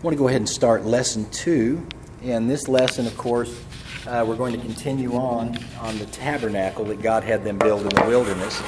I 0.00 0.04
want 0.04 0.14
to 0.14 0.18
go 0.18 0.28
ahead 0.28 0.40
and 0.40 0.48
start 0.48 0.84
lesson 0.84 1.28
two. 1.32 1.84
And 2.22 2.48
this 2.48 2.68
lesson, 2.68 3.04
of 3.08 3.18
course, 3.18 3.60
uh, 4.06 4.24
we're 4.24 4.36
going 4.36 4.52
to 4.52 4.64
continue 4.64 5.14
on 5.16 5.58
on 5.80 5.98
the 5.98 6.06
tabernacle 6.06 6.84
that 6.84 7.02
God 7.02 7.24
had 7.24 7.42
them 7.42 7.58
build 7.58 7.82
in 7.82 7.88
the 7.88 8.04
wilderness. 8.06 8.62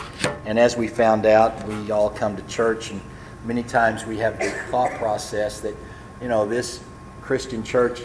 And 0.45 0.59
as 0.59 0.77
we 0.77 0.89
found 0.89 1.27
out, 1.27 1.65
we 1.69 1.93
all 1.93 2.11
come 2.11 2.37
to 2.37 2.43
church, 2.49 2.91
and 2.91 3.01
many 3.45 3.63
times 3.63 4.05
we 4.07 4.19
have 4.19 4.41
the 4.41 4.51
thought 4.73 4.91
process 4.99 5.61
that, 5.61 5.77
you 6.21 6.27
know, 6.27 6.49
this 6.49 6.83
Christian 7.23 7.63
church, 7.63 8.01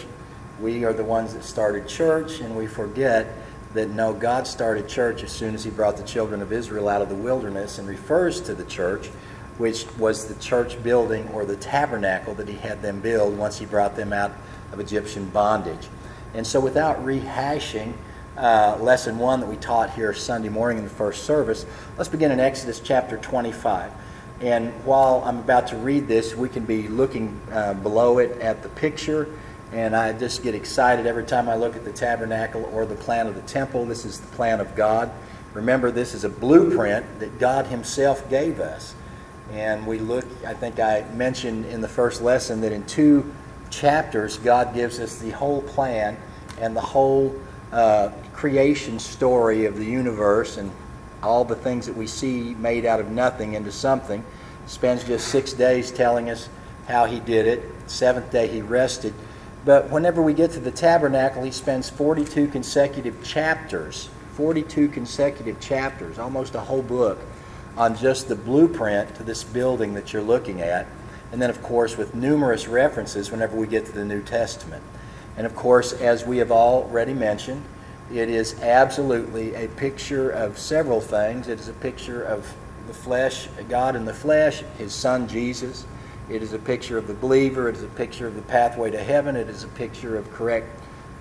we 0.62 0.86
are 0.86 0.94
the 0.94 1.04
ones 1.04 1.34
that 1.34 1.44
started 1.44 1.88
church, 1.88 2.42
and 2.42 2.56
we 2.56 2.68
forget 2.68 3.26
that 3.74 3.90
no, 3.90 4.14
God 4.14 4.46
started 4.46 4.88
church 4.88 5.24
as 5.24 5.32
soon 5.32 5.56
as 5.56 5.64
He 5.64 5.72
brought 5.72 5.98
the 5.98 6.04
children 6.04 6.44
of 6.44 6.54
Israel 6.54 6.88
out 6.88 7.02
of 7.02 7.10
the 7.10 7.16
wilderness 7.16 7.80
and 7.80 7.88
refers 7.88 8.40
to 8.42 8.54
the 8.54 8.66
church 8.66 9.10
which 9.58 9.86
was 9.98 10.26
the 10.26 10.36
church 10.36 10.82
building 10.84 11.28
or 11.30 11.46
the 11.46 11.56
tabernacle 11.56 12.34
that 12.36 12.48
he 12.48 12.56
had 12.56 12.82
them 12.82 13.00
build 13.00 13.38
once 13.38 13.58
he 13.58 13.66
brought 13.66 13.96
them 13.96 14.12
out 14.12 14.32
of 14.72 14.80
Egyptian 14.80 15.30
bondage. 15.30 15.88
And 16.34 16.46
so, 16.46 16.60
without 16.60 17.04
rehashing 17.06 17.94
uh, 18.38 18.78
lesson 18.82 19.18
one 19.18 19.40
that 19.40 19.48
we 19.48 19.56
taught 19.56 19.92
here 19.92 20.14
Sunday 20.14 20.50
morning 20.50 20.80
in 20.80 20.84
the 20.84 20.90
first 20.90 21.24
service, 21.24 21.66
let's 21.98 22.10
begin 22.10 22.32
in 22.32 22.40
Exodus 22.40 22.82
chapter 22.82 23.18
25. 23.18 23.92
And 24.42 24.74
while 24.84 25.24
I'm 25.26 25.40
about 25.40 25.68
to 25.68 25.78
read 25.78 26.08
this, 26.08 26.36
we 26.36 26.50
can 26.50 26.66
be 26.66 26.90
looking 26.90 27.40
uh, 27.52 27.76
below 27.76 28.18
it 28.18 28.42
at 28.42 28.64
the 28.64 28.70
picture. 28.70 29.30
And 29.72 29.96
I 29.96 30.12
just 30.14 30.44
get 30.44 30.56
excited 30.56 31.06
every 31.06 31.24
time 31.24 31.48
I 31.48 31.56
look 31.56 31.76
at 31.76 31.86
the 31.86 31.92
tabernacle 31.92 32.70
or 32.74 32.86
the 32.86 32.96
plan 32.96 33.28
of 33.28 33.36
the 33.36 33.42
temple. 33.42 33.86
This 33.86 34.04
is 34.04 34.20
the 34.20 34.28
plan 34.36 34.60
of 34.60 34.76
God. 34.76 35.10
Remember, 35.54 35.90
this 35.90 36.14
is 36.14 36.26
a 36.26 36.30
blueprint 36.30 37.20
that 37.20 37.40
God 37.40 37.68
Himself 37.68 38.30
gave 38.30 38.60
us. 38.60 38.94
And 39.52 39.86
we 39.86 40.00
look, 40.00 40.26
I 40.46 40.54
think 40.54 40.80
I 40.80 41.06
mentioned 41.14 41.66
in 41.66 41.82
the 41.82 41.88
first 41.88 42.22
lesson 42.22 42.62
that 42.62 42.72
in 42.72 42.86
two 42.86 43.34
chapters, 43.70 44.38
God 44.38 44.74
gives 44.74 45.00
us 45.00 45.18
the 45.20 45.32
whole 45.32 45.62
plan 45.62 46.18
and 46.60 46.76
the 46.76 46.82
whole 46.82 47.36
uh, 47.72 48.10
creation 48.34 49.00
story 49.00 49.66
of 49.66 49.78
the 49.78 49.86
universe 49.86 50.58
and 50.58 50.72
all 51.22 51.46
the 51.46 51.56
things 51.56 51.86
that 51.86 51.96
we 51.96 52.08
see 52.08 52.56
made 52.56 52.86
out 52.86 53.00
of 53.00 53.10
nothing 53.10 53.54
into 53.54 53.72
something. 53.72 54.24
Spends 54.68 55.04
just 55.04 55.28
six 55.28 55.54
days 55.54 55.92
telling 55.92 56.30
us 56.30 56.50
how 56.88 57.06
he 57.06 57.20
did 57.20 57.48
it. 57.48 57.64
Seventh 57.88 58.32
day 58.32 58.48
he 58.48 58.62
rested. 58.62 59.14
But 59.64 59.90
whenever 59.90 60.22
we 60.22 60.34
get 60.34 60.52
to 60.52 60.60
the 60.60 60.72
tabernacle, 60.72 61.44
he 61.44 61.52
spends 61.52 61.90
42 61.90 62.48
consecutive 62.48 63.24
chapters, 63.24 64.10
42 64.34 64.90
consecutive 64.90 65.60
chapters, 65.60 66.20
almost 66.20 66.56
a 66.56 66.60
whole 66.60 66.84
book 66.84 67.20
on 67.78 67.96
just 67.98 68.28
the 68.28 68.36
blueprint 68.36 69.16
to 69.16 69.24
this 69.24 69.44
building 69.44 69.94
that 69.96 70.14
you're 70.14 70.22
looking 70.22 70.62
at. 70.62 70.88
And 71.32 71.42
then, 71.42 71.50
of 71.50 71.62
course, 71.62 71.98
with 71.98 72.16
numerous 72.16 72.68
references 72.68 73.32
whenever 73.32 73.58
we 73.58 73.68
get 73.68 73.86
to 73.88 73.92
the 73.92 74.06
New 74.06 74.22
Testament. 74.22 74.84
And 75.38 75.46
of 75.46 75.56
course, 75.56 75.94
as 75.94 76.26
we 76.26 76.38
have 76.38 76.52
already 76.52 77.14
mentioned, 77.14 77.64
it 78.14 78.30
is 78.30 78.62
absolutely 78.62 79.56
a 79.56 79.68
picture 79.70 80.30
of 80.30 80.58
several 80.58 81.02
things. 81.02 81.48
It 81.48 81.60
is 81.60 81.68
a 81.68 81.74
picture 81.74 82.24
of 82.24 82.56
the 82.88 82.94
flesh, 82.94 83.48
God 83.68 83.96
in 83.96 84.06
the 84.06 84.14
flesh, 84.14 84.64
His 84.78 84.94
Son 84.94 85.28
Jesus. 85.28 85.86
It 86.30 86.42
is 86.42 86.54
a 86.54 86.60
picture 86.60 86.98
of 86.98 87.08
the 87.08 87.14
believer. 87.14 87.68
It 87.68 87.76
is 87.76 87.84
a 87.84 87.88
picture 87.88 88.28
of 88.28 88.36
the 88.36 88.42
pathway 88.44 88.92
to 88.92 89.04
heaven. 89.04 89.36
It 89.36 89.50
is 89.50 89.64
a 89.64 89.68
picture 89.70 90.18
of 90.18 90.32
correct 90.32 90.68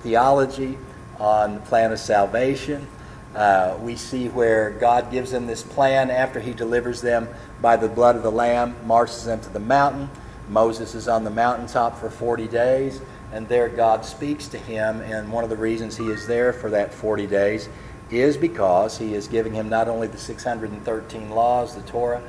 theology 0.03 0.79
on 1.19 1.55
the 1.55 1.61
plan 1.61 1.93
of 1.93 1.99
salvation. 1.99 2.87
Uh, 3.35 3.77
we 3.81 3.97
see 3.97 4.29
where 4.29 4.71
God 4.71 5.11
gives 5.11 5.33
them 5.33 5.47
this 5.47 5.63
plan 5.63 6.11
after 6.11 6.41
He 6.41 6.53
delivers 6.53 7.01
them 7.01 7.29
by 7.61 7.77
the 7.77 7.89
blood 7.89 8.17
of 8.17 8.23
the 8.23 8.31
Lamb, 8.31 8.77
marches 8.87 9.25
them 9.25 9.41
to 9.41 9.49
the 9.51 9.61
mountain. 9.61 10.09
Moses 10.49 10.95
is 10.95 11.09
on 11.09 11.25
the 11.25 11.31
mountaintop 11.31 11.99
for 11.99 12.11
40 12.11 12.47
days, 12.49 13.01
and 13.33 13.49
there 13.49 13.69
God 13.69 14.05
speaks 14.05 14.47
to 14.49 14.59
him. 14.59 15.01
And 15.01 15.33
one 15.33 15.43
of 15.43 15.51
the 15.51 15.57
reasons 15.57 15.97
he 15.97 16.09
is 16.09 16.27
there 16.27 16.53
for 16.53 16.71
that 16.71 16.93
40 16.93 17.27
days 17.27 17.69
is 18.11 18.37
because 18.37 18.99
he 18.99 19.15
is 19.15 19.27
giving 19.27 19.55
him 19.55 19.69
not 19.69 19.89
only 19.89 20.07
the 20.07 20.19
613 20.19 21.31
laws, 21.31 21.75
the 21.75 21.83
Torah, 21.83 22.23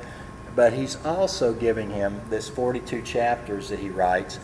but 0.54 0.72
he's 0.72 0.96
also 1.04 1.52
giving 1.52 1.90
him 1.90 2.20
this 2.30 2.48
42 2.48 3.02
chapters 3.02 3.68
that 3.68 3.78
he 3.78 3.90
writes 3.90 4.38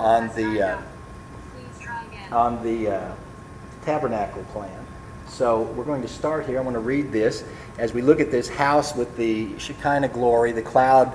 on 0.00 0.28
the 0.28 0.66
uh, 0.66 0.82
on 2.32 2.62
the 2.62 2.88
uh, 2.88 3.14
tabernacle 3.84 4.42
plan. 4.44 4.81
So 5.28 5.62
we're 5.62 5.84
going 5.84 6.02
to 6.02 6.08
start 6.08 6.46
here. 6.46 6.58
I 6.58 6.62
want 6.62 6.74
to 6.74 6.80
read 6.80 7.12
this 7.12 7.44
as 7.78 7.92
we 7.92 8.02
look 8.02 8.20
at 8.20 8.30
this 8.30 8.48
house 8.48 8.94
with 8.94 9.16
the 9.16 9.58
Shekinah 9.58 10.08
glory, 10.08 10.52
the 10.52 10.62
cloud 10.62 11.12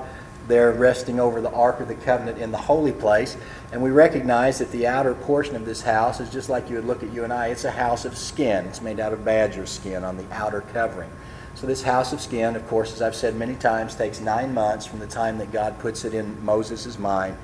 there 0.47 0.71
resting 0.71 1.19
over 1.19 1.41
the 1.41 1.51
Ark 1.51 1.79
of 1.79 1.87
the 1.87 1.95
Covenant 1.95 2.37
in 2.39 2.51
the 2.51 2.57
holy 2.57 2.93
place. 2.93 3.37
And 3.71 3.81
we 3.81 3.91
recognize 3.91 4.59
that 4.59 4.71
the 4.71 4.87
outer 4.87 5.13
portion 5.13 5.55
of 5.55 5.65
this 5.65 5.81
house 5.81 6.19
is 6.19 6.29
just 6.29 6.49
like 6.49 6.69
you 6.69 6.77
would 6.77 6.85
look 6.85 7.03
at 7.03 7.11
you 7.11 7.23
and 7.23 7.33
I. 7.33 7.47
It's 7.47 7.65
a 7.65 7.71
house 7.71 8.05
of 8.05 8.17
skin. 8.17 8.65
It's 8.65 8.81
made 8.81 8.99
out 8.99 9.13
of 9.13 9.25
badger 9.25 9.65
skin 9.65 10.03
on 10.03 10.17
the 10.17 10.25
outer 10.31 10.61
covering. 10.61 11.11
So 11.55 11.67
this 11.67 11.81
house 11.81 12.13
of 12.13 12.21
skin, 12.21 12.55
of 12.55 12.67
course, 12.67 12.93
as 12.93 13.01
I've 13.01 13.15
said 13.15 13.35
many 13.35 13.55
times, 13.55 13.95
takes 13.95 14.19
nine 14.19 14.53
months 14.53 14.85
from 14.85 14.99
the 14.99 15.07
time 15.07 15.37
that 15.39 15.51
God 15.51 15.79
puts 15.79 16.05
it 16.05 16.13
in 16.13 16.43
Moses' 16.45 16.99
mind 16.99 17.35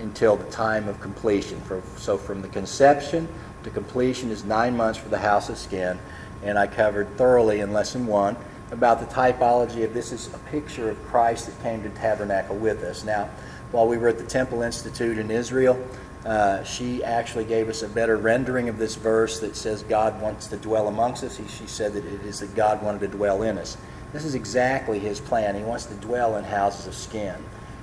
until 0.00 0.36
the 0.36 0.50
time 0.50 0.88
of 0.88 1.00
completion. 1.00 1.62
so 1.96 2.18
from 2.18 2.42
the 2.42 2.48
conception 2.48 3.28
to 3.64 3.70
completion 3.70 4.30
is 4.30 4.44
nine 4.44 4.76
months 4.76 4.98
for 4.98 5.08
the 5.08 5.18
house 5.18 5.48
of 5.48 5.58
skin 5.58 5.98
and 6.42 6.58
I 6.58 6.66
covered 6.66 7.16
thoroughly 7.16 7.60
in 7.60 7.72
lesson 7.72 8.06
one 8.06 8.36
about 8.70 9.00
the 9.00 9.06
typology 9.06 9.84
of 9.84 9.92
this 9.92 10.12
is 10.12 10.32
a 10.32 10.38
picture 10.50 10.90
of 10.90 11.02
Christ 11.06 11.46
that 11.46 11.60
came 11.62 11.82
to 11.82 11.88
tabernacle 11.90 12.56
with 12.56 12.82
us. 12.84 13.04
Now, 13.04 13.28
while 13.72 13.86
we 13.86 13.98
were 13.98 14.08
at 14.08 14.18
the 14.18 14.24
Temple 14.24 14.62
Institute 14.62 15.18
in 15.18 15.30
Israel, 15.30 15.82
uh, 16.24 16.62
she 16.62 17.02
actually 17.02 17.44
gave 17.44 17.68
us 17.68 17.82
a 17.82 17.88
better 17.88 18.16
rendering 18.16 18.68
of 18.68 18.78
this 18.78 18.94
verse 18.94 19.40
that 19.40 19.56
says 19.56 19.82
God 19.82 20.20
wants 20.20 20.46
to 20.48 20.56
dwell 20.56 20.88
amongst 20.88 21.24
us. 21.24 21.36
She 21.36 21.66
said 21.66 21.94
that 21.94 22.04
it 22.04 22.20
is 22.22 22.40
that 22.40 22.54
God 22.54 22.82
wanted 22.82 23.00
to 23.00 23.08
dwell 23.08 23.42
in 23.42 23.58
us. 23.58 23.76
This 24.12 24.24
is 24.24 24.34
exactly 24.34 24.98
his 24.98 25.20
plan. 25.20 25.54
He 25.54 25.62
wants 25.62 25.86
to 25.86 25.94
dwell 25.94 26.36
in 26.36 26.44
houses 26.44 26.86
of 26.86 26.94
skin. 26.94 27.36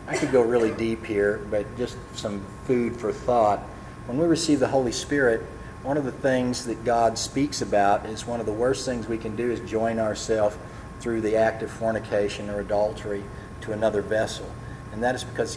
I 0.08 0.18
could 0.18 0.32
go 0.32 0.42
really 0.42 0.72
deep 0.72 1.06
here, 1.06 1.42
but 1.50 1.66
just 1.78 1.98
some 2.16 2.46
food 2.66 2.96
for 2.96 3.12
thought. 3.12 3.60
When 4.06 4.18
we 4.18 4.26
receive 4.26 4.60
the 4.60 4.68
Holy 4.68 4.92
Spirit, 4.92 5.42
one 5.88 5.96
of 5.96 6.04
the 6.04 6.12
things 6.12 6.66
that 6.66 6.84
God 6.84 7.18
speaks 7.18 7.62
about 7.62 8.06
is 8.08 8.28
one 8.28 8.42
of 8.42 8.46
the 8.46 8.52
worst 8.52 8.86
things 8.86 9.08
we 9.08 9.18
can 9.18 9.38
do 9.38 9.50
is 9.50 9.62
join 9.62 10.00
ourselves 10.00 10.58
through 11.00 11.22
the 11.22 11.38
act 11.38 11.64
of 11.64 11.72
fornication 11.72 12.50
or 12.50 12.60
adultery 12.60 13.24
to 13.62 13.72
another 13.72 14.02
vessel. 14.02 14.52
And 14.92 15.02
that 15.02 15.16
is 15.16 15.24
because, 15.24 15.56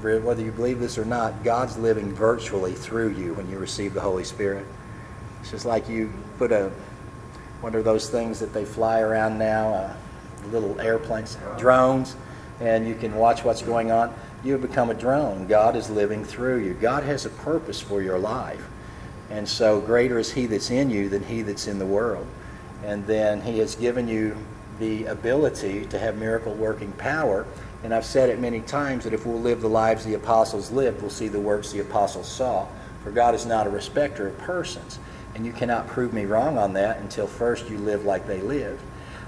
whether 0.00 0.40
you 0.40 0.52
believe 0.52 0.78
this 0.78 0.96
or 0.98 1.04
not, 1.04 1.42
God's 1.42 1.76
living 1.76 2.14
virtually 2.14 2.74
through 2.74 3.14
you 3.14 3.34
when 3.34 3.50
you 3.50 3.58
receive 3.58 3.92
the 3.92 4.00
Holy 4.00 4.22
Spirit. 4.22 4.64
It's 5.40 5.50
just 5.50 5.66
like 5.66 5.88
you 5.88 6.12
put 6.38 6.52
a, 6.52 6.70
one 7.60 7.74
of 7.74 7.84
those 7.84 8.08
things 8.08 8.38
that 8.38 8.54
they 8.54 8.64
fly 8.64 9.00
around 9.00 9.36
now? 9.36 9.74
Uh, 9.74 9.96
little 10.52 10.80
airplanes, 10.80 11.36
drones, 11.58 12.14
and 12.60 12.86
you 12.86 12.94
can 12.94 13.16
watch 13.16 13.42
what's 13.42 13.62
going 13.62 13.90
on. 13.90 14.14
You 14.44 14.52
have 14.52 14.62
become 14.62 14.90
a 14.90 14.94
drone. 14.94 15.48
God 15.48 15.74
is 15.74 15.90
living 15.90 16.24
through 16.24 16.62
you. 16.62 16.74
God 16.74 17.02
has 17.02 17.26
a 17.26 17.30
purpose 17.30 17.80
for 17.80 18.00
your 18.00 18.16
life. 18.16 18.64
And 19.30 19.48
so, 19.48 19.80
greater 19.80 20.18
is 20.18 20.32
He 20.32 20.46
that's 20.46 20.70
in 20.70 20.90
you 20.90 21.08
than 21.08 21.24
He 21.24 21.42
that's 21.42 21.66
in 21.66 21.78
the 21.78 21.86
world. 21.86 22.26
And 22.84 23.06
then 23.06 23.40
He 23.40 23.58
has 23.58 23.74
given 23.74 24.08
you 24.08 24.36
the 24.78 25.06
ability 25.06 25.86
to 25.86 25.98
have 25.98 26.16
miracle 26.16 26.54
working 26.54 26.92
power. 26.92 27.46
And 27.82 27.94
I've 27.94 28.04
said 28.04 28.28
it 28.28 28.38
many 28.38 28.60
times 28.60 29.04
that 29.04 29.12
if 29.12 29.26
we'll 29.26 29.40
live 29.40 29.60
the 29.60 29.68
lives 29.68 30.04
the 30.04 30.14
apostles 30.14 30.70
lived, 30.70 31.00
we'll 31.00 31.10
see 31.10 31.28
the 31.28 31.40
works 31.40 31.72
the 31.72 31.80
apostles 31.80 32.28
saw. 32.28 32.66
For 33.02 33.10
God 33.10 33.34
is 33.34 33.46
not 33.46 33.66
a 33.66 33.70
respecter 33.70 34.28
of 34.28 34.38
persons. 34.38 34.98
And 35.34 35.44
you 35.44 35.52
cannot 35.52 35.86
prove 35.86 36.12
me 36.12 36.24
wrong 36.24 36.56
on 36.56 36.72
that 36.74 36.98
until 36.98 37.26
first 37.26 37.68
you 37.68 37.78
live 37.78 38.04
like 38.04 38.26
they 38.26 38.40
lived. 38.40 38.80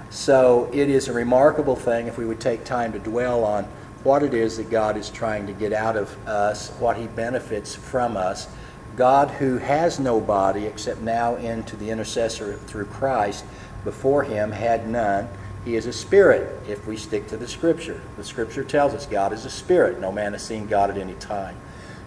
So 0.09 0.69
it 0.73 0.89
is 0.89 1.07
a 1.07 1.13
remarkable 1.13 1.75
thing 1.75 2.07
if 2.07 2.17
we 2.17 2.25
would 2.25 2.39
take 2.39 2.63
time 2.63 2.91
to 2.93 2.99
dwell 2.99 3.43
on 3.43 3.65
what 4.03 4.23
it 4.23 4.33
is 4.33 4.57
that 4.57 4.69
God 4.69 4.97
is 4.97 5.09
trying 5.09 5.45
to 5.47 5.53
get 5.53 5.71
out 5.71 5.95
of 5.95 6.27
us, 6.27 6.71
what 6.79 6.97
He 6.97 7.07
benefits 7.07 7.75
from 7.75 8.17
us 8.17 8.47
God, 8.95 9.29
who 9.31 9.57
has 9.57 9.99
no 9.99 10.19
body 10.19 10.65
except 10.65 11.01
now 11.01 11.35
into 11.35 11.75
the 11.75 11.89
intercessor 11.89 12.53
through 12.53 12.85
Christ, 12.85 13.45
before 13.83 14.23
him 14.23 14.51
had 14.51 14.87
none. 14.87 15.29
He 15.65 15.75
is 15.75 15.85
a 15.85 15.93
spirit 15.93 16.67
if 16.67 16.85
we 16.87 16.97
stick 16.97 17.27
to 17.27 17.37
the 17.37 17.47
Scripture. 17.47 18.01
The 18.17 18.23
Scripture 18.23 18.63
tells 18.63 18.93
us 18.93 19.05
God 19.05 19.33
is 19.33 19.45
a 19.45 19.49
spirit. 19.49 19.99
No 19.99 20.11
man 20.11 20.33
has 20.33 20.43
seen 20.43 20.67
God 20.67 20.89
at 20.89 20.97
any 20.97 21.13
time. 21.15 21.55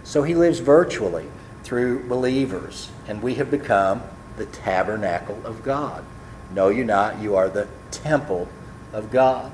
So 0.03 0.23
he 0.23 0.35
lives 0.35 0.59
virtually 0.59 1.27
through 1.63 2.07
believers, 2.07 2.89
and 3.07 3.21
we 3.21 3.35
have 3.35 3.49
become 3.49 4.03
the 4.37 4.45
tabernacle 4.47 5.39
of 5.45 5.63
God. 5.63 6.03
Know 6.53 6.69
you 6.69 6.83
not, 6.83 7.19
you 7.19 7.35
are 7.35 7.49
the 7.49 7.67
temple 7.91 8.49
of 8.91 9.11
God. 9.11 9.51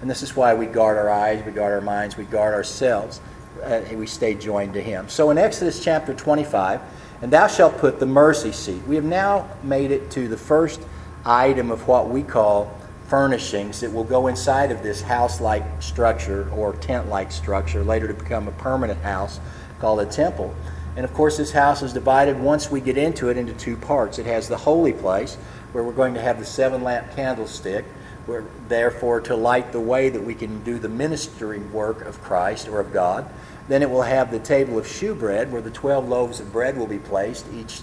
And 0.00 0.10
this 0.10 0.22
is 0.22 0.34
why 0.34 0.54
we 0.54 0.66
guard 0.66 0.96
our 0.96 1.10
eyes, 1.10 1.44
we 1.44 1.52
guard 1.52 1.72
our 1.72 1.80
minds, 1.80 2.16
we 2.16 2.24
guard 2.24 2.54
ourselves 2.54 3.20
uh, 3.62 3.94
we 3.94 4.06
stay 4.06 4.34
joined 4.34 4.74
to 4.74 4.82
him. 4.82 5.08
So 5.08 5.30
in 5.30 5.38
Exodus 5.38 5.82
chapter 5.82 6.14
25, 6.14 6.80
and 7.22 7.32
thou 7.32 7.46
shalt 7.46 7.78
put 7.78 8.00
the 8.00 8.06
mercy 8.06 8.52
seat. 8.52 8.82
We 8.86 8.94
have 8.96 9.04
now 9.04 9.48
made 9.62 9.90
it 9.90 10.10
to 10.12 10.28
the 10.28 10.36
first 10.36 10.80
item 11.24 11.70
of 11.70 11.86
what 11.86 12.08
we 12.08 12.22
call 12.22 12.74
furnishings 13.08 13.80
that 13.80 13.92
will 13.92 14.04
go 14.04 14.28
inside 14.28 14.70
of 14.70 14.82
this 14.82 15.02
house 15.02 15.40
like 15.40 15.64
structure 15.82 16.48
or 16.50 16.74
tent 16.74 17.08
like 17.08 17.32
structure, 17.32 17.82
later 17.82 18.06
to 18.06 18.14
become 18.14 18.48
a 18.48 18.52
permanent 18.52 19.00
house 19.02 19.40
called 19.80 20.00
a 20.00 20.06
temple. 20.06 20.54
And 20.96 21.04
of 21.04 21.12
course, 21.12 21.36
this 21.36 21.52
house 21.52 21.82
is 21.82 21.92
divided 21.92 22.38
once 22.38 22.70
we 22.70 22.80
get 22.80 22.96
into 22.96 23.28
it 23.28 23.36
into 23.36 23.52
two 23.54 23.76
parts. 23.76 24.18
It 24.18 24.26
has 24.26 24.48
the 24.48 24.56
holy 24.56 24.92
place, 24.92 25.36
where 25.72 25.84
we're 25.84 25.92
going 25.92 26.14
to 26.14 26.20
have 26.20 26.38
the 26.38 26.44
seven 26.44 26.82
lamp 26.82 27.14
candlestick, 27.14 27.84
where 28.26 28.44
therefore 28.68 29.20
to 29.22 29.36
light 29.36 29.72
the 29.72 29.80
way 29.80 30.08
that 30.08 30.22
we 30.22 30.34
can 30.34 30.62
do 30.62 30.78
the 30.78 30.88
ministering 30.88 31.72
work 31.72 32.02
of 32.02 32.20
Christ 32.22 32.68
or 32.68 32.80
of 32.80 32.92
God. 32.92 33.28
Then 33.70 33.82
it 33.82 33.90
will 33.90 34.02
have 34.02 34.32
the 34.32 34.40
table 34.40 34.80
of 34.80 34.88
shewbread, 34.88 35.52
where 35.52 35.62
the 35.62 35.70
12 35.70 36.08
loaves 36.08 36.40
of 36.40 36.52
bread 36.52 36.76
will 36.76 36.88
be 36.88 36.98
placed 36.98 37.46
each 37.54 37.82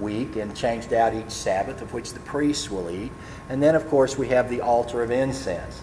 week 0.00 0.34
and 0.34 0.52
changed 0.56 0.92
out 0.92 1.14
each 1.14 1.30
Sabbath, 1.30 1.80
of 1.80 1.92
which 1.92 2.12
the 2.12 2.18
priests 2.18 2.68
will 2.68 2.90
eat. 2.90 3.12
And 3.48 3.62
then, 3.62 3.76
of 3.76 3.88
course, 3.88 4.18
we 4.18 4.26
have 4.30 4.50
the 4.50 4.60
altar 4.60 5.00
of 5.00 5.12
incense. 5.12 5.80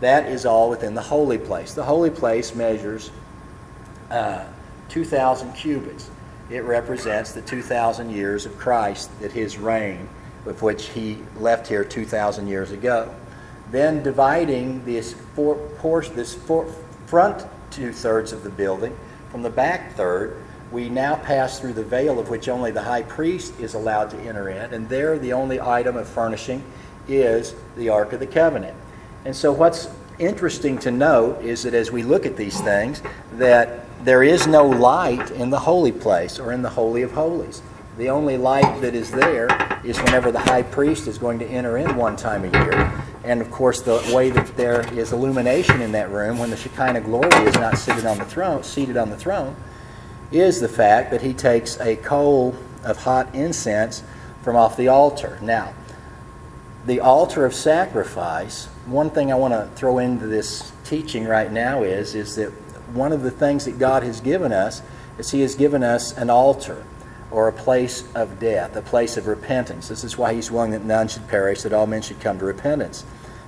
That 0.00 0.32
is 0.32 0.46
all 0.46 0.70
within 0.70 0.94
the 0.94 1.02
holy 1.02 1.36
place. 1.36 1.74
The 1.74 1.84
holy 1.84 2.08
place 2.08 2.54
measures 2.54 3.10
uh, 4.10 4.46
2,000 4.88 5.52
cubits. 5.52 6.08
It 6.48 6.64
represents 6.64 7.32
the 7.32 7.42
2,000 7.42 8.08
years 8.08 8.46
of 8.46 8.56
Christ 8.56 9.10
that 9.20 9.32
his 9.32 9.58
reign, 9.58 10.08
with 10.46 10.62
which 10.62 10.86
he 10.86 11.18
left 11.36 11.68
here 11.68 11.84
2,000 11.84 12.48
years 12.48 12.70
ago. 12.70 13.14
Then 13.70 14.02
dividing 14.02 14.82
this, 14.86 15.12
four, 15.34 15.58
this 16.14 16.34
four, 16.34 16.72
front 17.04 17.46
two 17.70 17.92
thirds 17.92 18.32
of 18.32 18.42
the 18.42 18.50
building 18.50 18.96
from 19.30 19.42
the 19.42 19.50
back 19.50 19.94
third, 19.94 20.36
we 20.72 20.88
now 20.88 21.16
pass 21.16 21.58
through 21.58 21.74
the 21.74 21.84
veil 21.84 22.18
of 22.18 22.28
which 22.28 22.48
only 22.48 22.70
the 22.70 22.82
high 22.82 23.02
priest 23.02 23.58
is 23.58 23.74
allowed 23.74 24.10
to 24.10 24.18
enter 24.18 24.48
in, 24.48 24.72
and 24.72 24.88
there 24.88 25.18
the 25.18 25.32
only 25.32 25.60
item 25.60 25.96
of 25.96 26.08
furnishing 26.08 26.62
is 27.08 27.54
the 27.76 27.88
Ark 27.88 28.12
of 28.12 28.20
the 28.20 28.26
Covenant. 28.26 28.76
And 29.24 29.34
so 29.34 29.52
what's 29.52 29.88
interesting 30.18 30.78
to 30.78 30.90
note 30.90 31.42
is 31.42 31.62
that 31.62 31.74
as 31.74 31.90
we 31.90 32.02
look 32.02 32.26
at 32.26 32.36
these 32.36 32.60
things, 32.60 33.02
that 33.34 33.84
there 34.04 34.22
is 34.22 34.46
no 34.46 34.66
light 34.66 35.30
in 35.32 35.50
the 35.50 35.58
holy 35.58 35.92
place 35.92 36.38
or 36.38 36.52
in 36.52 36.62
the 36.62 36.70
Holy 36.70 37.02
of 37.02 37.12
Holies. 37.12 37.62
The 37.96 38.10
only 38.10 38.36
light 38.36 38.80
that 38.80 38.94
is 38.94 39.10
there 39.10 39.48
is 39.84 39.98
whenever 39.98 40.30
the 40.30 40.38
high 40.38 40.62
priest 40.62 41.08
is 41.08 41.18
going 41.18 41.38
to 41.40 41.46
enter 41.46 41.78
in 41.78 41.96
one 41.96 42.16
time 42.16 42.44
a 42.44 42.50
year. 42.50 43.02
And 43.24 43.40
of 43.40 43.50
course, 43.50 43.82
the 43.82 44.10
way 44.14 44.30
that 44.30 44.56
there 44.56 44.80
is 44.94 45.12
illumination 45.12 45.80
in 45.80 45.92
that 45.92 46.10
room 46.10 46.38
when 46.38 46.50
the 46.50 46.56
Shekinah 46.56 47.00
glory 47.00 47.28
is 47.46 47.54
not 47.54 47.76
seated 47.76 48.06
on 48.06 48.18
the 48.18 48.24
throne, 48.24 48.62
seated 48.62 48.96
on 48.96 49.10
the 49.10 49.16
throne, 49.16 49.56
is 50.30 50.60
the 50.60 50.68
fact 50.68 51.10
that 51.10 51.22
he 51.22 51.32
takes 51.32 51.78
a 51.80 51.96
coal 51.96 52.54
of 52.84 52.98
hot 52.98 53.34
incense 53.34 54.02
from 54.42 54.56
off 54.56 54.76
the 54.76 54.88
altar. 54.88 55.38
Now, 55.42 55.74
the 56.86 57.00
altar 57.00 57.44
of 57.44 57.54
sacrifice, 57.54 58.66
one 58.86 59.10
thing 59.10 59.32
I 59.32 59.34
want 59.34 59.52
to 59.52 59.68
throw 59.74 59.98
into 59.98 60.26
this 60.26 60.72
teaching 60.84 61.24
right 61.26 61.50
now 61.50 61.82
is, 61.82 62.14
is 62.14 62.36
that 62.36 62.50
one 62.92 63.12
of 63.12 63.22
the 63.22 63.30
things 63.30 63.64
that 63.64 63.78
God 63.78 64.02
has 64.02 64.20
given 64.20 64.52
us 64.52 64.80
is 65.18 65.30
He 65.30 65.40
has 65.40 65.54
given 65.54 65.82
us 65.82 66.16
an 66.16 66.30
altar 66.30 66.84
or 67.30 67.48
a 67.48 67.52
place 67.52 68.04
of 68.14 68.40
death, 68.40 68.74
a 68.76 68.82
place 68.82 69.16
of 69.16 69.26
repentance. 69.26 69.88
This 69.88 70.04
is 70.04 70.16
why 70.16 70.34
He's 70.34 70.50
willing 70.50 70.70
that 70.70 70.84
none 70.84 71.08
should 71.08 71.28
perish, 71.28 71.62
that 71.62 71.72
all 71.72 71.86
men 71.86 72.02
should 72.02 72.20
come 72.20 72.38
to 72.38 72.44
repentance. 72.44 73.04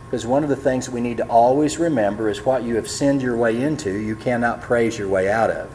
Because 0.06 0.26
one 0.26 0.42
of 0.42 0.48
the 0.48 0.56
things 0.56 0.86
that 0.86 0.92
we 0.92 1.00
need 1.00 1.18
to 1.18 1.26
always 1.28 1.78
remember 1.78 2.28
is 2.28 2.44
what 2.44 2.64
you 2.64 2.76
have 2.76 2.88
sinned 2.88 3.22
your 3.22 3.36
way 3.36 3.62
into, 3.62 3.92
you 3.92 4.16
cannot 4.16 4.60
praise 4.60 4.98
your 4.98 5.08
way 5.08 5.30
out 5.30 5.50
of 5.50 5.70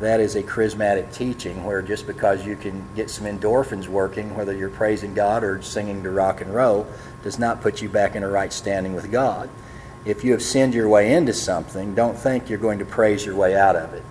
that 0.00 0.20
is 0.20 0.36
a 0.36 0.42
charismatic 0.42 1.12
teaching 1.12 1.64
where 1.64 1.82
just 1.82 2.06
because 2.06 2.46
you 2.46 2.56
can 2.56 2.86
get 2.94 3.10
some 3.10 3.26
endorphins 3.26 3.88
working, 3.88 4.34
whether 4.36 4.54
you're 4.54 4.68
praising 4.68 5.12
God 5.12 5.42
or 5.42 5.60
singing 5.60 6.02
to 6.04 6.10
rock 6.10 6.40
and 6.40 6.54
roll, 6.54 6.86
does 7.24 7.38
not 7.38 7.60
put 7.62 7.82
you 7.82 7.88
back 7.88 8.14
in 8.14 8.22
a 8.22 8.28
right 8.28 8.52
standing 8.52 8.94
with 8.94 9.10
God. 9.10 9.50
If 10.04 10.22
you 10.22 10.32
have 10.32 10.42
sinned 10.42 10.72
your 10.72 10.88
way 10.88 11.12
into 11.12 11.32
something, 11.32 11.94
don't 11.94 12.16
think 12.16 12.48
you're 12.48 12.58
going 12.58 12.78
to 12.78 12.84
praise 12.84 13.26
your 13.26 13.34
way 13.34 13.56
out 13.56 13.74
of 13.74 13.92
it. 13.92 14.04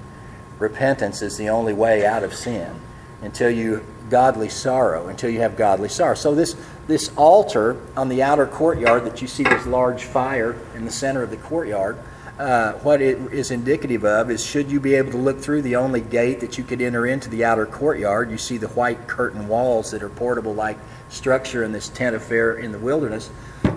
Repentance 0.59 1.21
is 1.21 1.37
the 1.37 1.49
only 1.49 1.73
way 1.73 2.05
out 2.05 2.23
of 2.23 2.33
sin 2.33 2.81
until 3.21 3.49
you 3.49 3.83
godly 4.09 4.49
sorrow, 4.49 5.07
until 5.07 5.29
you 5.29 5.39
have 5.39 5.57
godly 5.57 5.89
sorrow. 5.89 6.15
So 6.15 6.35
this 6.35 6.55
this 6.87 7.11
altar 7.17 7.77
on 7.97 8.07
the 8.07 8.23
outer 8.23 8.47
courtyard 8.47 9.05
that 9.05 9.21
you 9.21 9.27
see 9.27 9.43
this 9.43 9.65
large 9.65 10.05
fire 10.05 10.55
in 10.75 10.85
the 10.85 10.91
center 10.91 11.21
of 11.21 11.29
the 11.29 11.37
courtyard 11.37 11.97
uh, 12.39 12.73
what 12.73 13.01
it 13.01 13.17
is 13.33 13.49
indicative 13.49 14.05
of 14.05 14.29
is 14.29 14.45
should 14.45 14.69
you 14.69 14.79
be 14.79 14.93
able 14.93 15.11
to 15.11 15.17
look 15.17 15.39
through 15.39 15.61
the 15.63 15.75
only 15.75 16.01
gate 16.01 16.39
that 16.39 16.57
you 16.57 16.63
could 16.63 16.81
enter 16.81 17.07
into 17.07 17.29
the 17.29 17.43
outer 17.43 17.65
courtyard, 17.65 18.29
you 18.29 18.37
see 18.37 18.57
the 18.57 18.67
white 18.69 19.07
curtain 19.07 19.47
walls 19.47 19.89
that 19.91 20.03
are 20.03 20.09
portable 20.09 20.53
like 20.53 20.77
structure 21.09 21.63
in 21.63 21.71
this 21.71 21.89
tent 21.89 22.15
affair 22.15 22.57
in 22.57 22.71
the 22.71 22.77
wilderness, 22.77 23.31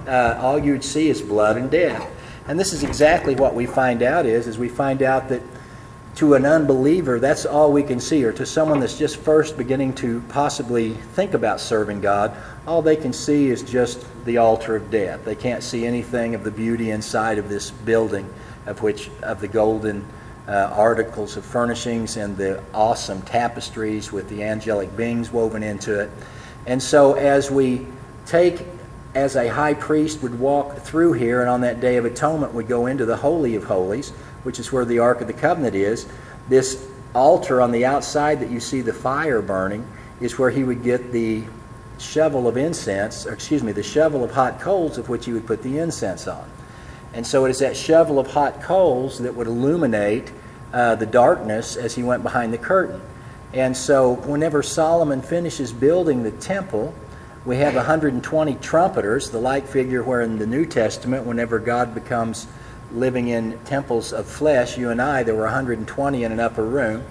uh, 0.07 0.39
all 0.41 0.59
you 0.59 0.73
would 0.73 0.85
see 0.85 1.09
is 1.09 1.23
blood 1.23 1.57
and 1.57 1.71
death. 1.71 2.07
And 2.49 2.61
this 2.61 2.73
is 2.73 2.83
exactly 2.83 3.35
what 3.35 3.55
we 3.55 3.65
find 3.65 4.03
out 4.03 4.27
is, 4.27 4.47
is 4.47 4.59
we 4.59 4.69
find 4.69 5.03
out 5.03 5.29
that 5.31 5.41
to 6.17 6.35
an 6.35 6.45
unbeliever, 6.45 7.19
that's 7.19 7.47
all 7.47 7.73
we 7.73 7.83
can 7.83 8.01
see, 8.01 8.25
or 8.25 8.33
to 8.33 8.45
someone 8.45 8.81
that's 8.81 8.99
just 8.99 9.17
first 9.17 9.57
beginning 9.57 9.95
to 9.95 10.21
possibly 10.29 10.95
think 11.15 11.35
about 11.35 11.61
serving 11.61 12.01
God, 12.01 12.37
all 12.67 12.83
they 12.83 12.97
can 12.97 13.13
see 13.13 13.49
is 13.49 13.63
just 13.63 14.05
the 14.25 14.39
altar 14.39 14.77
of 14.77 14.91
death. 14.91 15.25
They 15.25 15.37
can't 15.37 15.63
see 15.63 15.87
anything 15.87 16.35
of 16.35 16.45
the 16.45 16.51
beauty 16.51 16.91
inside 16.91 17.39
of 17.39 17.49
this 17.49 17.71
building 17.71 18.29
of 18.67 18.83
which 18.83 19.11
of 19.23 19.41
the 19.41 19.49
golden 19.49 20.05
uh, 20.49 20.71
articles 20.73 21.37
of 21.37 21.45
furnishings 21.45 22.17
and 22.17 22.37
the 22.37 22.63
awesome 22.75 23.23
tapestries 23.23 24.13
with 24.13 24.29
the 24.29 24.43
angelic 24.43 24.95
beings 24.97 25.33
woven 25.33 25.63
into 25.63 26.01
it. 26.01 26.11
And 26.67 26.83
so 26.83 27.15
as 27.15 27.51
we 27.51 27.87
take 28.27 28.65
as 29.15 29.37
a 29.37 29.49
high 29.49 29.75
priest 29.75 30.23
would 30.23 30.39
walk 30.39 30.79
through 30.79 31.15
here 31.15 31.41
and 31.41 31.51
on 31.51 31.61
that 31.63 31.81
day 31.81 31.97
of 31.97 32.05
atonement 32.05 32.55
would 32.55 32.69
go 32.69 32.87
into 32.87 33.05
the 33.05 33.17
holy 33.17 33.57
of 33.57 33.65
holies, 33.65 34.13
which 34.43 34.59
is 34.59 34.73
where 34.73 34.85
the 34.85 34.99
ark 34.99 35.21
of 35.21 35.27
the 35.27 35.33
covenant 35.33 35.75
is, 35.75 36.07
this 36.49 36.87
altar 37.15 37.61
on 37.61 37.73
the 37.73 37.85
outside 37.85 38.41
that 38.41 38.51
you 38.51 38.61
see 38.61 38.81
the 38.81 38.93
fire 38.93 39.43
burning 39.43 39.87
is 40.21 40.39
where 40.39 40.51
he 40.51 40.65
would 40.65 40.83
get 40.83 41.13
the 41.13 41.45
shovel 41.99 42.49
of 42.49 42.57
incense, 42.57 43.27
or 43.27 43.33
excuse 43.33 43.63
me, 43.63 43.73
the 43.73 43.83
shovel 43.83 44.25
of 44.25 44.31
hot 44.31 44.61
coals 44.61 44.99
of 44.99 45.09
which 45.09 45.27
he 45.27 45.33
would 45.33 45.47
put 45.47 45.63
the 45.63 45.79
incense 45.79 46.27
on. 46.27 46.49
And 47.13 47.27
so 47.27 47.45
it 47.45 47.51
is 47.51 47.59
that 47.59 47.77
shovel 47.77 48.19
of 48.19 48.29
hot 48.29 48.63
coals 48.63 49.19
that 49.19 49.35
would 49.35 49.47
illuminate 49.47 50.31
uh, 50.73 50.95
the 50.95 51.07
darkness 51.07 51.77
as 51.77 51.95
he 51.95 52.03
went 52.03 52.23
behind 52.23 52.53
the 52.53 52.59
curtain. 52.59 53.01
And 53.53 53.77
so 53.77 54.13
whenever 54.13 54.63
Solomon 54.63 55.23
finishes 55.23 55.73
building 55.73 56.23
the 56.23 56.31
temple, 56.31 56.95
we 57.45 57.57
have 57.57 57.75
120 57.75 58.55
trumpeters, 58.57 59.31
the 59.31 59.39
like 59.39 59.67
figure 59.67 60.03
where 60.03 60.21
in 60.21 60.39
the 60.39 60.47
New 60.47 60.67
Testament, 60.67 61.27
whenever 61.27 61.59
God 61.59 61.95
becomes 61.95 62.47
living 62.93 63.29
in 63.29 63.59
temples 63.65 64.13
of 64.13 64.27
flesh, 64.27 64.77
you 64.77 64.91
and 64.91 65.01
I, 65.01 65.23
there 65.23 65.35
were 65.35 65.45
120 65.45 66.25
in 66.25 66.33
an 66.33 66.41
upper 66.41 66.65
room. 66.65 67.05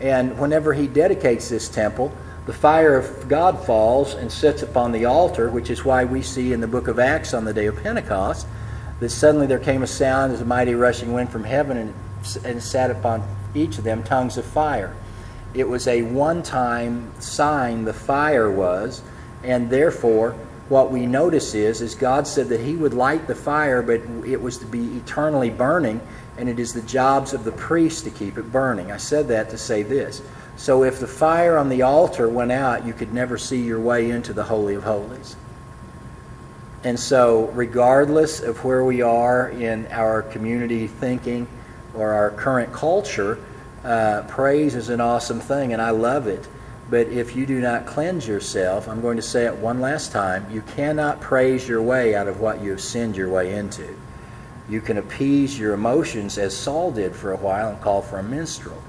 And 0.00 0.38
whenever 0.38 0.72
he 0.72 0.86
dedicates 0.86 1.48
this 1.48 1.68
temple, 1.68 2.12
the 2.46 2.52
fire 2.52 2.96
of 2.96 3.28
God 3.28 3.64
falls 3.64 4.14
and 4.14 4.32
sits 4.32 4.62
upon 4.62 4.92
the 4.92 5.04
altar, 5.04 5.50
which 5.50 5.70
is 5.70 5.84
why 5.84 6.04
we 6.04 6.22
see 6.22 6.52
in 6.52 6.60
the 6.60 6.66
book 6.66 6.88
of 6.88 6.98
Acts 6.98 7.34
on 7.34 7.44
the 7.44 7.52
day 7.52 7.66
of 7.66 7.82
Pentecost 7.82 8.46
that 8.98 9.10
suddenly 9.10 9.46
there 9.46 9.58
came 9.58 9.82
a 9.82 9.86
sound 9.86 10.32
as 10.32 10.40
a 10.40 10.44
mighty 10.44 10.74
rushing 10.74 11.12
wind 11.12 11.30
from 11.30 11.44
heaven 11.44 11.76
and, 11.76 11.94
and 12.44 12.62
sat 12.62 12.90
upon 12.90 13.22
each 13.54 13.78
of 13.78 13.84
them 13.84 14.02
tongues 14.02 14.36
of 14.36 14.44
fire. 14.44 14.94
It 15.54 15.68
was 15.68 15.88
a 15.88 16.02
one 16.02 16.42
time 16.42 17.12
sign, 17.20 17.84
the 17.84 17.92
fire 17.92 18.50
was, 18.50 19.02
and 19.42 19.70
therefore 19.70 20.36
what 20.70 20.92
we 20.92 21.04
notice 21.04 21.52
is, 21.52 21.82
is 21.82 21.96
God 21.96 22.26
said 22.28 22.48
that 22.48 22.60
He 22.60 22.76
would 22.76 22.94
light 22.94 23.26
the 23.26 23.34
fire, 23.34 23.82
but 23.82 24.00
it 24.24 24.40
was 24.40 24.56
to 24.58 24.66
be 24.66 24.96
eternally 24.96 25.50
burning, 25.50 26.00
and 26.38 26.48
it 26.48 26.60
is 26.60 26.72
the 26.72 26.82
jobs 26.82 27.34
of 27.34 27.42
the 27.42 27.52
priest 27.52 28.04
to 28.04 28.10
keep 28.10 28.38
it 28.38 28.52
burning. 28.52 28.92
I 28.92 28.96
said 28.96 29.28
that 29.28 29.50
to 29.50 29.58
say 29.58 29.82
this. 29.82 30.22
So 30.56 30.84
if 30.84 31.00
the 31.00 31.08
fire 31.08 31.58
on 31.58 31.68
the 31.70 31.82
altar 31.82 32.28
went 32.28 32.52
out, 32.52 32.86
you 32.86 32.92
could 32.92 33.12
never 33.12 33.36
see 33.36 33.60
your 33.60 33.80
way 33.80 34.10
into 34.10 34.32
the 34.32 34.44
Holy 34.44 34.74
of 34.74 34.84
Holies. 34.84 35.34
And 36.84 36.98
so, 36.98 37.46
regardless 37.48 38.40
of 38.40 38.64
where 38.64 38.84
we 38.84 39.02
are 39.02 39.50
in 39.50 39.86
our 39.88 40.22
community 40.22 40.86
thinking 40.86 41.48
or 41.94 42.12
our 42.12 42.30
current 42.30 42.72
culture, 42.72 43.38
uh, 43.84 44.22
praise 44.28 44.76
is 44.76 44.88
an 44.88 45.00
awesome 45.00 45.40
thing, 45.40 45.72
and 45.72 45.82
I 45.82 45.90
love 45.90 46.28
it. 46.28 46.46
But 46.90 47.06
if 47.06 47.36
you 47.36 47.46
do 47.46 47.60
not 47.60 47.86
cleanse 47.86 48.26
yourself, 48.26 48.88
I'm 48.88 49.00
going 49.00 49.16
to 49.16 49.22
say 49.22 49.46
it 49.46 49.56
one 49.56 49.80
last 49.80 50.10
time 50.10 50.50
you 50.50 50.62
cannot 50.62 51.20
praise 51.20 51.68
your 51.68 51.80
way 51.82 52.14
out 52.14 52.26
of 52.26 52.40
what 52.40 52.60
you 52.60 52.72
have 52.72 52.80
sinned 52.80 53.16
your 53.16 53.28
way 53.28 53.54
into. 53.54 53.96
You 54.68 54.80
can 54.80 54.98
appease 54.98 55.58
your 55.58 55.72
emotions 55.72 56.36
as 56.36 56.56
Saul 56.56 56.90
did 56.90 57.14
for 57.14 57.32
a 57.32 57.36
while 57.36 57.70
and 57.70 57.80
call 57.80 58.02
for 58.02 58.18
a 58.18 58.22
minstrel. 58.22 58.82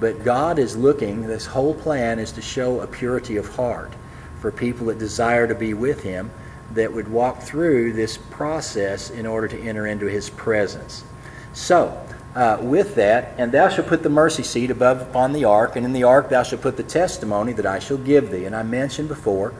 But 0.00 0.24
God 0.24 0.58
is 0.58 0.76
looking, 0.76 1.26
this 1.26 1.46
whole 1.46 1.74
plan 1.74 2.18
is 2.18 2.32
to 2.32 2.42
show 2.42 2.80
a 2.80 2.86
purity 2.86 3.36
of 3.36 3.54
heart 3.54 3.92
for 4.40 4.50
people 4.50 4.86
that 4.86 4.98
desire 4.98 5.46
to 5.46 5.54
be 5.54 5.74
with 5.74 6.02
Him 6.02 6.30
that 6.74 6.92
would 6.92 7.08
walk 7.08 7.42
through 7.42 7.92
this 7.92 8.16
process 8.16 9.10
in 9.10 9.26
order 9.26 9.48
to 9.48 9.60
enter 9.60 9.86
into 9.86 10.06
his 10.06 10.30
presence. 10.30 11.04
So, 11.52 12.01
uh, 12.34 12.58
with 12.60 12.94
that, 12.94 13.34
and 13.38 13.52
thou 13.52 13.68
shalt 13.68 13.88
put 13.88 14.02
the 14.02 14.08
mercy 14.08 14.42
seat 14.42 14.70
above 14.70 15.00
upon 15.02 15.32
the 15.32 15.44
ark, 15.44 15.76
and 15.76 15.84
in 15.84 15.92
the 15.92 16.04
ark 16.04 16.30
thou 16.30 16.42
shalt 16.42 16.62
put 16.62 16.76
the 16.76 16.82
testimony 16.82 17.52
that 17.52 17.66
I 17.66 17.78
shall 17.78 17.98
give 17.98 18.30
thee. 18.30 18.44
And 18.46 18.56
I 18.56 18.62
mentioned 18.62 19.08
before 19.08 19.52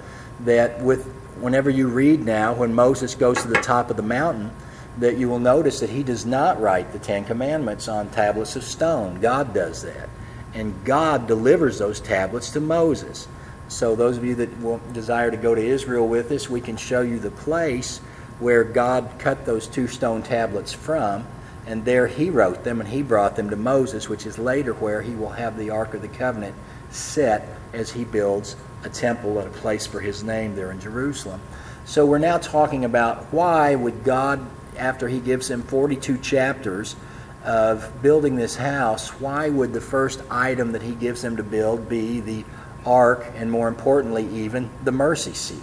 that 0.45 0.81
with 0.81 1.05
whenever 1.41 1.71
you 1.71 1.89
read 1.89 2.25
now, 2.25 2.55
when 2.55 2.75
Moses 2.75 3.15
goes 3.15 3.43
to 3.43 3.49
the 3.49 3.61
top 3.61 3.91
of 3.91 3.97
the 3.97 4.03
mountain, 4.03 4.51
that 4.99 5.17
you 5.17 5.29
will 5.29 5.39
notice 5.39 5.81
that 5.81 5.91
he 5.91 6.03
does 6.03 6.25
not 6.27 6.61
write 6.61 6.93
the 6.93 6.99
Ten 6.99 7.25
Commandments 7.25 7.89
on 7.89 8.11
tablets 8.11 8.57
of 8.57 8.65
stone. 8.65 9.21
God 9.21 9.55
does 9.55 9.83
that. 9.83 10.09
and 10.55 10.85
God 10.85 11.27
delivers 11.27 11.79
those 11.79 12.01
tablets 12.01 12.51
to 12.51 12.61
Moses. 12.61 13.27
So, 13.69 13.97
those 13.97 14.19
of 14.19 14.25
you 14.25 14.35
that 14.37 14.61
will 14.61 14.81
desire 14.93 15.31
to 15.31 15.37
go 15.37 15.55
to 15.55 15.63
Israel 15.63 16.07
with 16.07 16.31
us, 16.31 16.51
we 16.51 16.61
can 16.61 16.77
show 16.77 17.01
you 17.01 17.19
the 17.19 17.31
place 17.31 17.99
where 18.39 18.65
God 18.65 19.09
cut 19.19 19.47
those 19.47 19.67
two 19.67 19.87
stone 19.87 20.23
tablets 20.23 20.73
from, 20.73 21.27
and 21.67 21.85
there 21.85 22.07
he 22.07 22.31
wrote 22.31 22.65
them 22.65 22.81
and 22.81 22.89
he 22.89 23.03
brought 23.03 23.37
them 23.37 23.51
to 23.51 23.57
Moses, 23.57 24.09
which 24.09 24.27
is 24.27 24.39
later 24.39 24.75
where 24.75 25.03
he 25.03 25.15
will 25.15 25.31
have 25.31 25.57
the 25.57 25.71
Ark 25.71 25.95
of 25.95 26.03
the 26.03 26.09
Covenant 26.09 26.55
set 26.91 27.49
as 27.73 27.91
he 27.91 28.05
builds 28.05 28.57
a 28.85 28.89
temple 28.89 29.39
and 29.39 29.49
a 29.49 29.59
place 29.59 29.87
for 29.87 30.01
his 30.01 30.25
name 30.25 30.57
there 30.57 30.71
in 30.71 30.81
Jerusalem. 30.81 31.41
So 31.85 32.07
we're 32.07 32.19
now 32.19 32.39
talking 32.39 32.85
about 32.85 33.33
why 33.33 33.75
would 33.75 34.05
God, 34.05 34.45
after 34.77 35.09
he 35.09 35.21
gives 35.21 35.51
him 35.51 35.63
42 35.63 36.19
chapters 36.19 36.97
of 37.45 38.03
building 38.03 38.37
this 38.37 38.57
house, 38.57 39.09
why 39.21 39.49
would 39.49 39.73
the 39.73 39.81
first 39.81 40.23
item 40.31 40.73
that 40.73 40.83
he 40.83 40.93
gives 40.93 41.23
him 41.25 41.37
to 41.37 41.43
build 41.43 41.89
be 41.89 42.21
the 42.21 42.45
ark 42.85 43.27
and 43.37 43.51
more 43.51 43.69
importantly 43.69 44.29
even 44.29 44.71
the 44.85 44.93
mercy 44.93 45.35
seat? 45.35 45.61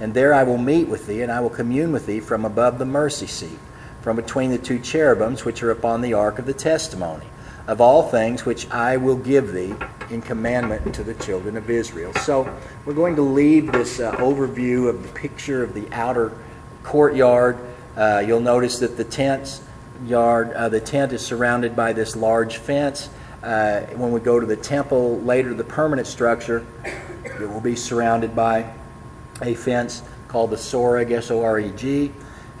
And 0.00 0.14
there 0.14 0.32
I 0.32 0.44
will 0.44 0.58
meet 0.58 0.88
with 0.88 1.06
thee, 1.06 1.20
and 1.20 1.30
I 1.30 1.40
will 1.40 1.50
commune 1.50 1.92
with 1.92 2.06
thee 2.06 2.20
from 2.20 2.46
above 2.46 2.78
the 2.78 2.86
mercy 2.86 3.26
seat, 3.26 3.58
from 4.02 4.16
between 4.16 4.50
the 4.50 4.58
two 4.58 4.78
cherubims 4.78 5.44
which 5.44 5.62
are 5.62 5.70
upon 5.70 6.00
the 6.00 6.14
ark 6.14 6.38
of 6.38 6.46
the 6.46 6.54
testimony 6.54 7.26
of 7.66 7.80
all 7.80 8.02
things 8.02 8.44
which 8.44 8.68
I 8.70 8.96
will 8.96 9.16
give 9.16 9.52
thee 9.52 9.74
in 10.10 10.22
commandment 10.22 10.92
to 10.94 11.04
the 11.04 11.14
children 11.14 11.56
of 11.56 11.70
Israel. 11.70 12.12
So 12.14 12.52
we're 12.84 12.94
going 12.94 13.14
to 13.16 13.22
leave 13.22 13.70
this 13.70 14.00
uh, 14.00 14.12
overview 14.16 14.88
of 14.88 15.02
the 15.02 15.08
picture 15.10 15.62
of 15.62 15.74
the 15.74 15.86
outer 15.92 16.32
courtyard. 16.82 17.58
Uh, 17.96 18.24
you'll 18.26 18.40
notice 18.40 18.80
that 18.80 18.96
the 18.96 19.04
tent's 19.04 19.62
yard, 20.04 20.52
uh, 20.54 20.68
the 20.68 20.80
tent 20.80 21.12
is 21.12 21.24
surrounded 21.24 21.76
by 21.76 21.92
this 21.92 22.16
large 22.16 22.56
fence. 22.56 23.08
Uh, 23.42 23.82
when 23.94 24.10
we 24.10 24.20
go 24.20 24.40
to 24.40 24.46
the 24.46 24.56
temple 24.56 25.20
later, 25.20 25.54
the 25.54 25.64
permanent 25.64 26.08
structure, 26.08 26.66
it 27.24 27.48
will 27.48 27.60
be 27.60 27.76
surrounded 27.76 28.34
by 28.34 28.72
a 29.42 29.54
fence 29.54 30.02
called 30.28 30.50
the 30.50 30.56
Soreg, 30.56 31.10
S 31.12 31.30
O 31.30 31.42
R 31.42 31.60
E 31.60 31.70
G, 31.76 32.10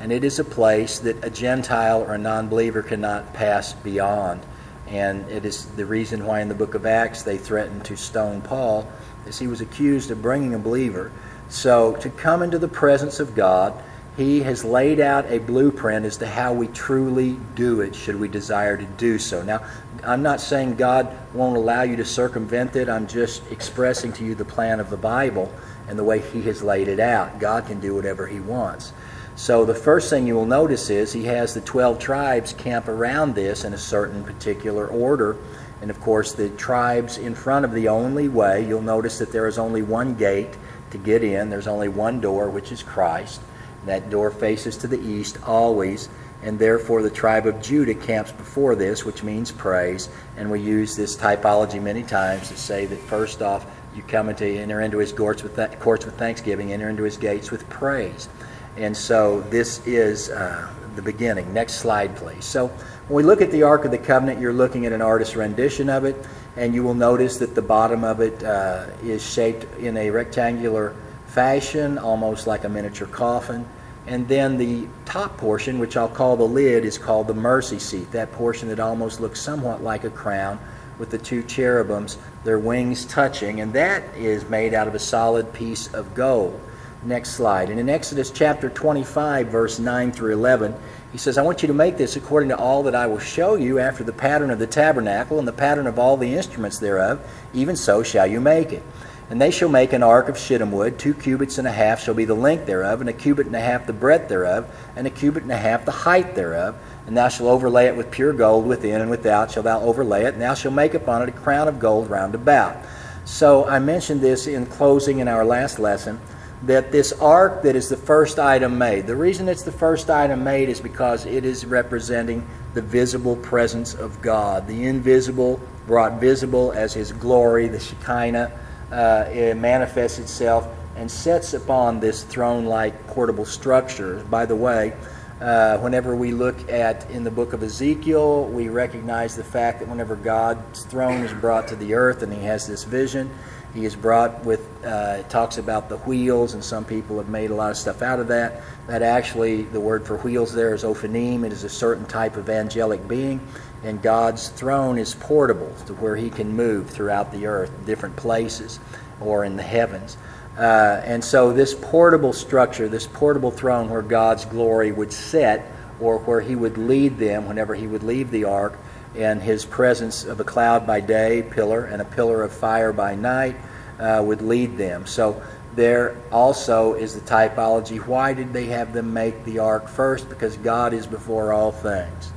and 0.00 0.10
it 0.10 0.24
is 0.24 0.38
a 0.38 0.44
place 0.44 0.98
that 1.00 1.22
a 1.22 1.30
Gentile 1.30 2.00
or 2.02 2.14
a 2.14 2.18
non 2.18 2.48
believer 2.48 2.82
cannot 2.82 3.34
pass 3.34 3.74
beyond. 3.74 4.40
And 4.88 5.28
it 5.30 5.44
is 5.44 5.66
the 5.66 5.86
reason 5.86 6.24
why 6.26 6.40
in 6.40 6.48
the 6.48 6.54
book 6.54 6.74
of 6.74 6.86
Acts 6.86 7.22
they 7.22 7.38
threatened 7.38 7.84
to 7.84 7.96
stone 7.96 8.40
Paul, 8.40 8.90
as 9.26 9.38
he 9.38 9.46
was 9.46 9.60
accused 9.60 10.10
of 10.10 10.22
bringing 10.22 10.54
a 10.54 10.58
believer. 10.58 11.12
So 11.48 11.94
to 11.96 12.08
come 12.08 12.42
into 12.42 12.58
the 12.58 12.68
presence 12.68 13.20
of 13.20 13.34
God, 13.34 13.74
he 14.16 14.40
has 14.40 14.64
laid 14.64 15.00
out 15.00 15.30
a 15.30 15.38
blueprint 15.38 16.04
as 16.04 16.16
to 16.18 16.26
how 16.26 16.52
we 16.52 16.66
truly 16.68 17.38
do 17.54 17.80
it, 17.80 17.94
should 17.94 18.18
we 18.18 18.28
desire 18.28 18.76
to 18.76 18.84
do 18.84 19.18
so. 19.18 19.42
Now, 19.42 19.64
I'm 20.02 20.22
not 20.22 20.40
saying 20.40 20.76
God 20.76 21.16
won't 21.34 21.56
allow 21.56 21.82
you 21.82 21.96
to 21.96 22.04
circumvent 22.04 22.74
it. 22.74 22.88
I'm 22.88 23.06
just 23.06 23.42
expressing 23.50 24.12
to 24.14 24.24
you 24.24 24.34
the 24.34 24.44
plan 24.44 24.80
of 24.80 24.90
the 24.90 24.96
Bible 24.96 25.52
and 25.88 25.98
the 25.98 26.04
way 26.04 26.20
He 26.20 26.42
has 26.42 26.62
laid 26.62 26.88
it 26.88 27.00
out. 27.00 27.38
God 27.38 27.66
can 27.66 27.80
do 27.80 27.94
whatever 27.94 28.26
He 28.26 28.40
wants. 28.40 28.92
So 29.40 29.64
the 29.64 29.74
first 29.74 30.10
thing 30.10 30.26
you 30.26 30.34
will 30.34 30.44
notice 30.44 30.90
is 30.90 31.14
he 31.14 31.24
has 31.24 31.54
the 31.54 31.62
12 31.62 31.98
tribes 31.98 32.52
camp 32.52 32.88
around 32.88 33.34
this 33.34 33.64
in 33.64 33.72
a 33.72 33.78
certain 33.78 34.22
particular 34.22 34.86
order. 34.86 35.38
And 35.80 35.90
of 35.90 35.98
course, 35.98 36.32
the 36.32 36.50
tribes 36.50 37.16
in 37.16 37.34
front 37.34 37.64
of 37.64 37.72
the 37.72 37.88
only 37.88 38.28
way, 38.28 38.66
you'll 38.66 38.82
notice 38.82 39.18
that 39.18 39.32
there 39.32 39.46
is 39.46 39.56
only 39.58 39.80
one 39.80 40.14
gate 40.14 40.50
to 40.90 40.98
get 40.98 41.24
in. 41.24 41.48
There's 41.48 41.66
only 41.66 41.88
one 41.88 42.20
door, 42.20 42.50
which 42.50 42.70
is 42.70 42.82
Christ. 42.82 43.40
That 43.86 44.10
door 44.10 44.30
faces 44.30 44.76
to 44.76 44.86
the 44.86 45.00
east 45.00 45.38
always. 45.46 46.10
And 46.42 46.58
therefore, 46.58 47.00
the 47.00 47.08
tribe 47.08 47.46
of 47.46 47.62
Judah 47.62 47.94
camps 47.94 48.32
before 48.32 48.74
this, 48.74 49.06
which 49.06 49.22
means 49.22 49.50
praise. 49.50 50.10
And 50.36 50.50
we 50.50 50.60
use 50.60 50.96
this 50.96 51.16
typology 51.16 51.80
many 51.80 52.02
times 52.02 52.48
to 52.48 52.58
say 52.58 52.84
that 52.84 52.98
first 52.98 53.40
off, 53.40 53.64
you 53.94 54.02
come 54.02 54.28
into 54.28 54.44
enter 54.44 54.82
into 54.82 54.98
his 54.98 55.14
courts 55.14 55.42
with, 55.42 55.56
th- 55.56 55.78
courts 55.80 56.04
with 56.04 56.18
thanksgiving, 56.18 56.74
enter 56.74 56.90
into 56.90 57.04
his 57.04 57.16
gates 57.16 57.50
with 57.50 57.66
praise. 57.70 58.28
And 58.76 58.96
so 58.96 59.40
this 59.42 59.86
is 59.86 60.30
uh, 60.30 60.68
the 60.96 61.02
beginning. 61.02 61.52
Next 61.52 61.74
slide, 61.74 62.16
please. 62.16 62.44
So 62.44 62.68
when 63.08 63.16
we 63.16 63.22
look 63.22 63.40
at 63.40 63.50
the 63.50 63.62
Ark 63.62 63.84
of 63.84 63.90
the 63.90 63.98
Covenant, 63.98 64.40
you're 64.40 64.52
looking 64.52 64.86
at 64.86 64.92
an 64.92 65.02
artist's 65.02 65.36
rendition 65.36 65.88
of 65.88 66.04
it, 66.04 66.16
and 66.56 66.74
you 66.74 66.82
will 66.82 66.94
notice 66.94 67.38
that 67.38 67.54
the 67.54 67.62
bottom 67.62 68.04
of 68.04 68.20
it 68.20 68.42
uh, 68.42 68.86
is 69.02 69.24
shaped 69.24 69.64
in 69.78 69.96
a 69.96 70.10
rectangular 70.10 70.94
fashion, 71.26 71.98
almost 71.98 72.46
like 72.46 72.64
a 72.64 72.68
miniature 72.68 73.08
coffin. 73.08 73.66
And 74.06 74.26
then 74.26 74.56
the 74.56 74.88
top 75.04 75.36
portion, 75.36 75.78
which 75.78 75.96
I'll 75.96 76.08
call 76.08 76.36
the 76.36 76.44
lid, 76.44 76.84
is 76.84 76.98
called 76.98 77.28
the 77.28 77.34
mercy 77.34 77.78
seat. 77.78 78.10
That 78.12 78.32
portion 78.32 78.68
that 78.68 78.80
almost 78.80 79.20
looks 79.20 79.40
somewhat 79.40 79.82
like 79.82 80.04
a 80.04 80.10
crown 80.10 80.58
with 80.98 81.10
the 81.10 81.18
two 81.18 81.42
cherubims, 81.42 82.18
their 82.44 82.58
wings 82.58 83.04
touching, 83.04 83.60
and 83.60 83.72
that 83.72 84.02
is 84.16 84.48
made 84.48 84.74
out 84.74 84.88
of 84.88 84.94
a 84.94 84.98
solid 84.98 85.52
piece 85.52 85.92
of 85.94 86.14
gold. 86.14 86.60
Next 87.02 87.30
slide. 87.30 87.70
And 87.70 87.80
in 87.80 87.88
Exodus 87.88 88.30
chapter 88.30 88.68
25, 88.68 89.46
verse 89.46 89.78
9 89.78 90.12
through 90.12 90.34
11, 90.34 90.74
he 91.12 91.18
says, 91.18 91.38
I 91.38 91.42
want 91.42 91.62
you 91.62 91.68
to 91.68 91.74
make 91.74 91.96
this 91.96 92.16
according 92.16 92.50
to 92.50 92.58
all 92.58 92.82
that 92.82 92.94
I 92.94 93.06
will 93.06 93.18
show 93.18 93.54
you 93.54 93.78
after 93.78 94.04
the 94.04 94.12
pattern 94.12 94.50
of 94.50 94.58
the 94.58 94.66
tabernacle 94.66 95.38
and 95.38 95.48
the 95.48 95.52
pattern 95.52 95.86
of 95.86 95.98
all 95.98 96.18
the 96.18 96.34
instruments 96.34 96.78
thereof. 96.78 97.26
Even 97.54 97.74
so 97.74 98.02
shall 98.02 98.26
you 98.26 98.38
make 98.38 98.74
it. 98.74 98.82
And 99.30 99.40
they 99.40 99.50
shall 99.50 99.70
make 99.70 99.94
an 99.94 100.02
ark 100.02 100.28
of 100.28 100.36
shittim 100.36 100.72
wood. 100.72 100.98
Two 100.98 101.14
cubits 101.14 101.56
and 101.56 101.66
a 101.66 101.72
half 101.72 102.02
shall 102.02 102.12
be 102.12 102.26
the 102.26 102.34
length 102.34 102.66
thereof, 102.66 103.00
and 103.00 103.08
a 103.08 103.14
cubit 103.14 103.46
and 103.46 103.56
a 103.56 103.60
half 103.60 103.86
the 103.86 103.92
breadth 103.94 104.28
thereof, 104.28 104.68
and 104.94 105.06
a 105.06 105.10
cubit 105.10 105.44
and 105.44 105.52
a 105.52 105.56
half 105.56 105.86
the 105.86 105.92
height 105.92 106.34
thereof. 106.34 106.76
And 107.06 107.16
thou 107.16 107.28
shalt 107.28 107.48
overlay 107.48 107.86
it 107.86 107.96
with 107.96 108.10
pure 108.10 108.34
gold 108.34 108.66
within 108.66 109.00
and 109.00 109.08
without 109.08 109.52
shalt 109.52 109.64
thou 109.64 109.80
overlay 109.80 110.24
it, 110.24 110.34
and 110.34 110.42
thou 110.42 110.52
shalt 110.52 110.74
make 110.74 110.92
upon 110.92 111.22
it 111.22 111.30
a 111.30 111.32
crown 111.32 111.66
of 111.66 111.78
gold 111.78 112.10
round 112.10 112.34
about. 112.34 112.76
So 113.24 113.64
I 113.66 113.78
mentioned 113.78 114.20
this 114.20 114.46
in 114.46 114.66
closing 114.66 115.20
in 115.20 115.28
our 115.28 115.44
last 115.44 115.78
lesson 115.78 116.20
that 116.62 116.92
this 116.92 117.12
ark 117.12 117.62
that 117.62 117.74
is 117.74 117.88
the 117.88 117.96
first 117.96 118.38
item 118.38 118.76
made, 118.76 119.06
the 119.06 119.16
reason 119.16 119.48
it's 119.48 119.62
the 119.62 119.72
first 119.72 120.10
item 120.10 120.44
made 120.44 120.68
is 120.68 120.80
because 120.80 121.24
it 121.24 121.44
is 121.44 121.64
representing 121.64 122.46
the 122.74 122.82
visible 122.82 123.36
presence 123.36 123.94
of 123.94 124.20
God. 124.20 124.66
The 124.66 124.86
invisible 124.86 125.60
brought 125.86 126.20
visible 126.20 126.72
as 126.72 126.92
His 126.92 127.12
glory, 127.12 127.68
the 127.68 127.80
Shekinah, 127.80 128.52
uh, 128.92 129.24
it 129.30 129.56
manifests 129.56 130.18
itself 130.18 130.68
and 130.96 131.10
sets 131.10 131.54
upon 131.54 132.00
this 132.00 132.24
throne 132.24 132.66
like 132.66 133.06
portable 133.06 133.44
structure. 133.44 134.22
By 134.28 134.44
the 134.44 134.56
way, 134.56 134.92
uh, 135.40 135.78
whenever 135.78 136.14
we 136.14 136.32
look 136.32 136.68
at 136.68 137.10
in 137.10 137.24
the 137.24 137.30
book 137.30 137.54
of 137.54 137.62
Ezekiel, 137.62 138.44
we 138.44 138.68
recognize 138.68 139.34
the 139.34 139.44
fact 139.44 139.78
that 139.78 139.88
whenever 139.88 140.14
God's 140.14 140.84
throne 140.84 141.22
is 141.22 141.32
brought 141.32 141.68
to 141.68 141.76
the 141.76 141.94
earth 141.94 142.22
and 142.22 142.32
He 142.32 142.44
has 142.44 142.66
this 142.66 142.84
vision, 142.84 143.30
he 143.74 143.84
is 143.84 143.94
brought 143.94 144.44
with, 144.44 144.66
uh, 144.84 145.22
talks 145.24 145.58
about 145.58 145.88
the 145.88 145.98
wheels, 145.98 146.54
and 146.54 146.64
some 146.64 146.84
people 146.84 147.18
have 147.18 147.28
made 147.28 147.50
a 147.50 147.54
lot 147.54 147.70
of 147.70 147.76
stuff 147.76 148.02
out 148.02 148.18
of 148.18 148.28
that. 148.28 148.62
That 148.88 149.02
actually, 149.02 149.62
the 149.62 149.78
word 149.78 150.06
for 150.06 150.16
wheels 150.18 150.52
there 150.52 150.74
is 150.74 150.82
ophanim. 150.82 151.44
It 151.44 151.52
is 151.52 151.62
a 151.62 151.68
certain 151.68 152.04
type 152.06 152.36
of 152.36 152.50
angelic 152.50 153.06
being, 153.06 153.40
and 153.84 154.02
God's 154.02 154.48
throne 154.48 154.98
is 154.98 155.14
portable 155.14 155.72
to 155.86 155.94
where 155.94 156.16
He 156.16 156.30
can 156.30 156.54
move 156.54 156.90
throughout 156.90 157.30
the 157.30 157.46
earth, 157.46 157.70
different 157.86 158.16
places, 158.16 158.80
or 159.20 159.44
in 159.44 159.56
the 159.56 159.62
heavens. 159.62 160.16
Uh, 160.58 161.00
and 161.04 161.22
so, 161.22 161.52
this 161.52 161.72
portable 161.72 162.32
structure, 162.32 162.88
this 162.88 163.06
portable 163.06 163.52
throne 163.52 163.88
where 163.88 164.02
God's 164.02 164.44
glory 164.46 164.90
would 164.90 165.12
set, 165.12 165.70
or 166.00 166.18
where 166.18 166.40
He 166.40 166.56
would 166.56 166.76
lead 166.76 167.18
them 167.18 167.46
whenever 167.46 167.76
He 167.76 167.86
would 167.86 168.02
leave 168.02 168.32
the 168.32 168.44
ark, 168.44 168.76
and 169.16 169.42
his 169.42 169.64
presence 169.64 170.24
of 170.24 170.40
a 170.40 170.44
cloud 170.44 170.86
by 170.86 171.00
day, 171.00 171.42
pillar, 171.42 171.84
and 171.84 172.00
a 172.00 172.04
pillar 172.04 172.42
of 172.42 172.52
fire 172.52 172.92
by 172.92 173.14
night 173.14 173.56
uh, 173.98 174.22
would 174.24 174.42
lead 174.42 174.76
them. 174.76 175.06
So 175.06 175.42
there 175.74 176.16
also 176.32 176.94
is 176.94 177.14
the 177.14 177.20
typology. 177.20 177.98
Why 178.04 178.34
did 178.34 178.52
they 178.52 178.66
have 178.66 178.92
them 178.92 179.12
make 179.12 179.44
the 179.44 179.60
ark 179.60 179.88
first? 179.88 180.28
Because 180.28 180.56
God 180.56 180.92
is 180.92 181.06
before 181.06 181.52
all 181.52 181.72
things. 181.72 182.32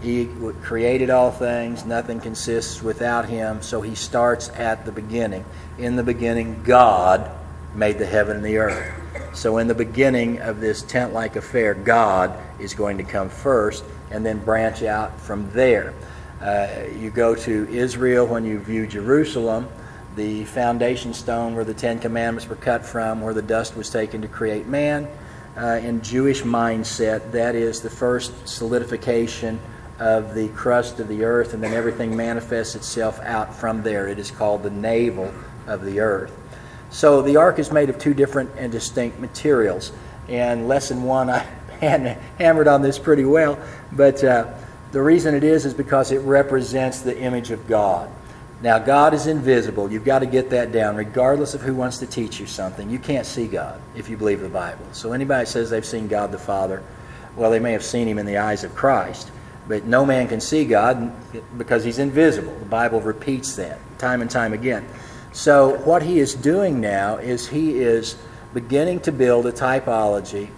He 0.00 0.26
created 0.62 1.10
all 1.10 1.30
things, 1.30 1.84
nothing 1.84 2.18
consists 2.20 2.82
without 2.82 3.28
him, 3.28 3.62
so 3.62 3.80
he 3.80 3.94
starts 3.94 4.48
at 4.50 4.84
the 4.84 4.90
beginning. 4.90 5.44
In 5.78 5.94
the 5.94 6.02
beginning, 6.02 6.60
God 6.64 7.30
made 7.74 7.98
the 7.98 8.06
heaven 8.06 8.36
and 8.36 8.44
the 8.44 8.58
earth. 8.58 9.00
So, 9.32 9.58
in 9.58 9.68
the 9.68 9.74
beginning 9.74 10.40
of 10.40 10.60
this 10.60 10.82
tent 10.82 11.12
like 11.12 11.36
affair, 11.36 11.74
God 11.74 12.36
is 12.58 12.74
going 12.74 12.98
to 12.98 13.04
come 13.04 13.28
first 13.28 13.84
and 14.12 14.24
then 14.24 14.38
branch 14.38 14.82
out 14.82 15.18
from 15.20 15.50
there. 15.52 15.94
Uh, 16.40 16.84
you 16.98 17.10
go 17.10 17.34
to 17.34 17.68
Israel 17.68 18.26
when 18.26 18.44
you 18.44 18.58
view 18.58 18.86
Jerusalem, 18.86 19.68
the 20.16 20.44
foundation 20.44 21.14
stone 21.14 21.54
where 21.54 21.64
the 21.64 21.74
Ten 21.74 21.98
Commandments 21.98 22.48
were 22.48 22.56
cut 22.56 22.84
from, 22.84 23.20
where 23.20 23.34
the 23.34 23.42
dust 23.42 23.76
was 23.76 23.90
taken 23.90 24.22
to 24.22 24.28
create 24.28 24.66
man. 24.66 25.08
Uh, 25.56 25.80
in 25.82 26.02
Jewish 26.02 26.42
mindset, 26.42 27.30
that 27.32 27.54
is 27.54 27.80
the 27.80 27.90
first 27.90 28.48
solidification 28.48 29.60
of 29.98 30.34
the 30.34 30.48
crust 30.48 30.98
of 30.98 31.08
the 31.08 31.24
earth, 31.24 31.54
and 31.54 31.62
then 31.62 31.72
everything 31.72 32.16
manifests 32.16 32.74
itself 32.74 33.20
out 33.20 33.54
from 33.54 33.82
there. 33.82 34.08
It 34.08 34.18
is 34.18 34.30
called 34.30 34.62
the 34.62 34.70
navel 34.70 35.32
of 35.66 35.84
the 35.84 36.00
earth. 36.00 36.36
So 36.90 37.22
the 37.22 37.36
ark 37.36 37.58
is 37.58 37.70
made 37.70 37.88
of 37.88 37.98
two 37.98 38.12
different 38.12 38.50
and 38.56 38.72
distinct 38.72 39.18
materials. 39.20 39.92
And 40.28 40.68
lesson 40.68 41.04
one, 41.04 41.30
I 41.30 41.46
hammered 41.82 42.68
on 42.68 42.82
this 42.82 42.98
pretty 42.98 43.24
well, 43.24 43.58
but 43.92 44.22
uh, 44.22 44.52
the 44.92 45.02
reason 45.02 45.34
it 45.34 45.44
is 45.44 45.66
is 45.66 45.74
because 45.74 46.12
it 46.12 46.18
represents 46.18 47.00
the 47.00 47.18
image 47.18 47.50
of 47.50 47.66
God. 47.66 48.10
Now, 48.62 48.78
God 48.78 49.12
is 49.12 49.26
invisible. 49.26 49.90
You've 49.90 50.04
got 50.04 50.20
to 50.20 50.26
get 50.26 50.50
that 50.50 50.70
down, 50.70 50.94
regardless 50.94 51.54
of 51.54 51.62
who 51.62 51.74
wants 51.74 51.98
to 51.98 52.06
teach 52.06 52.38
you 52.38 52.46
something. 52.46 52.88
You 52.88 53.00
can't 53.00 53.26
see 53.26 53.48
God 53.48 53.80
if 53.96 54.08
you 54.08 54.16
believe 54.16 54.40
the 54.40 54.48
Bible. 54.48 54.84
So, 54.92 55.12
anybody 55.12 55.46
says 55.46 55.68
they've 55.70 55.84
seen 55.84 56.06
God 56.06 56.30
the 56.30 56.38
Father, 56.38 56.82
well, 57.36 57.50
they 57.50 57.58
may 57.58 57.72
have 57.72 57.84
seen 57.84 58.06
him 58.06 58.18
in 58.18 58.26
the 58.26 58.36
eyes 58.36 58.62
of 58.62 58.74
Christ, 58.76 59.32
but 59.66 59.84
no 59.84 60.06
man 60.06 60.28
can 60.28 60.40
see 60.40 60.64
God 60.64 61.12
because 61.58 61.82
he's 61.82 61.98
invisible. 61.98 62.56
The 62.58 62.66
Bible 62.66 63.00
repeats 63.00 63.56
that 63.56 63.80
time 63.98 64.20
and 64.20 64.30
time 64.30 64.52
again. 64.52 64.86
So, 65.32 65.78
what 65.78 66.02
he 66.02 66.20
is 66.20 66.34
doing 66.34 66.80
now 66.80 67.16
is 67.16 67.48
he 67.48 67.80
is 67.80 68.16
beginning 68.54 69.00
to 69.00 69.12
build 69.12 69.46
a 69.46 69.52
typology 69.52 70.50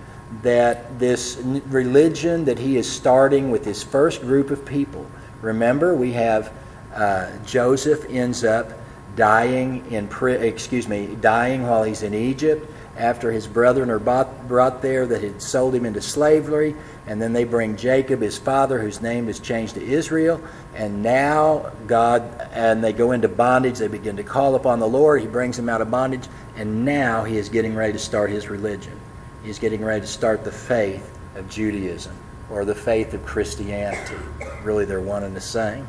that 0.43 0.99
this 0.99 1.37
religion 1.37 2.45
that 2.45 2.59
he 2.59 2.77
is 2.77 2.91
starting 2.91 3.51
with 3.51 3.65
his 3.65 3.83
first 3.83 4.23
group 4.23 4.51
of 4.51 4.65
people. 4.65 5.07
Remember, 5.41 5.95
we 5.95 6.13
have 6.13 6.53
uh, 6.95 7.31
Joseph 7.45 8.07
ends 8.09 8.45
up 8.45 8.73
dying 9.17 9.85
in 9.93 10.09
excuse 10.43 10.89
me 10.89 11.17
dying 11.21 11.63
while 11.63 11.85
he's 11.85 12.03
in 12.03 12.15
Egypt 12.15 12.69
after 12.97 13.33
his 13.33 13.47
brethren 13.47 13.91
are 13.91 13.99
bought, 13.99 14.47
brought 14.47 14.81
there 14.81 15.07
that 15.07 15.23
had 15.23 15.41
sold 15.43 15.75
him 15.75 15.85
into 15.85 16.01
slavery 16.01 16.75
and 17.07 17.21
then 17.21 17.33
they 17.33 17.45
bring 17.45 17.77
Jacob 17.77 18.21
his 18.21 18.39
father 18.39 18.81
whose 18.81 19.01
name 19.01 19.29
is 19.29 19.39
changed 19.39 19.75
to 19.75 19.83
Israel 19.83 20.41
and 20.75 21.03
now 21.03 21.71
God 21.87 22.23
and 22.53 22.83
they 22.83 22.93
go 22.93 23.13
into 23.13 23.29
bondage 23.29 23.79
they 23.79 23.89
begin 23.89 24.17
to 24.17 24.25
call 24.25 24.55
upon 24.57 24.81
the 24.81 24.89
Lord 24.89 25.21
he 25.21 25.29
brings 25.29 25.57
them 25.57 25.69
out 25.69 25.81
of 25.81 25.91
bondage 25.91 26.27
and 26.57 26.85
now 26.85 27.25
he 27.25 27.37
is 27.37 27.49
getting 27.49 27.75
ready 27.75 27.93
to 27.93 27.99
start 27.99 28.31
his 28.31 28.49
religion 28.49 28.99
he's 29.45 29.59
getting 29.59 29.85
ready 29.85 30.01
to 30.01 30.07
start 30.07 30.43
the 30.43 30.53
faith 30.53 31.17
of 31.37 31.49
Judaism 31.49 32.17
or 32.51 32.65
the 32.65 32.75
faith 32.75 33.15
of 33.15 33.25
Christianity 33.25 34.17
really 34.63 34.85
they're 34.85 35.01
one 35.01 35.23
and 35.23 35.37
the 35.37 35.41
same 35.41 35.87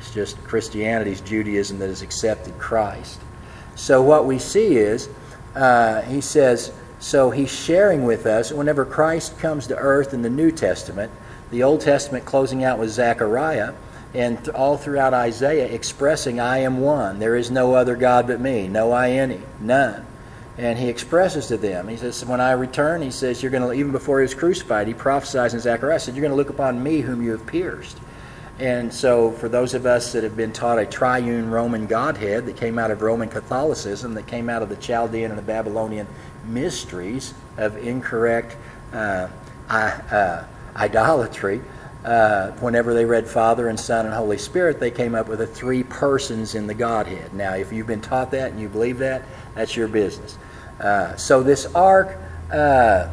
it's 0.00 0.14
just 0.14 0.42
Christianity's 0.44 1.20
Judaism 1.20 1.78
that 1.78 1.88
has 1.88 2.00
accepted 2.00 2.58
Christ. 2.58 3.20
So 3.76 4.00
what 4.00 4.24
we 4.24 4.38
see 4.38 4.76
is, 4.76 5.10
uh, 5.54 6.00
he 6.02 6.22
says, 6.22 6.72
so 6.98 7.30
he's 7.30 7.52
sharing 7.52 8.04
with 8.04 8.24
us 8.24 8.50
whenever 8.50 8.86
Christ 8.86 9.38
comes 9.38 9.66
to 9.66 9.76
earth 9.76 10.14
in 10.14 10.22
the 10.22 10.30
New 10.30 10.50
Testament, 10.50 11.12
the 11.50 11.62
Old 11.62 11.82
Testament 11.82 12.24
closing 12.24 12.64
out 12.64 12.78
with 12.78 12.90
Zechariah, 12.90 13.74
and 14.14 14.48
all 14.50 14.78
throughout 14.78 15.12
Isaiah 15.12 15.66
expressing, 15.66 16.40
I 16.40 16.58
am 16.58 16.80
one. 16.80 17.18
There 17.18 17.36
is 17.36 17.50
no 17.50 17.74
other 17.74 17.94
God 17.94 18.26
but 18.26 18.40
me. 18.40 18.68
No 18.68 18.92
I 18.92 19.10
any. 19.10 19.42
None. 19.60 20.06
And 20.58 20.78
he 20.78 20.88
expresses 20.88 21.46
to 21.46 21.56
them, 21.56 21.88
he 21.88 21.96
says, 21.96 22.24
When 22.24 22.40
I 22.40 22.52
return, 22.52 23.02
he 23.02 23.10
says, 23.10 23.42
You're 23.42 23.52
going 23.52 23.62
to, 23.62 23.72
even 23.72 23.92
before 23.92 24.20
he 24.20 24.22
was 24.22 24.34
crucified, 24.34 24.88
he 24.88 24.94
prophesies 24.94 25.54
in 25.54 25.60
Zechariah, 25.60 26.00
said, 26.00 26.14
You're 26.14 26.22
going 26.22 26.32
to 26.32 26.36
look 26.36 26.50
upon 26.50 26.82
me 26.82 27.00
whom 27.00 27.22
you 27.22 27.30
have 27.30 27.46
pierced. 27.46 27.98
And 28.58 28.92
so, 28.92 29.30
for 29.32 29.48
those 29.48 29.72
of 29.72 29.86
us 29.86 30.12
that 30.12 30.22
have 30.22 30.36
been 30.36 30.52
taught 30.52 30.78
a 30.78 30.84
triune 30.84 31.50
Roman 31.50 31.86
Godhead 31.86 32.44
that 32.44 32.56
came 32.56 32.78
out 32.78 32.90
of 32.90 33.00
Roman 33.00 33.30
Catholicism, 33.30 34.12
that 34.14 34.26
came 34.26 34.50
out 34.50 34.62
of 34.62 34.68
the 34.68 34.76
Chaldean 34.76 35.30
and 35.30 35.38
the 35.38 35.42
Babylonian 35.42 36.06
mysteries 36.44 37.32
of 37.56 37.78
incorrect 37.78 38.56
uh, 38.92 39.28
uh, 39.70 40.44
idolatry, 40.76 41.62
uh, 42.04 42.52
whenever 42.52 42.94
they 42.94 43.04
read 43.04 43.26
Father 43.26 43.68
and 43.68 43.78
Son 43.78 44.06
and 44.06 44.14
Holy 44.14 44.38
Spirit, 44.38 44.80
they 44.80 44.90
came 44.90 45.14
up 45.14 45.28
with 45.28 45.40
the 45.40 45.46
three 45.46 45.82
persons 45.82 46.54
in 46.54 46.66
the 46.66 46.74
Godhead. 46.74 47.34
Now, 47.34 47.54
if 47.54 47.72
you've 47.72 47.86
been 47.86 48.00
taught 48.00 48.30
that 48.30 48.52
and 48.52 48.60
you 48.60 48.68
believe 48.68 48.98
that, 48.98 49.22
that's 49.54 49.76
your 49.76 49.88
business. 49.88 50.38
Uh, 50.80 51.14
so, 51.16 51.42
this 51.42 51.66
ark 51.74 52.16
uh, 52.50 53.10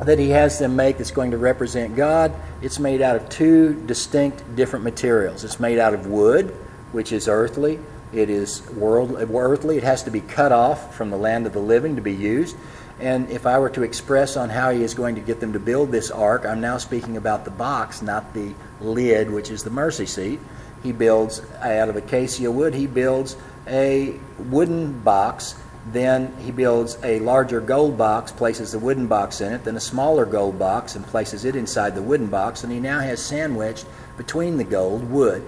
that 0.00 0.18
he 0.18 0.30
has 0.30 0.58
them 0.58 0.74
make 0.74 0.98
that's 0.98 1.12
going 1.12 1.30
to 1.30 1.38
represent 1.38 1.94
God, 1.94 2.34
it's 2.62 2.78
made 2.80 3.00
out 3.00 3.16
of 3.16 3.28
two 3.28 3.74
distinct 3.86 4.56
different 4.56 4.84
materials. 4.84 5.44
It's 5.44 5.60
made 5.60 5.78
out 5.78 5.94
of 5.94 6.06
wood, 6.06 6.48
which 6.92 7.12
is 7.12 7.28
earthly. 7.28 7.78
It 8.12 8.28
is 8.28 8.68
world, 8.70 9.12
earthly. 9.12 9.76
It 9.76 9.84
has 9.84 10.02
to 10.02 10.10
be 10.10 10.20
cut 10.20 10.50
off 10.50 10.96
from 10.96 11.10
the 11.10 11.16
land 11.16 11.46
of 11.46 11.52
the 11.52 11.60
living 11.60 11.94
to 11.94 12.02
be 12.02 12.12
used. 12.12 12.56
And 13.00 13.30
if 13.30 13.46
I 13.46 13.58
were 13.58 13.70
to 13.70 13.82
express 13.82 14.36
on 14.36 14.50
how 14.50 14.70
he 14.70 14.82
is 14.82 14.94
going 14.94 15.14
to 15.14 15.20
get 15.20 15.40
them 15.40 15.52
to 15.54 15.58
build 15.58 15.90
this 15.90 16.10
ark, 16.10 16.44
I'm 16.44 16.60
now 16.60 16.78
speaking 16.78 17.16
about 17.16 17.44
the 17.44 17.50
box, 17.50 18.02
not 18.02 18.34
the 18.34 18.54
lid, 18.80 19.30
which 19.30 19.50
is 19.50 19.64
the 19.64 19.70
mercy 19.70 20.06
seat. 20.06 20.38
He 20.82 20.92
builds 20.92 21.42
out 21.60 21.88
of 21.88 21.96
acacia 21.96 22.50
wood, 22.50 22.74
he 22.74 22.86
builds 22.86 23.36
a 23.66 24.18
wooden 24.38 25.00
box 25.00 25.54
then 25.86 26.34
he 26.38 26.50
builds 26.50 26.98
a 27.02 27.20
larger 27.20 27.60
gold 27.60 27.96
box, 27.96 28.32
places 28.32 28.72
the 28.72 28.78
wooden 28.78 29.06
box 29.06 29.40
in 29.40 29.52
it, 29.52 29.64
then 29.64 29.76
a 29.76 29.80
smaller 29.80 30.26
gold 30.26 30.58
box, 30.58 30.94
and 30.94 31.06
places 31.06 31.44
it 31.44 31.56
inside 31.56 31.94
the 31.94 32.02
wooden 32.02 32.26
box, 32.26 32.62
and 32.62 32.72
he 32.72 32.80
now 32.80 33.00
has 33.00 33.22
sandwiched 33.22 33.86
between 34.16 34.56
the 34.56 34.64
gold 34.64 35.10
wood. 35.10 35.42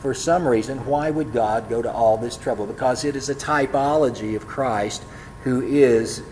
For 0.00 0.14
some 0.14 0.46
reason, 0.46 0.84
why 0.86 1.10
would 1.10 1.32
God 1.32 1.68
go 1.68 1.82
to 1.82 1.92
all 1.92 2.16
this 2.16 2.36
trouble? 2.36 2.66
Because 2.66 3.04
it 3.04 3.14
is 3.14 3.28
a 3.28 3.34
typology 3.34 4.36
of 4.36 4.46
Christ 4.46 5.02
who 5.44 5.60
is 5.60 6.22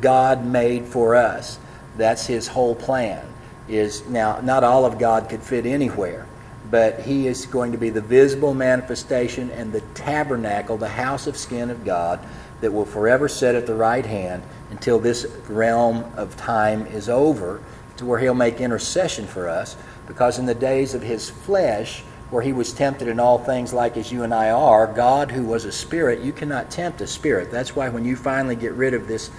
God 0.00 0.44
made 0.44 0.84
for 0.84 1.14
us. 1.14 1.58
That's 1.96 2.26
his 2.26 2.48
whole 2.48 2.74
plan. 2.74 3.26
Is 3.68 4.06
now 4.08 4.40
not 4.40 4.64
all 4.64 4.84
of 4.84 4.98
God 4.98 5.28
could 5.28 5.42
fit 5.42 5.64
anywhere, 5.64 6.26
but 6.70 7.00
he 7.00 7.26
is 7.28 7.46
going 7.46 7.72
to 7.72 7.78
be 7.78 7.90
the 7.90 8.00
visible 8.00 8.52
manifestation 8.52 9.50
and 9.50 9.72
the 9.72 9.80
tabernacle, 9.94 10.76
the 10.76 10.88
house 10.88 11.26
of 11.26 11.36
skin 11.36 11.70
of 11.70 11.84
God 11.84 12.18
that 12.60 12.72
will 12.72 12.84
forever 12.84 13.28
sit 13.28 13.54
at 13.54 13.66
the 13.66 13.74
right 13.74 14.04
hand 14.04 14.42
until 14.70 14.98
this 14.98 15.24
realm 15.48 16.04
of 16.16 16.36
time 16.36 16.86
is 16.86 17.08
over, 17.08 17.62
to 17.96 18.04
where 18.04 18.18
he'll 18.18 18.34
make 18.34 18.60
intercession 18.60 19.26
for 19.26 19.48
us. 19.48 19.76
Because 20.06 20.38
in 20.38 20.46
the 20.46 20.54
days 20.54 20.94
of 20.94 21.02
his 21.02 21.30
flesh, 21.30 22.02
where 22.30 22.42
he 22.42 22.52
was 22.52 22.72
tempted 22.72 23.08
in 23.08 23.18
all 23.18 23.38
things 23.38 23.72
like 23.72 23.96
as 23.96 24.12
you 24.12 24.22
and 24.22 24.32
I 24.32 24.50
are, 24.50 24.86
God, 24.86 25.30
who 25.30 25.44
was 25.44 25.64
a 25.64 25.72
spirit, 25.72 26.20
you 26.20 26.32
cannot 26.32 26.70
tempt 26.70 27.00
a 27.00 27.06
spirit. 27.06 27.50
That's 27.50 27.74
why 27.74 27.88
when 27.88 28.04
you 28.04 28.16
finally 28.16 28.56
get 28.56 28.72
rid 28.72 28.94
of 28.94 29.08
this 29.08 29.30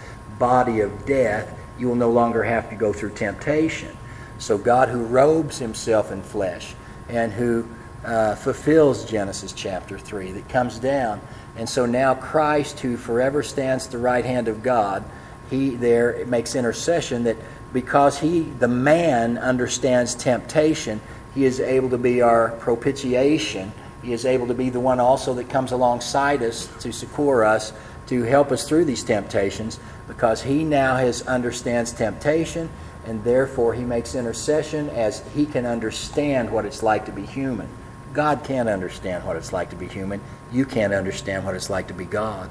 body 0.41 0.82
of 0.82 1.06
death, 1.06 1.58
you 1.80 1.88
will 1.88 1.95
no 1.95 2.12
longer 2.12 2.43
have 2.43 2.69
to 2.71 2.75
go 2.75 2.91
through 2.91 3.12
temptation. 3.12 3.95
So, 4.39 4.58
God, 4.58 4.89
who 4.89 5.06
robes 5.06 5.58
himself 5.58 6.12
in 6.12 6.21
flesh 6.21 6.75
and 7.08 7.32
who 7.32 7.65
uh, 8.04 8.36
fulfills 8.36 9.06
Genesis 9.06 9.54
chapter 9.54 9.97
3, 9.97 10.34
that 10.34 10.49
comes 10.49 10.80
down 10.80 11.21
and 11.56 11.67
so 11.67 11.86
now 11.86 12.15
Christ, 12.15 12.80
who 12.80 12.97
forever 12.97 13.43
stands 13.43 13.86
at 13.86 13.91
the 13.91 13.97
right 13.97 14.23
hand 14.23 14.47
of 14.47 14.63
God, 14.63 15.04
he 15.49 15.71
there 15.71 16.25
makes 16.25 16.56
intercession 16.56 17.23
that 17.23 17.38
because 17.73 18.19
he, 18.19 18.41
the 18.41 18.67
man, 18.67 19.38
understands 19.38 20.15
temptation, 20.15 21.01
he 21.36 21.45
is 21.45 21.60
able 21.60 21.89
to 21.89 21.97
be 21.97 22.21
our 22.21 22.49
propitiation. 22.51 23.71
He 24.01 24.13
is 24.13 24.25
able 24.25 24.47
to 24.47 24.54
be 24.54 24.69
the 24.69 24.80
one 24.80 24.99
also 24.99 25.34
that 25.36 25.49
comes 25.49 25.71
alongside 25.71 26.41
us 26.41 26.67
to 26.82 26.91
succor 26.91 27.45
us, 27.45 27.73
to 28.12 28.24
help 28.24 28.52
us 28.52 28.67
through 28.67 28.84
these 28.84 29.06
temptations, 29.06 29.80
because 30.06 30.41
he 30.41 30.65
now 30.65 30.97
has 30.97 31.26
understands 31.28 31.93
temptation, 31.93 32.69
and 33.06 33.24
therefore 33.24 33.74
he 33.74 33.86
makes 33.86 34.15
intercession 34.15 34.89
as 34.89 35.24
he 35.34 35.45
can 35.45 35.65
understand 35.65 36.52
what 36.52 36.65
it's 36.65 36.84
like 36.84 37.06
to 37.06 37.12
be 37.13 37.26
human. 37.26 37.69
God 38.12 38.43
can't 38.43 38.67
understand 38.67 39.26
what 39.26 39.38
it's 39.38 39.54
like 39.54 39.69
to 39.69 39.78
be 39.78 39.88
human. 39.88 40.19
You 40.52 40.65
can't 40.65 40.93
understand 40.93 41.45
what 41.45 41.56
it's 41.56 41.69
like 41.69 41.88
to 41.88 41.93
be 41.93 42.04
God. 42.04 42.50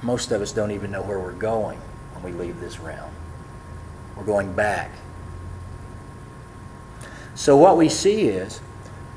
Most 0.00 0.32
of 0.32 0.40
us 0.40 0.50
don't 0.50 0.70
even 0.70 0.90
know 0.90 1.02
where 1.02 1.18
we're 1.18 1.32
going 1.32 1.78
when 2.14 2.24
we 2.24 2.32
leave 2.42 2.60
this 2.60 2.80
realm. 2.80 3.10
We're 4.16 4.24
going 4.24 4.54
back. 4.54 4.90
So, 7.34 7.58
what 7.58 7.76
we 7.76 7.90
see 7.90 8.22
is 8.22 8.62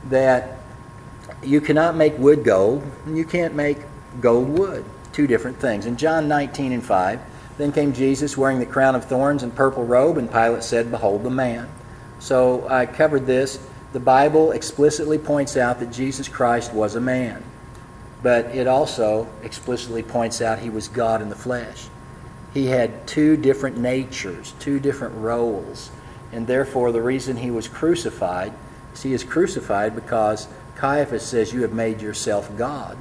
that 0.09 0.57
you 1.45 1.61
cannot 1.61 1.95
make 1.95 2.17
wood 2.17 2.43
gold, 2.43 2.83
and 3.05 3.17
you 3.17 3.25
can't 3.25 3.55
make 3.55 3.77
gold 4.21 4.49
wood. 4.49 4.85
Two 5.13 5.27
different 5.27 5.57
things. 5.57 5.85
In 5.85 5.97
John 5.97 6.27
19 6.27 6.71
and 6.71 6.83
5, 6.83 7.19
then 7.57 7.71
came 7.71 7.93
Jesus 7.93 8.37
wearing 8.37 8.59
the 8.59 8.65
crown 8.65 8.95
of 8.95 9.05
thorns 9.05 9.43
and 9.43 9.55
purple 9.55 9.85
robe, 9.85 10.17
and 10.17 10.29
Pilate 10.31 10.63
said, 10.63 10.91
Behold 10.91 11.23
the 11.23 11.29
man. 11.29 11.69
So, 12.19 12.67
I 12.67 12.85
covered 12.85 13.25
this 13.25 13.59
the 13.95 13.99
Bible 14.01 14.51
explicitly 14.51 15.17
points 15.17 15.55
out 15.55 15.79
that 15.79 15.89
Jesus 15.89 16.27
Christ 16.27 16.73
was 16.73 16.95
a 16.95 16.99
man, 16.99 17.41
but 18.21 18.47
it 18.47 18.67
also 18.67 19.25
explicitly 19.41 20.03
points 20.03 20.41
out 20.41 20.59
he 20.59 20.69
was 20.69 20.89
God 20.89 21.21
in 21.21 21.29
the 21.29 21.35
flesh. 21.35 21.87
He 22.53 22.65
had 22.65 23.07
two 23.07 23.37
different 23.37 23.77
natures, 23.77 24.53
two 24.59 24.81
different 24.81 25.15
roles, 25.15 25.91
and 26.33 26.45
therefore 26.45 26.91
the 26.91 27.01
reason 27.01 27.37
he 27.37 27.51
was 27.51 27.69
crucified 27.69 28.53
is 28.93 29.03
he 29.03 29.13
is 29.13 29.23
crucified 29.23 29.95
because 29.95 30.49
Caiaphas 30.75 31.25
says, 31.25 31.53
You 31.53 31.61
have 31.61 31.73
made 31.73 32.01
yourself 32.01 32.55
God. 32.57 32.97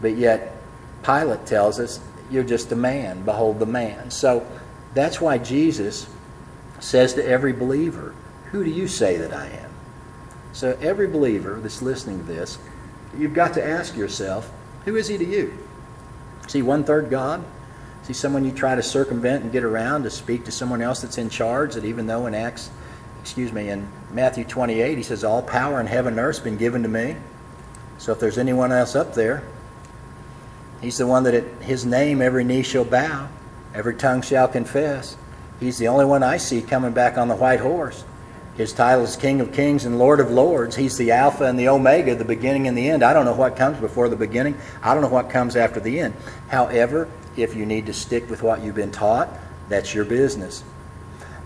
But 0.00 0.16
yet, 0.16 0.56
Pilate 1.04 1.46
tells 1.46 1.80
us, 1.80 2.00
You're 2.30 2.44
just 2.44 2.72
a 2.72 2.76
man. 2.76 3.24
Behold 3.24 3.58
the 3.58 3.66
man. 3.66 4.10
So 4.10 4.46
that's 4.94 5.20
why 5.20 5.38
Jesus 5.38 6.08
says 6.80 7.14
to 7.14 7.26
every 7.26 7.52
believer, 7.52 8.14
Who 8.50 8.64
do 8.64 8.70
you 8.70 8.88
say 8.88 9.16
that 9.18 9.32
I 9.32 9.46
am? 9.46 9.70
So 10.52 10.76
every 10.80 11.06
believer 11.06 11.60
that's 11.60 11.82
listening 11.82 12.18
to 12.18 12.24
this, 12.24 12.58
you've 13.16 13.34
got 13.34 13.54
to 13.54 13.64
ask 13.64 13.96
yourself, 13.96 14.50
who 14.84 14.96
is 14.96 15.08
he 15.08 15.18
to 15.18 15.24
you? 15.24 15.56
Is 16.46 16.52
he 16.52 16.62
one 16.62 16.82
third 16.82 17.10
God? 17.10 17.44
Is 18.02 18.08
he 18.08 18.14
someone 18.14 18.44
you 18.44 18.52
try 18.52 18.74
to 18.74 18.82
circumvent 18.82 19.42
and 19.44 19.52
get 19.52 19.64
around 19.64 20.04
to 20.04 20.10
speak 20.10 20.44
to 20.46 20.50
someone 20.50 20.80
else 20.80 21.02
that's 21.02 21.18
in 21.18 21.28
charge 21.28 21.74
that 21.74 21.84
even 21.84 22.06
though 22.06 22.26
in 22.26 22.34
Acts 22.34 22.70
excuse 23.28 23.52
me, 23.52 23.68
in 23.68 23.86
Matthew 24.10 24.42
28, 24.42 24.96
he 24.96 25.04
says, 25.04 25.22
All 25.22 25.42
power 25.42 25.80
in 25.80 25.86
heaven 25.86 26.14
and 26.14 26.20
earth 26.20 26.36
has 26.36 26.44
been 26.44 26.56
given 26.56 26.82
to 26.82 26.88
me. 26.88 27.14
So 27.98 28.12
if 28.12 28.20
there's 28.20 28.38
anyone 28.38 28.72
else 28.72 28.96
up 28.96 29.12
there, 29.12 29.42
he's 30.80 30.96
the 30.96 31.06
one 31.06 31.24
that 31.24 31.34
at 31.34 31.44
his 31.60 31.84
name 31.84 32.22
every 32.22 32.42
knee 32.42 32.62
shall 32.62 32.86
bow, 32.86 33.28
every 33.74 33.96
tongue 33.96 34.22
shall 34.22 34.48
confess. 34.48 35.18
He's 35.60 35.76
the 35.76 35.88
only 35.88 36.06
one 36.06 36.22
I 36.22 36.38
see 36.38 36.62
coming 36.62 36.92
back 36.92 37.18
on 37.18 37.28
the 37.28 37.36
white 37.36 37.60
horse. 37.60 38.02
His 38.56 38.72
title 38.72 39.04
is 39.04 39.14
King 39.14 39.42
of 39.42 39.52
Kings 39.52 39.84
and 39.84 39.98
Lord 39.98 40.20
of 40.20 40.30
Lords. 40.30 40.74
He's 40.74 40.96
the 40.96 41.12
Alpha 41.12 41.44
and 41.44 41.58
the 41.58 41.68
Omega, 41.68 42.14
the 42.14 42.24
beginning 42.24 42.66
and 42.66 42.78
the 42.78 42.88
end. 42.88 43.02
I 43.02 43.12
don't 43.12 43.26
know 43.26 43.36
what 43.36 43.56
comes 43.56 43.78
before 43.78 44.08
the 44.08 44.16
beginning. 44.16 44.58
I 44.82 44.94
don't 44.94 45.02
know 45.02 45.08
what 45.10 45.28
comes 45.28 45.54
after 45.54 45.80
the 45.80 46.00
end. 46.00 46.14
However, 46.48 47.10
if 47.36 47.54
you 47.54 47.66
need 47.66 47.84
to 47.86 47.92
stick 47.92 48.30
with 48.30 48.42
what 48.42 48.62
you've 48.62 48.74
been 48.74 48.90
taught, 48.90 49.28
that's 49.68 49.92
your 49.92 50.06
business. 50.06 50.64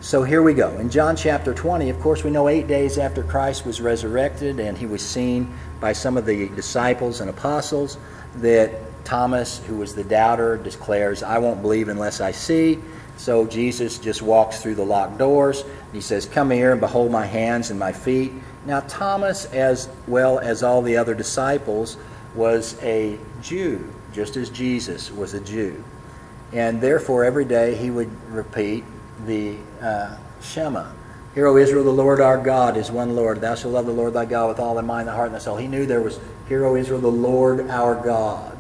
So 0.03 0.25
here 0.25 0.43
we 0.43 0.53
go. 0.53 0.77
In 0.79 0.91
John 0.91 1.15
chapter 1.15 1.55
20, 1.55 1.89
of 1.89 2.01
course, 2.01 2.25
we 2.25 2.31
know 2.33 2.49
eight 2.49 2.67
days 2.67 2.99
after 2.99 3.23
Christ 3.23 3.65
was 3.65 3.81
resurrected 3.81 4.59
and 4.59 4.77
he 4.77 4.85
was 4.85 5.01
seen 5.01 5.55
by 5.81 5.93
some 5.93 6.17
of 6.17 6.27
the 6.27 6.49
disciples 6.49 7.21
and 7.21 7.31
apostles 7.31 7.99
that 8.39 8.73
Thomas, 9.05 9.61
who 9.61 9.77
was 9.77 9.95
the 9.95 10.03
doubter, 10.03 10.57
declares, 10.57 11.23
I 11.23 11.39
won't 11.39 11.63
believe 11.63 11.89
unless 11.89 12.21
I 12.21 12.33
see. 12.33 12.81
So 13.17 13.47
Jesus 13.47 13.99
just 13.99 14.23
walks 14.23 14.61
through 14.61 14.75
the 14.75 14.85
locked 14.85 15.19
doors. 15.19 15.63
He 15.93 16.01
says, 16.01 16.27
Come 16.27 16.51
here 16.51 16.73
and 16.73 16.81
behold 16.81 17.13
my 17.13 17.25
hands 17.25 17.71
and 17.71 17.79
my 17.79 17.93
feet. 17.93 18.33
Now, 18.67 18.81
Thomas, 18.81 19.45
as 19.53 19.89
well 20.09 20.41
as 20.41 20.65
all 20.65 20.83
the 20.83 20.97
other 20.97 21.15
disciples, 21.15 21.97
was 22.35 22.77
a 22.83 23.21
Jew, 23.41 23.89
just 24.13 24.37
as 24.37 24.51
Jesus 24.51 25.13
was 25.13 25.35
a 25.35 25.41
Jew. 25.41 25.85
And 26.53 26.81
therefore, 26.81 27.25
every 27.25 27.45
day 27.45 27.77
he 27.77 27.91
would 27.91 28.11
repeat, 28.29 28.83
the 29.27 29.57
uh, 29.81 30.17
Shema. 30.43 30.91
Hear, 31.35 31.47
O 31.47 31.57
Israel, 31.57 31.85
the 31.85 31.91
Lord 31.91 32.21
our 32.21 32.37
God 32.37 32.77
is 32.77 32.91
one 32.91 33.17
Lord. 33.17 33.41
Thou 33.41 33.55
shalt 33.55 33.73
love 33.73 33.87
the 33.87 33.93
Lord 33.93 34.13
thy 34.13 34.27
God 34.27 34.49
with 34.49 34.59
all 34.59 34.75
thy 34.75 34.83
mind, 34.83 35.09
thy 35.09 35.15
heart, 35.15 35.29
and 35.29 35.35
thy 35.35 35.39
soul. 35.39 35.57
He 35.57 35.67
knew 35.67 35.87
there 35.87 36.03
was, 36.03 36.21
Hear, 36.49 36.67
O 36.67 36.77
Israel, 36.77 37.01
the 37.01 37.09
Lord 37.09 37.71
our 37.71 37.95
God. 37.95 38.57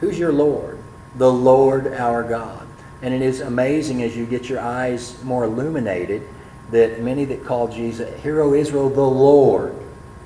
Who's 0.00 0.18
your 0.18 0.32
Lord? 0.32 0.78
The 1.16 1.32
Lord 1.32 1.88
our 1.94 2.22
God. 2.22 2.66
And 3.02 3.12
it 3.12 3.20
is 3.20 3.40
amazing 3.40 4.02
as 4.02 4.16
you 4.16 4.26
get 4.26 4.48
your 4.48 4.60
eyes 4.60 5.22
more 5.24 5.44
illuminated 5.44 6.22
that 6.70 7.02
many 7.02 7.24
that 7.26 7.44
call 7.44 7.68
Jesus, 7.68 8.22
Hear, 8.22 8.40
O 8.42 8.54
Israel, 8.54 8.88
the 8.88 9.00
Lord. 9.00 9.74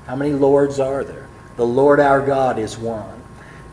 How 0.05 0.15
many 0.15 0.31
Lords 0.31 0.79
are 0.79 1.03
there? 1.03 1.27
The 1.55 1.65
Lord 1.65 1.99
our 1.99 2.25
God 2.25 2.59
is 2.59 2.77
one. 2.77 3.21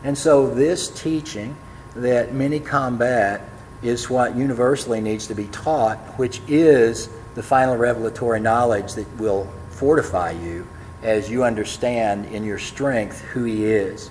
And 0.03 0.17
so 0.17 0.47
this 0.47 0.89
teaching 0.89 1.55
that 1.95 2.33
many 2.33 2.59
combat 2.59 3.47
is 3.81 4.09
what 4.09 4.35
universally 4.35 5.01
needs 5.01 5.27
to 5.27 5.35
be 5.35 5.45
taught, 5.47 5.97
which 6.17 6.41
is 6.47 7.09
the 7.35 7.43
final 7.43 7.77
revelatory 7.77 8.39
knowledge 8.39 8.93
that 8.93 9.07
will 9.17 9.45
fortify 9.69 10.31
you 10.31 10.67
as 11.03 11.29
you 11.29 11.43
understand 11.43 12.25
in 12.25 12.43
your 12.43 12.57
strength 12.57 13.21
who 13.21 13.43
He 13.43 13.65
is. 13.65 14.09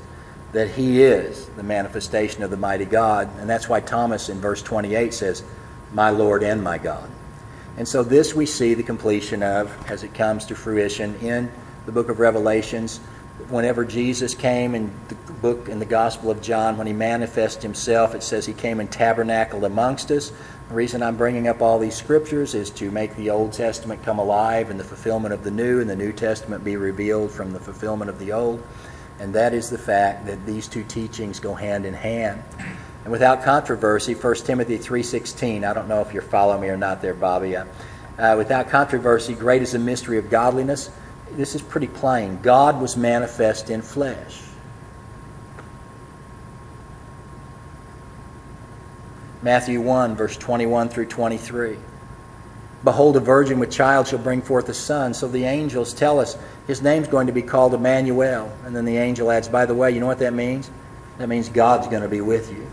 That 0.53 0.71
He 0.71 1.03
is 1.03 1.47
the 1.57 1.63
manifestation 1.63 2.43
of 2.43 2.51
the 2.51 2.57
mighty 2.57 2.85
God. 2.85 3.29
And 3.39 3.51
that's 3.51 3.69
why 3.69 3.81
Thomas 3.81 4.29
in 4.29 4.41
verse 4.41 4.63
28 4.63 5.13
says, 5.13 5.43
My 5.93 6.11
Lord 6.11 6.43
and 6.43 6.63
my 6.63 6.79
God. 6.79 7.11
And 7.77 7.87
so 7.87 8.03
this 8.03 8.35
we 8.35 8.47
see 8.47 8.75
the 8.75 8.83
completion 8.83 9.43
of 9.43 9.77
as 9.91 10.03
it 10.03 10.15
comes 10.15 10.47
to 10.47 10.55
fruition 10.55 11.17
in 11.17 11.51
the 11.85 11.93
book 11.93 12.09
of 12.09 12.21
Revelations 12.21 13.01
whenever 13.49 13.85
Jesus 13.85 14.35
came 14.35 14.75
in 14.75 14.93
the 15.09 15.15
book 15.15 15.69
in 15.69 15.79
the 15.79 15.85
Gospel 15.85 16.31
of 16.31 16.43
John, 16.43 16.77
when 16.77 16.87
he 16.87 16.93
manifested 16.93 17.63
himself, 17.63 18.15
it 18.15 18.23
says 18.23 18.47
he 18.47 18.53
came 18.53 18.81
and 18.81 18.91
tabernacled 18.91 19.65
amongst 19.65 20.11
us. 20.11 20.33
The 20.69 20.75
reason 20.75 21.03
I'm 21.03 21.17
bringing 21.17 21.47
up 21.47 21.63
all 21.63 21.79
these 21.79 21.95
scriptures 21.95 22.55
is 22.55 22.71
to 22.71 22.91
make 22.91 23.15
the 23.17 23.31
Old 23.31 23.53
Testament 23.53 24.03
come 24.03 24.19
alive 24.19 24.71
and 24.71 24.81
the 24.81 24.85
fulfillment 24.85 25.33
of 25.33 25.45
the 25.45 25.51
New, 25.51 25.81
and 25.81 25.89
the 25.89 25.97
New 25.97 26.13
Testament 26.13 26.65
be 26.65 26.77
revealed 26.77 27.31
from 27.31 27.53
the 27.53 27.61
fulfillment 27.61 28.11
of 28.11 28.19
the 28.19 28.33
Old. 28.33 28.65
And 29.21 29.35
that 29.35 29.55
is 29.55 29.71
the 29.71 29.79
fact 29.79 30.27
that 30.27 30.45
these 30.45 30.67
two 30.67 30.85
teachings 30.85 31.39
go 31.39 31.55
hand 31.55 31.87
in 31.87 31.95
hand. 31.95 32.43
And 33.05 33.13
without 33.13 33.45
controversy, 33.45 34.15
1 34.15 34.35
Timothy 34.37 34.79
3.16, 34.79 35.65
I 35.65 35.73
don't 35.73 35.89
know 35.89 36.01
if 36.01 36.13
you're 36.13 36.23
following 36.23 36.63
me 36.63 36.69
or 36.69 36.77
not 36.77 37.01
there, 37.01 37.15
Bobby. 37.15 37.57
Uh, 37.57 37.65
without 38.37 38.69
controversy, 38.69 39.35
great 39.35 39.63
is 39.63 39.73
the 39.73 39.79
mystery 39.79 40.19
of 40.19 40.29
godliness 40.29 40.91
this 41.33 41.55
is 41.55 41.63
pretty 41.63 41.89
plain. 41.89 42.39
God 42.43 42.81
was 42.81 42.97
manifest 42.97 43.71
in 43.71 43.83
flesh. 43.83 44.41
Matthew 49.43 49.81
1, 49.81 50.17
verse 50.17 50.37
21 50.37 50.89
through 50.89 51.07
23. 51.07 51.77
Behold, 52.85 53.17
a 53.17 53.21
virgin 53.21 53.59
with 53.59 53.71
child 53.71 54.09
shall 54.09 54.19
bring 54.19 54.43
forth 54.43 54.69
a 54.69 54.75
son. 54.75 55.15
So 55.15 55.29
the 55.29 55.45
angels 55.45 55.93
tell 55.93 56.19
us 56.21 56.39
his 56.67 56.83
name's 56.83 57.09
going 57.09 57.27
to 57.27 57.33
be 57.33 57.43
called 57.43 57.75
Emmanuel. 57.75 58.53
And 58.65 58.75
then 58.75 58.85
the 58.85 58.97
angel 58.97 59.31
adds, 59.31 59.49
by 59.49 59.67
the 59.67 59.75
way, 59.75 59.91
you 59.91 60.01
know 60.01 60.07
what 60.07 60.19
that 60.21 60.35
means? 60.35 60.71
That 61.19 61.29
means 61.29 61.49
God's 61.49 61.89
going 61.89 62.03
to 62.03 62.09
be 62.09 62.21
with 62.21 62.51
you. 62.53 62.67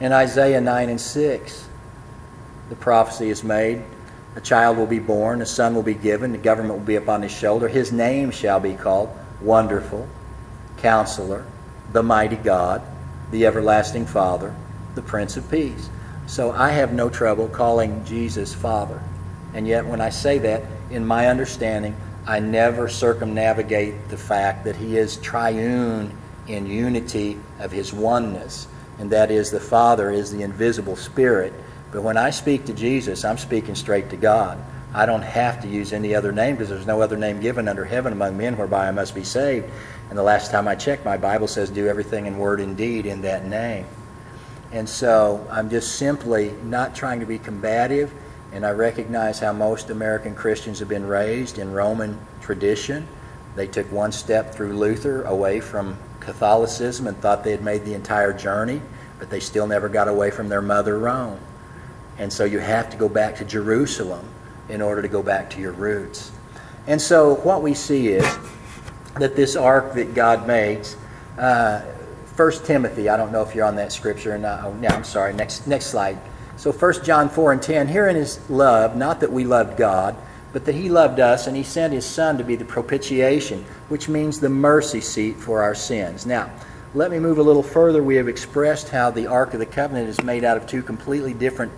In 0.00 0.12
Isaiah 0.12 0.60
9 0.60 0.88
and 0.90 1.00
6, 1.00 1.68
the 2.68 2.76
prophecy 2.76 3.30
is 3.30 3.42
made 3.42 3.82
a 4.36 4.40
child 4.40 4.76
will 4.76 4.86
be 4.86 4.98
born, 4.98 5.42
a 5.42 5.46
son 5.46 5.74
will 5.74 5.82
be 5.82 5.94
given, 5.94 6.32
the 6.32 6.38
government 6.38 6.78
will 6.78 6.86
be 6.86 6.96
upon 6.96 7.22
his 7.22 7.32
shoulder. 7.32 7.68
His 7.68 7.92
name 7.92 8.30
shall 8.30 8.60
be 8.60 8.74
called 8.74 9.10
Wonderful, 9.40 10.08
Counselor, 10.76 11.44
the 11.92 12.02
Mighty 12.02 12.36
God, 12.36 12.82
the 13.30 13.46
Everlasting 13.46 14.06
Father, 14.06 14.54
the 14.94 15.02
Prince 15.02 15.36
of 15.36 15.50
Peace. 15.50 15.88
So 16.26 16.52
I 16.52 16.70
have 16.70 16.92
no 16.92 17.08
trouble 17.08 17.48
calling 17.48 18.04
Jesus 18.04 18.54
Father. 18.54 19.02
And 19.54 19.66
yet, 19.66 19.86
when 19.86 20.00
I 20.00 20.10
say 20.10 20.38
that, 20.38 20.62
in 20.90 21.06
my 21.06 21.28
understanding, 21.28 21.96
I 22.26 22.40
never 22.40 22.88
circumnavigate 22.88 24.08
the 24.08 24.18
fact 24.18 24.64
that 24.64 24.76
He 24.76 24.98
is 24.98 25.16
triune 25.16 26.16
in 26.46 26.66
unity 26.66 27.38
of 27.58 27.72
His 27.72 27.92
oneness, 27.92 28.68
and 28.98 29.10
that 29.10 29.30
is 29.30 29.50
the 29.50 29.60
Father 29.60 30.10
is 30.10 30.30
the 30.30 30.42
invisible 30.42 30.96
Spirit 30.96 31.52
but 31.92 32.02
when 32.02 32.16
I 32.16 32.30
speak 32.30 32.66
to 32.66 32.72
Jesus, 32.72 33.24
I'm 33.24 33.38
speaking 33.38 33.74
straight 33.74 34.10
to 34.10 34.16
God. 34.16 34.58
I 34.94 35.06
don't 35.06 35.22
have 35.22 35.60
to 35.62 35.68
use 35.68 35.92
any 35.92 36.14
other 36.14 36.32
name 36.32 36.56
because 36.56 36.68
there's 36.68 36.86
no 36.86 37.02
other 37.02 37.16
name 37.16 37.40
given 37.40 37.68
under 37.68 37.84
heaven 37.84 38.12
among 38.12 38.36
men 38.36 38.56
whereby 38.56 38.88
I 38.88 38.90
must 38.90 39.14
be 39.14 39.24
saved. 39.24 39.66
And 40.08 40.18
the 40.18 40.22
last 40.22 40.50
time 40.50 40.66
I 40.66 40.74
checked, 40.74 41.04
my 41.04 41.16
Bible 41.16 41.46
says, 41.46 41.70
do 41.70 41.86
everything 41.86 42.26
in 42.26 42.38
word 42.38 42.60
and 42.60 42.76
deed 42.76 43.04
in 43.04 43.22
that 43.22 43.46
name. 43.46 43.86
And 44.72 44.88
so 44.88 45.46
I'm 45.50 45.70
just 45.70 45.96
simply 45.96 46.52
not 46.64 46.94
trying 46.94 47.20
to 47.20 47.26
be 47.26 47.38
combative, 47.38 48.12
and 48.52 48.64
I 48.66 48.70
recognize 48.70 49.38
how 49.38 49.52
most 49.52 49.90
American 49.90 50.34
Christians 50.34 50.78
have 50.78 50.88
been 50.88 51.06
raised 51.06 51.58
in 51.58 51.72
Roman 51.72 52.18
tradition. 52.40 53.06
They 53.56 53.66
took 53.66 53.90
one 53.90 54.12
step 54.12 54.54
through 54.54 54.74
Luther 54.74 55.22
away 55.22 55.60
from 55.60 55.98
Catholicism 56.20 57.06
and 57.06 57.16
thought 57.18 57.44
they 57.44 57.50
had 57.50 57.62
made 57.62 57.84
the 57.84 57.94
entire 57.94 58.32
journey, 58.32 58.82
but 59.18 59.30
they 59.30 59.40
still 59.40 59.66
never 59.66 59.88
got 59.88 60.08
away 60.08 60.30
from 60.30 60.48
their 60.48 60.62
mother 60.62 60.98
Rome. 60.98 61.38
And 62.18 62.32
so 62.32 62.44
you 62.44 62.58
have 62.58 62.90
to 62.90 62.96
go 62.96 63.08
back 63.08 63.36
to 63.36 63.44
Jerusalem 63.44 64.28
in 64.68 64.82
order 64.82 65.02
to 65.02 65.08
go 65.08 65.22
back 65.22 65.50
to 65.50 65.60
your 65.60 65.72
roots. 65.72 66.32
And 66.86 67.00
so 67.00 67.34
what 67.36 67.62
we 67.62 67.74
see 67.74 68.08
is 68.08 68.38
that 69.18 69.36
this 69.36 69.56
ark 69.56 69.94
that 69.94 70.14
God 70.14 70.46
makes, 70.46 70.96
uh, 71.38 71.80
1 72.36 72.52
Timothy, 72.64 73.08
I 73.08 73.16
don't 73.16 73.32
know 73.32 73.42
if 73.42 73.54
you're 73.54 73.66
on 73.66 73.76
that 73.76 73.92
scripture 73.92 74.34
or 74.34 74.38
not. 74.38 74.64
Oh, 74.64 74.72
no, 74.74 74.88
I'm 74.88 75.04
sorry. 75.04 75.32
Next, 75.32 75.66
next 75.66 75.86
slide. 75.86 76.18
So 76.56 76.72
1 76.72 77.04
John 77.04 77.28
4 77.28 77.52
and 77.52 77.62
10, 77.62 77.88
herein 77.88 78.16
is 78.16 78.48
love, 78.50 78.96
not 78.96 79.20
that 79.20 79.30
we 79.30 79.44
loved 79.44 79.76
God, 79.76 80.16
but 80.52 80.64
that 80.64 80.74
he 80.74 80.88
loved 80.88 81.20
us 81.20 81.46
and 81.46 81.56
he 81.56 81.62
sent 81.62 81.92
his 81.92 82.04
son 82.04 82.38
to 82.38 82.44
be 82.44 82.56
the 82.56 82.64
propitiation, 82.64 83.64
which 83.88 84.08
means 84.08 84.40
the 84.40 84.48
mercy 84.48 85.00
seat 85.00 85.36
for 85.36 85.62
our 85.62 85.74
sins. 85.74 86.26
Now, 86.26 86.50
let 86.94 87.10
me 87.10 87.18
move 87.18 87.38
a 87.38 87.42
little 87.42 87.62
further. 87.62 88.02
We 88.02 88.16
have 88.16 88.28
expressed 88.28 88.88
how 88.88 89.10
the 89.10 89.26
Ark 89.26 89.52
of 89.52 89.60
the 89.60 89.66
Covenant 89.66 90.08
is 90.08 90.22
made 90.22 90.42
out 90.42 90.56
of 90.56 90.66
two 90.66 90.82
completely 90.82 91.34
different 91.34 91.70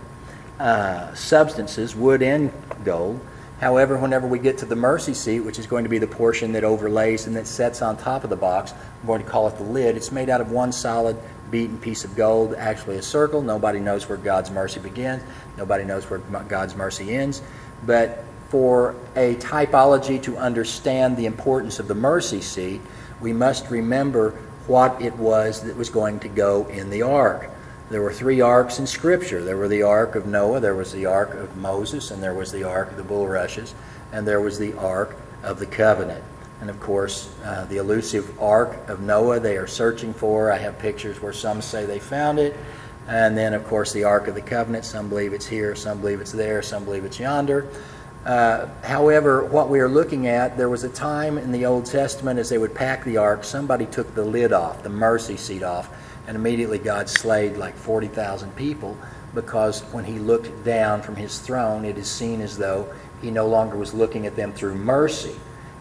uh, 0.61 1.13
substances, 1.15 1.95
wood 1.95 2.21
and 2.21 2.51
gold. 2.85 3.19
However, 3.59 3.97
whenever 3.97 4.27
we 4.27 4.39
get 4.39 4.59
to 4.59 4.65
the 4.65 4.75
mercy 4.75 5.13
seat, 5.13 5.41
which 5.41 5.59
is 5.59 5.67
going 5.67 5.83
to 5.83 5.89
be 5.89 5.99
the 5.99 6.07
portion 6.07 6.51
that 6.53 6.63
overlays 6.63 7.27
and 7.27 7.35
that 7.35 7.47
sets 7.47 7.81
on 7.81 7.97
top 7.97 8.23
of 8.23 8.29
the 8.29 8.35
box, 8.35 8.73
I'm 9.01 9.07
going 9.07 9.23
to 9.23 9.29
call 9.29 9.47
it 9.47 9.57
the 9.57 9.63
lid. 9.63 9.95
It's 9.95 10.11
made 10.11 10.29
out 10.29 10.41
of 10.41 10.51
one 10.51 10.71
solid 10.71 11.17
beaten 11.51 11.77
piece 11.77 12.03
of 12.03 12.15
gold, 12.15 12.55
actually 12.55 12.97
a 12.97 13.01
circle. 13.01 13.41
Nobody 13.41 13.79
knows 13.79 14.07
where 14.07 14.17
God's 14.17 14.49
mercy 14.49 14.79
begins. 14.79 15.21
Nobody 15.57 15.83
knows 15.83 16.09
where 16.09 16.19
God's 16.19 16.75
mercy 16.75 17.13
ends. 17.13 17.41
But 17.85 18.23
for 18.49 18.95
a 19.15 19.35
typology 19.35 20.21
to 20.23 20.37
understand 20.37 21.17
the 21.17 21.25
importance 21.25 21.79
of 21.79 21.87
the 21.87 21.95
mercy 21.95 22.41
seat, 22.41 22.81
we 23.19 23.33
must 23.33 23.69
remember 23.69 24.31
what 24.67 25.01
it 25.01 25.15
was 25.17 25.63
that 25.63 25.75
was 25.75 25.89
going 25.89 26.19
to 26.19 26.29
go 26.29 26.67
in 26.67 26.89
the 26.89 27.01
ark. 27.01 27.50
There 27.91 28.01
were 28.01 28.13
three 28.13 28.39
arks 28.39 28.79
in 28.79 28.87
Scripture. 28.87 29.43
There 29.43 29.57
were 29.57 29.67
the 29.67 29.83
ark 29.83 30.15
of 30.15 30.25
Noah, 30.25 30.61
there 30.61 30.75
was 30.75 30.93
the 30.93 31.07
ark 31.07 31.33
of 31.33 31.57
Moses, 31.57 32.11
and 32.11 32.23
there 32.23 32.33
was 32.33 32.49
the 32.49 32.63
ark 32.63 32.89
of 32.89 32.95
the 32.95 33.03
bulrushes, 33.03 33.75
and 34.13 34.25
there 34.25 34.39
was 34.39 34.57
the 34.57 34.71
ark 34.77 35.17
of 35.43 35.59
the 35.59 35.65
covenant. 35.65 36.23
And 36.61 36.69
of 36.69 36.79
course, 36.79 37.35
uh, 37.43 37.65
the 37.65 37.77
elusive 37.77 38.41
ark 38.41 38.87
of 38.87 39.01
Noah 39.01 39.41
they 39.41 39.57
are 39.57 39.67
searching 39.67 40.13
for. 40.13 40.53
I 40.53 40.57
have 40.57 40.79
pictures 40.79 41.21
where 41.21 41.33
some 41.33 41.61
say 41.61 41.85
they 41.85 41.99
found 41.99 42.39
it. 42.39 42.55
And 43.09 43.37
then, 43.37 43.53
of 43.53 43.67
course, 43.67 43.91
the 43.91 44.05
ark 44.05 44.29
of 44.29 44.35
the 44.35 44.41
covenant. 44.41 44.85
Some 44.85 45.09
believe 45.09 45.33
it's 45.33 45.47
here, 45.47 45.75
some 45.75 45.99
believe 45.99 46.21
it's 46.21 46.31
there, 46.31 46.61
some 46.61 46.85
believe 46.85 47.03
it's 47.03 47.19
yonder. 47.19 47.67
Uh, 48.25 48.67
however, 48.83 49.43
what 49.43 49.67
we 49.67 49.81
are 49.81 49.89
looking 49.89 50.27
at, 50.27 50.55
there 50.55 50.69
was 50.69 50.85
a 50.85 50.89
time 50.89 51.37
in 51.37 51.51
the 51.51 51.65
Old 51.65 51.85
Testament 51.87 52.39
as 52.39 52.47
they 52.47 52.57
would 52.57 52.73
pack 52.73 53.03
the 53.03 53.17
ark, 53.17 53.43
somebody 53.43 53.85
took 53.87 54.15
the 54.15 54.23
lid 54.23 54.53
off, 54.53 54.81
the 54.81 54.89
mercy 54.89 55.35
seat 55.35 55.63
off, 55.63 55.89
and 56.27 56.35
immediately 56.35 56.77
God 56.77 57.09
slayed 57.09 57.57
like 57.57 57.75
40,000 57.75 58.55
people 58.55 58.97
because 59.33 59.81
when 59.93 60.05
he 60.05 60.19
looked 60.19 60.63
down 60.63 61.01
from 61.01 61.15
his 61.15 61.39
throne, 61.39 61.85
it 61.85 61.97
is 61.97 62.09
seen 62.09 62.41
as 62.41 62.57
though 62.57 62.91
he 63.21 63.31
no 63.31 63.47
longer 63.47 63.77
was 63.77 63.93
looking 63.93 64.25
at 64.25 64.35
them 64.35 64.51
through 64.51 64.75
mercy, 64.75 65.35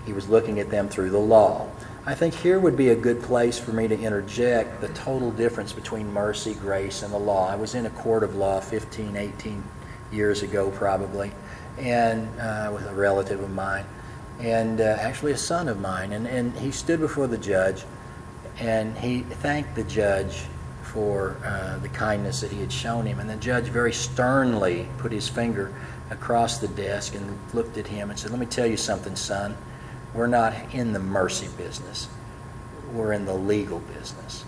he 0.06 0.12
was 0.12 0.28
looking 0.28 0.60
at 0.60 0.70
them 0.70 0.88
through 0.88 1.10
the 1.10 1.18
law. 1.18 1.68
I 2.06 2.14
think 2.14 2.34
here 2.34 2.58
would 2.58 2.76
be 2.76 2.88
a 2.88 2.96
good 2.96 3.22
place 3.22 3.58
for 3.58 3.72
me 3.72 3.86
to 3.86 3.98
interject 3.98 4.80
the 4.80 4.88
total 4.88 5.30
difference 5.30 5.72
between 5.72 6.10
mercy, 6.12 6.54
grace, 6.54 7.02
and 7.02 7.12
the 7.12 7.18
law. 7.18 7.48
I 7.48 7.56
was 7.56 7.74
in 7.74 7.86
a 7.86 7.90
court 7.90 8.22
of 8.22 8.34
law 8.36 8.60
15, 8.60 9.16
18 9.16 9.62
years 10.10 10.42
ago, 10.42 10.70
probably, 10.70 11.30
and 11.78 12.28
uh, 12.40 12.70
with 12.72 12.86
a 12.86 12.94
relative 12.94 13.40
of 13.40 13.50
mine, 13.50 13.84
and 14.38 14.80
uh, 14.80 14.96
actually 14.98 15.32
a 15.32 15.36
son 15.36 15.68
of 15.68 15.78
mine. 15.78 16.12
And, 16.12 16.26
and 16.26 16.56
he 16.56 16.70
stood 16.70 17.00
before 17.00 17.26
the 17.26 17.38
judge, 17.38 17.84
and 18.58 18.96
he 18.98 19.20
thanked 19.20 19.74
the 19.74 19.84
judge 19.84 20.42
for 20.82 21.36
uh, 21.44 21.78
the 21.78 21.88
kindness 21.88 22.40
that 22.40 22.50
he 22.50 22.60
had 22.60 22.72
shown 22.72 23.06
him. 23.06 23.20
And 23.20 23.30
the 23.30 23.36
judge 23.36 23.66
very 23.66 23.92
sternly 23.92 24.88
put 24.98 25.12
his 25.12 25.28
finger 25.28 25.72
across 26.10 26.58
the 26.58 26.68
desk 26.68 27.14
and 27.14 27.38
looked 27.54 27.78
at 27.78 27.86
him 27.86 28.10
and 28.10 28.18
said, 28.18 28.30
Let 28.30 28.40
me 28.40 28.46
tell 28.46 28.66
you 28.66 28.76
something, 28.76 29.14
son. 29.16 29.56
We're 30.12 30.26
not 30.26 30.54
in 30.74 30.92
the 30.92 30.98
mercy 30.98 31.48
business, 31.56 32.08
we're 32.92 33.12
in 33.12 33.24
the 33.24 33.34
legal 33.34 33.78
business. 33.78 34.44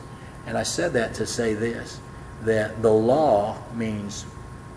And 0.47 0.59
I 0.59 0.65
said 0.65 0.93
that 0.95 1.15
to 1.15 1.27
say 1.27 1.55
this 1.55 2.01
that 2.43 2.83
the 2.83 2.93
law 2.93 3.57
means 3.75 4.27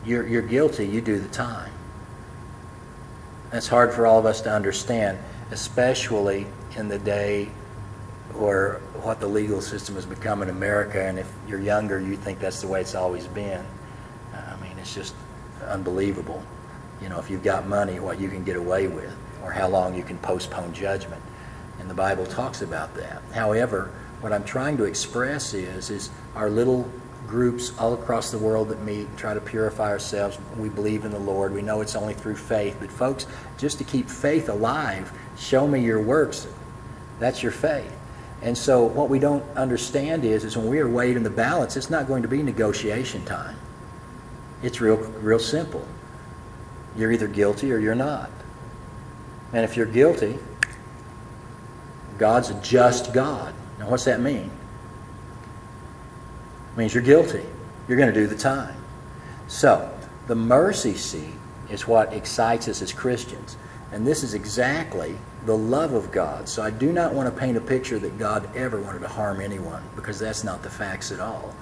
you're, 0.06 0.28
you're 0.28 0.44
guilty, 0.44 0.86
you 0.86 1.02
do 1.02 1.20
the 1.20 1.28
time. 1.30 1.72
That's 3.50 3.68
hard 3.68 3.92
for 3.92 4.06
all 4.06 4.20
of 4.20 4.28
us 4.28 4.42
to 4.42 4.52
understand, 4.52 5.18
especially 5.50 6.46
in 6.78 6.90
the 6.90 7.00
day 7.00 7.50
or 8.40 8.82
what 9.02 9.20
the 9.20 9.28
legal 9.28 9.62
system 9.62 9.96
has 9.96 10.06
become 10.06 10.42
in 10.42 10.50
America. 10.50 11.02
And 11.02 11.18
if 11.18 11.32
you're 11.48 11.62
younger, 11.62 12.00
you 12.00 12.16
think 12.16 12.40
that's 12.40 12.62
the 12.62 12.68
way 12.68 12.82
it's 12.82 12.96
always 12.96 13.28
been. 13.28 13.66
I 14.34 14.56
mean, 14.62 14.78
it's 14.80 14.94
just 14.94 15.16
unbelievable. 15.68 16.44
You 17.02 17.10
know, 17.10 17.20
if 17.20 17.30
you've 17.30 17.44
got 17.44 17.68
money, 17.68 18.00
what 18.00 18.20
you 18.20 18.30
can 18.30 18.44
get 18.44 18.56
away 18.56 18.88
with, 18.88 19.16
or 19.44 19.52
how 19.52 19.68
long 19.68 19.96
you 19.96 20.04
can 20.04 20.18
postpone 20.20 20.74
judgment. 20.74 21.22
And 21.80 21.90
the 21.90 21.94
Bible 21.94 22.26
talks 22.26 22.62
about 22.62 22.96
that. 22.96 23.22
However, 23.34 23.92
what 24.22 24.32
I'm 24.32 24.44
trying 24.44 24.78
to 24.78 24.86
express 24.86 25.54
is, 25.54 25.90
is 25.90 26.10
our 26.36 26.50
little 26.50 26.90
groups 27.28 27.78
all 27.80 27.94
across 27.94 28.32
the 28.32 28.38
world 28.38 28.70
that 28.70 28.82
meet 28.84 29.08
and 29.08 29.18
try 29.18 29.34
to 29.34 29.42
purify 29.42 29.90
ourselves. 29.90 30.38
We 30.58 30.70
believe 30.70 31.06
in 31.06 31.12
the 31.12 31.20
Lord. 31.20 31.54
We 31.54 31.62
know 31.62 31.82
it's 31.82 31.96
only 31.96 32.14
through 32.14 32.36
faith. 32.36 32.78
But, 32.80 32.92
folks, 32.92 33.28
just 33.58 33.78
to 33.80 33.84
keep 33.84 34.10
faith 34.10 34.50
alive, 34.50 35.12
show 35.38 35.68
me 35.68 35.80
your 35.80 36.02
works. 36.02 36.48
That's 37.20 37.42
your 37.42 37.52
faith. 37.52 37.95
And 38.42 38.58
so 38.58 38.84
what 38.84 39.10
we 39.10 39.20
don't 39.20 39.44
understand 39.58 40.26
is, 40.26 40.44
is 40.44 40.58
when 40.58 40.68
we 40.68 40.80
are 40.80 40.90
weighed 40.90 41.18
in 41.18 41.24
the 41.24 41.30
balance, 41.30 41.78
it's 41.78 41.90
not 41.90 42.08
going 42.08 42.22
to 42.22 42.28
be 42.28 42.44
negotiation 42.44 43.24
time. 43.26 43.56
It's 44.62 44.82
real, 44.82 44.98
real 44.98 45.40
simple. 45.40 45.86
You're 46.98 47.12
either 47.12 47.28
guilty 47.28 47.72
or 47.72 47.78
you're 47.78 47.96
not. 47.96 48.30
And 49.54 49.64
if 49.64 49.78
you're 49.78 49.86
guilty, 49.86 50.38
God's 52.18 52.50
a 52.50 52.54
just 52.62 53.14
God. 53.14 53.54
Now, 53.80 53.90
what's 53.90 54.06
that 54.06 54.22
mean? 54.22 54.50
It 56.72 56.78
means 56.78 56.94
you're 56.94 57.04
guilty. 57.04 57.46
You're 57.88 57.98
going 57.98 58.14
to 58.14 58.20
do 58.20 58.28
the 58.28 58.38
time. 58.38 58.76
So, 59.48 59.92
the 60.28 60.36
mercy 60.36 60.96
seat 60.96 61.36
is 61.70 61.88
what 61.88 62.14
excites 62.14 62.68
us 62.68 62.82
as 62.82 62.92
Christians. 62.92 63.58
And 63.96 64.06
this 64.06 64.24
is 64.24 64.34
exactly 64.34 65.16
the 65.46 65.58
love 65.58 65.94
of 65.94 66.12
God. 66.12 66.50
So 66.50 66.62
I 66.62 66.70
do 66.70 66.92
not 66.92 67.14
want 67.14 67.34
to 67.34 67.40
paint 67.40 67.56
a 67.56 67.62
picture 67.62 67.98
that 68.00 68.18
God 68.18 68.54
ever 68.54 68.78
wanted 68.78 69.00
to 69.00 69.08
harm 69.08 69.40
anyone 69.40 69.82
because 69.96 70.20
that's 70.20 70.44
not 70.44 70.62
the 70.62 70.70
facts 70.70 71.14
at 71.14 71.22
all. 71.22 71.56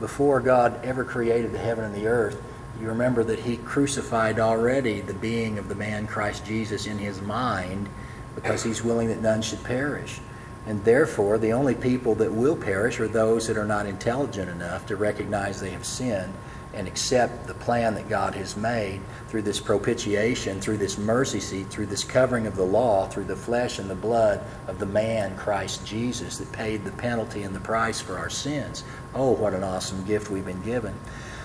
Before 0.00 0.40
God 0.40 0.84
ever 0.84 1.04
created 1.04 1.52
the 1.52 1.58
heaven 1.58 1.84
and 1.84 1.94
the 1.94 2.08
earth, 2.08 2.42
you 2.80 2.88
remember 2.88 3.22
that 3.22 3.38
He 3.38 3.58
crucified 3.58 4.40
already 4.40 5.00
the 5.00 5.14
being 5.14 5.58
of 5.58 5.68
the 5.68 5.76
man 5.76 6.08
Christ 6.08 6.44
Jesus 6.44 6.88
in 6.88 6.98
His 6.98 7.22
mind 7.22 7.88
because 8.34 8.64
He's 8.64 8.82
willing 8.82 9.06
that 9.06 9.22
none 9.22 9.40
should 9.40 9.62
perish. 9.62 10.18
And 10.66 10.84
therefore, 10.84 11.38
the 11.38 11.52
only 11.52 11.76
people 11.76 12.16
that 12.16 12.32
will 12.32 12.56
perish 12.56 12.98
are 12.98 13.06
those 13.06 13.46
that 13.46 13.56
are 13.56 13.64
not 13.64 13.86
intelligent 13.86 14.50
enough 14.50 14.86
to 14.86 14.96
recognize 14.96 15.60
they 15.60 15.70
have 15.70 15.86
sinned 15.86 16.34
and 16.76 16.86
accept 16.86 17.46
the 17.46 17.54
plan 17.54 17.94
that 17.94 18.08
God 18.08 18.34
has 18.34 18.56
made 18.56 19.00
through 19.28 19.42
this 19.42 19.58
propitiation, 19.58 20.60
through 20.60 20.76
this 20.76 20.98
mercy 20.98 21.40
seat, 21.40 21.68
through 21.68 21.86
this 21.86 22.04
covering 22.04 22.46
of 22.46 22.54
the 22.54 22.62
law, 22.62 23.08
through 23.08 23.24
the 23.24 23.34
flesh 23.34 23.78
and 23.78 23.88
the 23.88 23.94
blood 23.94 24.40
of 24.68 24.78
the 24.78 24.86
man, 24.86 25.36
Christ 25.36 25.84
Jesus, 25.86 26.36
that 26.38 26.52
paid 26.52 26.84
the 26.84 26.92
penalty 26.92 27.42
and 27.42 27.54
the 27.54 27.60
price 27.60 28.00
for 28.00 28.18
our 28.18 28.30
sins. 28.30 28.84
Oh, 29.14 29.32
what 29.32 29.54
an 29.54 29.64
awesome 29.64 30.04
gift 30.04 30.30
we've 30.30 30.44
been 30.44 30.62
given. 30.62 30.94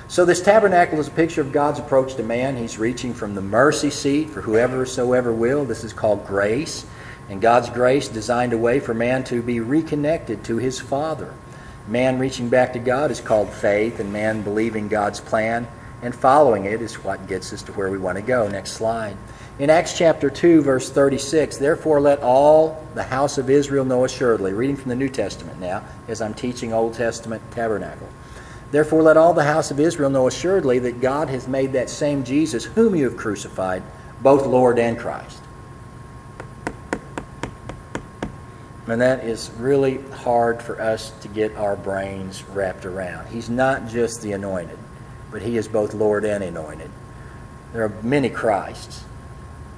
So, 0.10 0.26
this 0.26 0.41
tabernacle 0.41 1.00
is 1.00 1.08
a 1.08 1.12
picture 1.12 1.39
of 1.39 1.54
God's 1.54 1.80
approach 1.80 2.15
to 2.15 2.24
man. 2.24 2.58
He's 2.58 2.78
reaching 2.78 3.13
from 3.13 3.34
the 3.34 3.41
mercy 3.41 3.89
seat 3.89 4.30
for 4.30 4.41
whoever 4.41 4.86
so 4.86 5.13
ever 5.13 5.32
will. 5.32 5.63
This 5.63 5.86
is 5.86 5.94
called 5.94 6.28
grace. 6.28 6.86
And 7.30 7.41
God's 7.41 7.70
grace 7.70 8.10
designed 8.10 8.52
a 8.52 8.58
way 8.58 8.82
for 8.82 8.94
man 8.94 9.24
to 9.26 9.41
be 9.41 9.62
reconnected 9.62 10.44
to 10.44 10.58
his 10.58 10.82
Father. 10.82 11.34
Man 11.88 12.20
reaching 12.20 12.50
back 12.50 12.74
to 12.74 12.80
God 12.80 13.12
is 13.12 13.20
called 13.20 13.50
faith, 13.50 14.00
and 14.00 14.13
man 14.13 14.41
believing 14.41 14.88
God's 14.88 15.20
plan 15.20 15.67
and 16.02 16.15
following 16.15 16.65
it 16.65 16.82
is 16.82 16.96
what 17.04 17.28
gets 17.28 17.54
us 17.54 17.62
to 17.63 17.72
where 17.74 17.91
we 17.91 17.98
want 17.98 18.17
to 18.17 18.22
go. 18.22 18.48
Next 18.48 18.74
slide. 18.74 19.15
In 19.60 19.70
Acts 19.70 19.98
chapter 19.98 20.30
2, 20.30 20.63
verse 20.63 20.89
36, 20.89 21.58
therefore 21.58 22.02
let 22.02 22.22
all 22.22 22.84
the 22.96 23.04
house 23.04 23.38
of 23.38 23.50
Israel 23.50 23.86
know 23.86 24.06
assuredly, 24.06 24.54
reading 24.54 24.76
from 24.76 24.89
the 24.89 24.96
New 24.96 25.10
Testament 25.10 25.60
now, 25.60 25.84
as 26.08 26.22
I'm 26.22 26.34
teaching 26.34 26.74
Old 26.74 26.96
Testament 26.96 27.44
tabernacle. 27.52 28.10
Therefore 28.72 29.04
let 29.04 29.17
all 29.17 29.34
the 29.34 29.44
house 29.44 29.70
of 29.70 29.80
Israel 29.80 30.10
know 30.10 30.28
assuredly 30.28 30.80
that 30.80 31.02
God 31.02 31.30
has 31.30 31.48
made 31.48 31.74
that 31.74 31.89
same 31.89 32.24
Jesus, 32.24 32.63
whom 32.63 32.96
you 32.96 33.04
have 33.06 33.17
crucified, 33.17 33.84
both 34.22 34.48
Lord 34.48 34.80
and 34.80 34.98
Christ. 34.98 35.41
And 38.88 39.00
that 39.02 39.24
is 39.24 39.52
really 39.58 40.02
hard 40.12 40.62
for 40.62 40.82
us 40.82 41.12
to 41.22 41.28
get 41.28 41.56
our 41.56 41.76
brains 41.76 42.44
wrapped 42.44 42.86
around. 42.86 43.28
He's 43.28 43.50
not 43.50 43.88
just 43.88 44.22
the 44.22 44.32
anointed, 44.32 44.78
but 45.32 45.41
he 45.41 45.58
is 45.58 45.67
both 45.67 45.94
Lord 45.94 46.26
and 46.26 46.44
anointed. 46.44 46.89
There 47.74 47.84
are 47.84 47.94
many 48.02 48.30
Christs. 48.30 49.04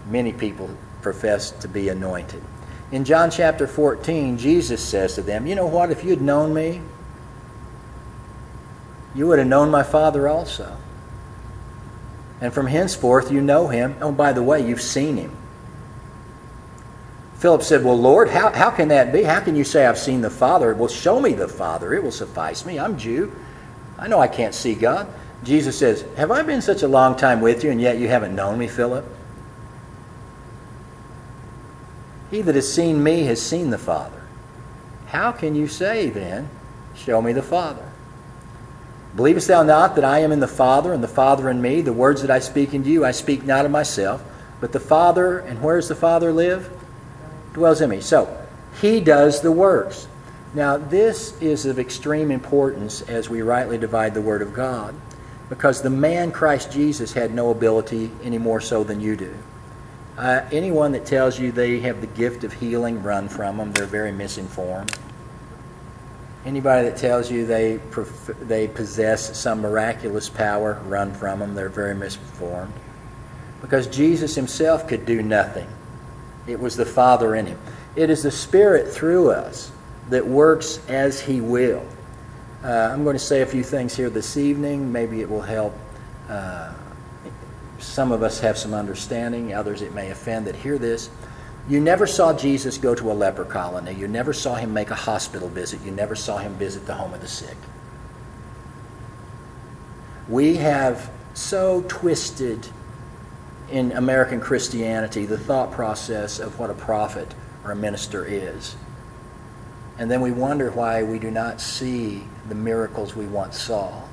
Many 0.09 0.33
people 0.33 0.69
profess 1.01 1.51
to 1.51 1.67
be 1.67 1.89
anointed. 1.89 2.41
In 2.91 3.05
John 3.05 3.29
chapter 3.29 3.67
14, 3.67 4.37
Jesus 4.37 4.83
says 4.83 5.15
to 5.15 5.21
them, 5.21 5.47
You 5.47 5.55
know 5.55 5.65
what? 5.65 5.91
If 5.91 6.03
you 6.03 6.11
had 6.11 6.21
known 6.21 6.53
me, 6.53 6.81
you 9.15 9.27
would 9.27 9.39
have 9.39 9.47
known 9.47 9.69
my 9.69 9.83
Father 9.83 10.27
also. 10.27 10.77
And 12.41 12.53
from 12.53 12.67
henceforth 12.67 13.31
you 13.31 13.41
know 13.41 13.67
him. 13.67 13.95
Oh, 14.01 14.11
by 14.11 14.33
the 14.33 14.43
way, 14.43 14.65
you've 14.65 14.81
seen 14.81 15.17
him. 15.17 15.35
Philip 17.43 17.61
said, 17.61 17.83
Well, 17.83 17.99
Lord, 17.99 18.29
how, 18.29 18.53
how 18.53 18.69
can 18.71 18.87
that 18.87 19.11
be? 19.11 19.23
How 19.23 19.41
can 19.41 19.53
you 19.53 19.65
say 19.65 19.85
I've 19.85 19.97
seen 19.97 20.21
the 20.21 20.29
Father? 20.29 20.73
Well, 20.73 20.87
show 20.87 21.19
me 21.19 21.33
the 21.33 21.49
Father. 21.49 21.93
It 21.93 22.01
will 22.01 22.09
suffice 22.09 22.65
me. 22.65 22.79
I'm 22.79 22.97
Jew. 22.97 23.35
I 23.99 24.07
know 24.07 24.21
I 24.21 24.29
can't 24.29 24.55
see 24.55 24.75
God. 24.75 25.09
Jesus 25.43 25.77
says, 25.77 26.05
Have 26.15 26.31
I 26.31 26.41
been 26.43 26.61
such 26.61 26.83
a 26.83 26.87
long 26.87 27.17
time 27.17 27.41
with 27.41 27.65
you, 27.65 27.71
and 27.71 27.81
yet 27.81 27.97
you 27.97 28.07
haven't 28.07 28.33
known 28.33 28.57
me, 28.57 28.69
Philip? 28.69 29.03
He 32.31 32.41
that 32.41 32.55
has 32.55 32.73
seen 32.73 33.03
me 33.03 33.23
has 33.23 33.41
seen 33.41 33.71
the 33.71 33.77
Father. 33.77 34.23
How 35.07 35.33
can 35.33 35.53
you 35.53 35.67
say 35.67 36.09
then, 36.09 36.49
Show 36.95 37.21
me 37.21 37.33
the 37.33 37.43
Father? 37.43 37.91
Believest 39.17 39.49
thou 39.49 39.63
not 39.63 39.95
that 39.95 40.05
I 40.05 40.19
am 40.19 40.31
in 40.31 40.39
the 40.39 40.47
Father, 40.47 40.93
and 40.93 41.03
the 41.03 41.09
Father 41.09 41.49
in 41.49 41.61
me? 41.61 41.81
The 41.81 41.91
words 41.91 42.21
that 42.21 42.31
I 42.31 42.39
speak 42.39 42.73
unto 42.73 42.89
you, 42.89 43.03
I 43.03 43.11
speak 43.11 43.43
not 43.43 43.65
of 43.65 43.71
myself, 43.71 44.23
but 44.61 44.71
the 44.71 44.79
Father, 44.79 45.39
and 45.39 45.61
where 45.61 45.75
does 45.75 45.89
the 45.89 45.95
Father 45.95 46.31
live? 46.31 46.79
Dwells 47.53 47.81
in 47.81 47.89
me. 47.89 48.01
So, 48.01 48.37
he 48.81 48.99
does 48.99 49.41
the 49.41 49.51
works. 49.51 50.07
Now, 50.53 50.77
this 50.77 51.39
is 51.41 51.65
of 51.65 51.79
extreme 51.79 52.31
importance 52.31 53.01
as 53.03 53.29
we 53.29 53.41
rightly 53.41 53.77
divide 53.77 54.13
the 54.13 54.21
Word 54.21 54.41
of 54.41 54.53
God, 54.53 54.93
because 55.49 55.81
the 55.81 55.89
man 55.89 56.31
Christ 56.31 56.71
Jesus 56.71 57.13
had 57.13 57.33
no 57.33 57.49
ability 57.49 58.11
any 58.23 58.37
more 58.37 58.61
so 58.61 58.83
than 58.83 59.01
you 59.01 59.15
do. 59.15 59.33
Uh, 60.17 60.41
anyone 60.51 60.91
that 60.91 61.07
tells 61.07 61.39
you 61.39 61.51
they 61.51 61.79
have 61.79 62.01
the 62.01 62.07
gift 62.07 62.43
of 62.43 62.53
healing, 62.53 63.01
run 63.01 63.27
from 63.27 63.57
them. 63.57 63.71
They're 63.71 63.87
very 63.87 64.11
misinformed. 64.11 64.95
Anybody 66.45 66.89
that 66.89 66.97
tells 66.97 67.31
you 67.31 67.47
they, 67.47 67.79
they 68.41 68.67
possess 68.67 69.35
some 69.39 69.61
miraculous 69.61 70.29
power, 70.29 70.79
run 70.85 71.13
from 71.13 71.39
them. 71.39 71.55
They're 71.55 71.69
very 71.69 71.95
misinformed. 71.95 72.73
Because 73.61 73.87
Jesus 73.87 74.35
himself 74.35 74.87
could 74.87 75.05
do 75.05 75.23
nothing 75.23 75.67
it 76.47 76.59
was 76.59 76.75
the 76.75 76.85
Father 76.85 77.35
in 77.35 77.45
him. 77.45 77.59
It 77.95 78.09
is 78.09 78.23
the 78.23 78.31
Spirit 78.31 78.91
through 78.91 79.31
us 79.31 79.71
that 80.09 80.25
works 80.25 80.79
as 80.87 81.21
He 81.21 81.41
will. 81.41 81.85
Uh, 82.63 82.89
I'm 82.91 83.03
going 83.03 83.15
to 83.15 83.23
say 83.23 83.41
a 83.41 83.45
few 83.45 83.63
things 83.63 83.95
here 83.95 84.09
this 84.09 84.37
evening. 84.37 84.91
Maybe 84.91 85.21
it 85.21 85.29
will 85.29 85.41
help 85.41 85.77
uh, 86.29 86.73
some 87.79 88.11
of 88.11 88.23
us 88.23 88.39
have 88.39 88.57
some 88.57 88.73
understanding, 88.73 89.53
others 89.53 89.81
it 89.81 89.93
may 89.93 90.09
offend 90.11 90.47
that 90.47 90.55
hear 90.55 90.77
this. 90.77 91.09
You 91.67 91.79
never 91.79 92.07
saw 92.07 92.33
Jesus 92.33 92.77
go 92.77 92.95
to 92.95 93.11
a 93.11 93.13
leper 93.13 93.45
colony. 93.45 93.93
You 93.93 94.07
never 94.07 94.33
saw 94.33 94.55
him 94.55 94.73
make 94.73 94.89
a 94.89 94.95
hospital 94.95 95.49
visit. 95.49 95.81
You 95.81 95.91
never 95.91 96.15
saw 96.15 96.37
him 96.37 96.55
visit 96.55 96.85
the 96.85 96.93
home 96.93 97.13
of 97.13 97.21
the 97.21 97.27
sick. 97.27 97.57
We 100.27 100.55
have 100.57 101.09
so 101.33 101.83
twisted 101.87 102.67
in 103.69 103.91
American 103.93 104.39
Christianity 104.39 105.25
the 105.25 105.37
thought 105.37 105.71
process 105.71 106.39
of 106.39 106.59
what 106.59 106.69
a 106.69 106.73
prophet 106.73 107.33
or 107.63 107.71
a 107.71 107.75
minister 107.75 108.25
is. 108.25 108.75
And 109.97 110.09
then 110.09 110.21
we 110.21 110.31
wonder 110.31 110.71
why 110.71 111.03
we 111.03 111.19
do 111.19 111.31
not 111.31 111.61
see 111.61 112.23
the 112.49 112.55
miracles 112.55 113.15
we 113.15 113.25
once 113.25 113.59
saw. 113.59 114.03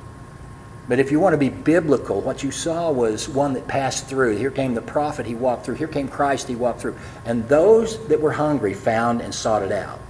But 0.88 0.98
if 0.98 1.10
you 1.10 1.20
want 1.20 1.34
to 1.34 1.38
be 1.38 1.48
biblical, 1.48 2.20
what 2.20 2.42
you 2.42 2.50
saw 2.50 2.90
was 2.90 3.28
one 3.28 3.52
that 3.52 3.68
passed 3.68 4.06
through. 4.06 4.36
Here 4.36 4.50
came 4.50 4.74
the 4.74 4.82
prophet, 4.82 5.24
he 5.24 5.34
walked 5.34 5.64
through. 5.64 5.76
Here 5.76 5.88
came 5.88 6.08
Christ, 6.08 6.48
he 6.48 6.56
walked 6.56 6.80
through. 6.80 6.96
And 7.24 7.48
those 7.48 8.06
that 8.08 8.20
were 8.20 8.32
hungry 8.32 8.74
found 8.74 9.20
and 9.20 9.34
sought 9.34 9.62
it 9.62 9.72
out 9.72 10.00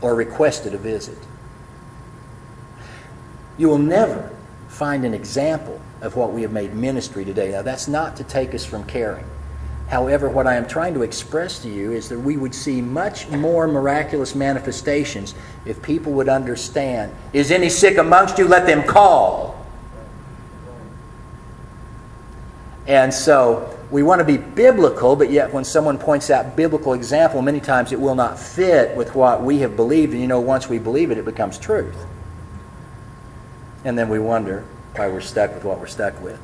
or 0.00 0.14
requested 0.14 0.74
a 0.74 0.78
visit. 0.78 1.18
You 3.58 3.68
will 3.68 3.78
never 3.78 4.34
find 4.68 5.04
an 5.04 5.12
example 5.14 5.80
of 6.02 6.16
what 6.16 6.32
we 6.32 6.42
have 6.42 6.52
made 6.52 6.74
ministry 6.74 7.24
today. 7.24 7.52
Now, 7.52 7.62
that's 7.62 7.88
not 7.88 8.16
to 8.16 8.24
take 8.24 8.54
us 8.54 8.64
from 8.64 8.84
caring. 8.84 9.24
However, 9.88 10.28
what 10.28 10.46
I 10.46 10.56
am 10.56 10.66
trying 10.66 10.94
to 10.94 11.02
express 11.02 11.60
to 11.60 11.68
you 11.68 11.92
is 11.92 12.08
that 12.08 12.18
we 12.18 12.36
would 12.36 12.54
see 12.54 12.80
much 12.80 13.28
more 13.28 13.68
miraculous 13.68 14.34
manifestations 14.34 15.34
if 15.64 15.80
people 15.82 16.12
would 16.12 16.28
understand 16.28 17.14
is 17.32 17.50
any 17.50 17.68
sick 17.68 17.98
amongst 17.98 18.38
you? 18.38 18.48
Let 18.48 18.66
them 18.66 18.82
call. 18.82 19.64
And 22.86 23.14
so 23.14 23.78
we 23.90 24.02
want 24.02 24.18
to 24.18 24.24
be 24.24 24.38
biblical, 24.38 25.14
but 25.14 25.30
yet 25.30 25.52
when 25.52 25.62
someone 25.62 25.98
points 25.98 26.30
out 26.30 26.56
biblical 26.56 26.94
example, 26.94 27.42
many 27.42 27.60
times 27.60 27.92
it 27.92 28.00
will 28.00 28.16
not 28.16 28.38
fit 28.38 28.96
with 28.96 29.14
what 29.14 29.42
we 29.42 29.58
have 29.58 29.76
believed. 29.76 30.12
And 30.12 30.20
you 30.20 30.26
know, 30.26 30.40
once 30.40 30.68
we 30.68 30.78
believe 30.78 31.10
it, 31.12 31.18
it 31.18 31.24
becomes 31.24 31.58
truth. 31.58 31.96
And 33.84 33.96
then 33.96 34.08
we 34.08 34.18
wonder 34.18 34.64
why 34.94 35.08
we're 35.08 35.20
stuck 35.20 35.54
with 35.54 35.64
what 35.64 35.78
we're 35.78 35.86
stuck 35.86 36.20
with. 36.22 36.40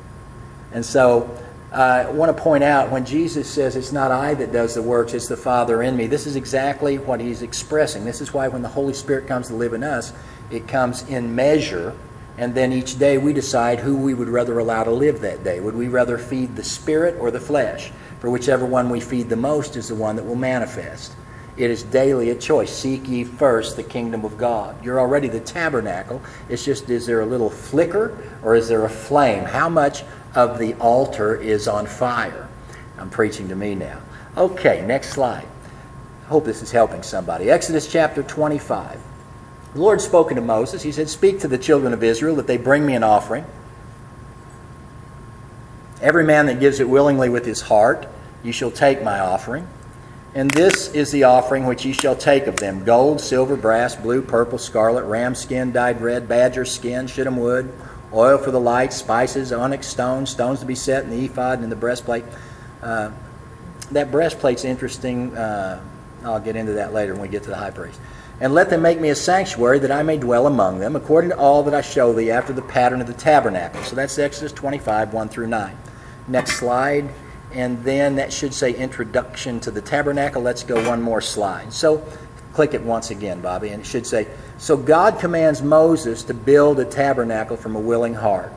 And 0.71 0.85
so 0.85 1.37
uh, 1.71 2.05
I 2.07 2.11
want 2.11 2.35
to 2.35 2.41
point 2.41 2.63
out 2.63 2.89
when 2.89 3.05
Jesus 3.05 3.49
says, 3.49 3.75
It's 3.75 3.91
not 3.91 4.11
I 4.11 4.33
that 4.35 4.51
does 4.51 4.75
the 4.75 4.81
works, 4.81 5.13
it's 5.13 5.27
the 5.27 5.37
Father 5.37 5.83
in 5.83 5.95
me, 5.95 6.07
this 6.07 6.25
is 6.25 6.35
exactly 6.35 6.97
what 6.97 7.19
he's 7.19 7.41
expressing. 7.41 8.05
This 8.05 8.21
is 8.21 8.33
why 8.33 8.47
when 8.47 8.61
the 8.61 8.69
Holy 8.69 8.93
Spirit 8.93 9.27
comes 9.27 9.47
to 9.47 9.53
live 9.53 9.73
in 9.73 9.83
us, 9.83 10.13
it 10.49 10.67
comes 10.67 11.07
in 11.07 11.35
measure. 11.35 11.95
And 12.37 12.55
then 12.55 12.71
each 12.71 12.97
day 12.97 13.17
we 13.17 13.33
decide 13.33 13.79
who 13.79 13.97
we 13.97 14.13
would 14.13 14.29
rather 14.29 14.57
allow 14.59 14.83
to 14.83 14.91
live 14.91 15.21
that 15.21 15.43
day. 15.43 15.59
Would 15.59 15.75
we 15.75 15.89
rather 15.89 16.17
feed 16.17 16.55
the 16.55 16.63
spirit 16.63 17.19
or 17.19 17.31
the 17.31 17.39
flesh? 17.39 17.91
For 18.19 18.29
whichever 18.29 18.65
one 18.65 18.89
we 18.89 18.99
feed 18.99 19.29
the 19.29 19.35
most 19.35 19.75
is 19.75 19.89
the 19.89 19.95
one 19.95 20.15
that 20.15 20.25
will 20.25 20.35
manifest. 20.35 21.13
It 21.59 21.69
is 21.69 21.83
daily 21.83 22.29
a 22.29 22.35
choice. 22.35 22.71
Seek 22.71 23.05
ye 23.09 23.25
first 23.25 23.75
the 23.75 23.83
kingdom 23.83 24.23
of 24.23 24.37
God. 24.37 24.81
You're 24.83 24.97
already 24.97 25.27
the 25.27 25.41
tabernacle. 25.41 26.21
It's 26.47 26.63
just, 26.63 26.89
is 26.89 27.05
there 27.05 27.19
a 27.19 27.25
little 27.25 27.49
flicker 27.49 28.17
or 28.41 28.55
is 28.55 28.69
there 28.69 28.85
a 28.85 28.89
flame? 28.89 29.43
How 29.43 29.67
much 29.67 30.03
of 30.35 30.57
the 30.57 30.73
altar 30.75 31.35
is 31.35 31.67
on 31.67 31.85
fire? 31.85 32.47
I'm 32.97 33.09
preaching 33.09 33.49
to 33.49 33.57
me 33.57 33.75
now. 33.75 33.99
Okay, 34.37 34.85
next 34.85 35.09
slide. 35.09 35.45
I 36.23 36.27
hope 36.29 36.45
this 36.45 36.61
is 36.61 36.71
helping 36.71 37.03
somebody. 37.03 37.51
Exodus 37.51 37.91
chapter 37.91 38.23
25. 38.23 38.97
The 39.73 39.79
Lord 39.81 39.99
spoken 39.99 40.37
to 40.37 40.41
Moses. 40.41 40.81
He 40.81 40.93
said, 40.93 41.09
Speak 41.09 41.41
to 41.41 41.49
the 41.49 41.57
children 41.57 41.91
of 41.91 42.01
Israel 42.03 42.37
that 42.37 42.47
they 42.47 42.57
bring 42.57 42.85
me 42.85 42.95
an 42.95 43.03
offering. 43.03 43.45
Every 46.01 46.23
man 46.23 46.45
that 46.45 46.61
gives 46.61 46.79
it 46.79 46.87
willingly 46.87 47.27
with 47.27 47.45
his 47.45 47.59
heart, 47.59 48.07
you 48.43 48.53
shall 48.53 48.71
take 48.71 49.03
my 49.03 49.19
offering. 49.19 49.67
And 50.35 50.51
this 50.51 50.93
is 50.93 51.11
the 51.11 51.23
offering 51.23 51.65
which 51.65 51.85
ye 51.85 51.91
shall 51.91 52.15
take 52.15 52.45
of 52.45 52.57
them 52.57 52.83
gold, 52.83 53.19
silver, 53.19 53.55
brass, 53.55 53.95
blue, 53.95 54.21
purple, 54.21 54.59
scarlet, 54.59 55.05
ram 55.05 55.33
skin 55.33 55.71
dyed 55.71 56.01
red, 56.01 56.27
badger 56.27 56.65
skin, 56.65 57.07
shittim 57.07 57.37
wood, 57.37 57.73
oil 58.13 58.37
for 58.37 58.51
the 58.51 58.59
lights, 58.59 58.95
spices, 58.95 59.51
onyx 59.51 59.87
stones, 59.87 60.29
stones 60.29 60.59
to 60.59 60.65
be 60.65 60.75
set 60.75 61.03
in 61.03 61.09
the 61.09 61.25
ephod 61.25 61.55
and 61.55 61.63
in 61.63 61.69
the 61.69 61.75
breastplate. 61.75 62.25
Uh, 62.83 63.11
that 63.91 64.11
breastplate's 64.11 64.65
interesting. 64.65 65.35
Uh, 65.35 65.81
I'll 66.23 66.39
get 66.39 66.55
into 66.55 66.73
that 66.73 66.93
later 66.93 67.13
when 67.13 67.23
we 67.23 67.27
get 67.27 67.43
to 67.43 67.49
the 67.49 67.57
high 67.57 67.71
priest. 67.71 67.99
And 68.39 68.53
let 68.53 68.69
them 68.69 68.81
make 68.81 69.01
me 69.01 69.09
a 69.09 69.15
sanctuary 69.15 69.79
that 69.79 69.91
I 69.91 70.03
may 70.03 70.17
dwell 70.17 70.47
among 70.47 70.79
them, 70.79 70.95
according 70.95 71.31
to 71.31 71.37
all 71.37 71.63
that 71.63 71.73
I 71.73 71.81
show 71.81 72.13
thee 72.13 72.29
after 72.31 72.53
the 72.53 72.61
pattern 72.61 73.01
of 73.01 73.07
the 73.07 73.13
tabernacle. 73.13 73.81
So 73.83 73.95
that's 73.95 74.17
Exodus 74.17 74.51
25, 74.51 75.13
1 75.13 75.29
through 75.29 75.47
9. 75.47 75.77
Next 76.27 76.57
slide 76.57 77.09
and 77.53 77.83
then 77.83 78.15
that 78.17 78.31
should 78.31 78.53
say 78.53 78.73
introduction 78.73 79.59
to 79.61 79.71
the 79.71 79.81
tabernacle. 79.81 80.41
Let's 80.41 80.63
go 80.63 80.87
one 80.87 81.01
more 81.01 81.21
slide. 81.21 81.73
So 81.73 82.05
click 82.53 82.73
it 82.73 82.81
once 82.81 83.09
again, 83.09 83.41
Bobby, 83.41 83.69
and 83.69 83.81
it 83.81 83.85
should 83.85 84.05
say, 84.05 84.27
So 84.57 84.77
God 84.77 85.19
commands 85.19 85.61
Moses 85.61 86.23
to 86.23 86.33
build 86.33 86.79
a 86.79 86.85
tabernacle 86.85 87.57
from 87.57 87.75
a 87.75 87.79
willing 87.79 88.13
heart. 88.13 88.53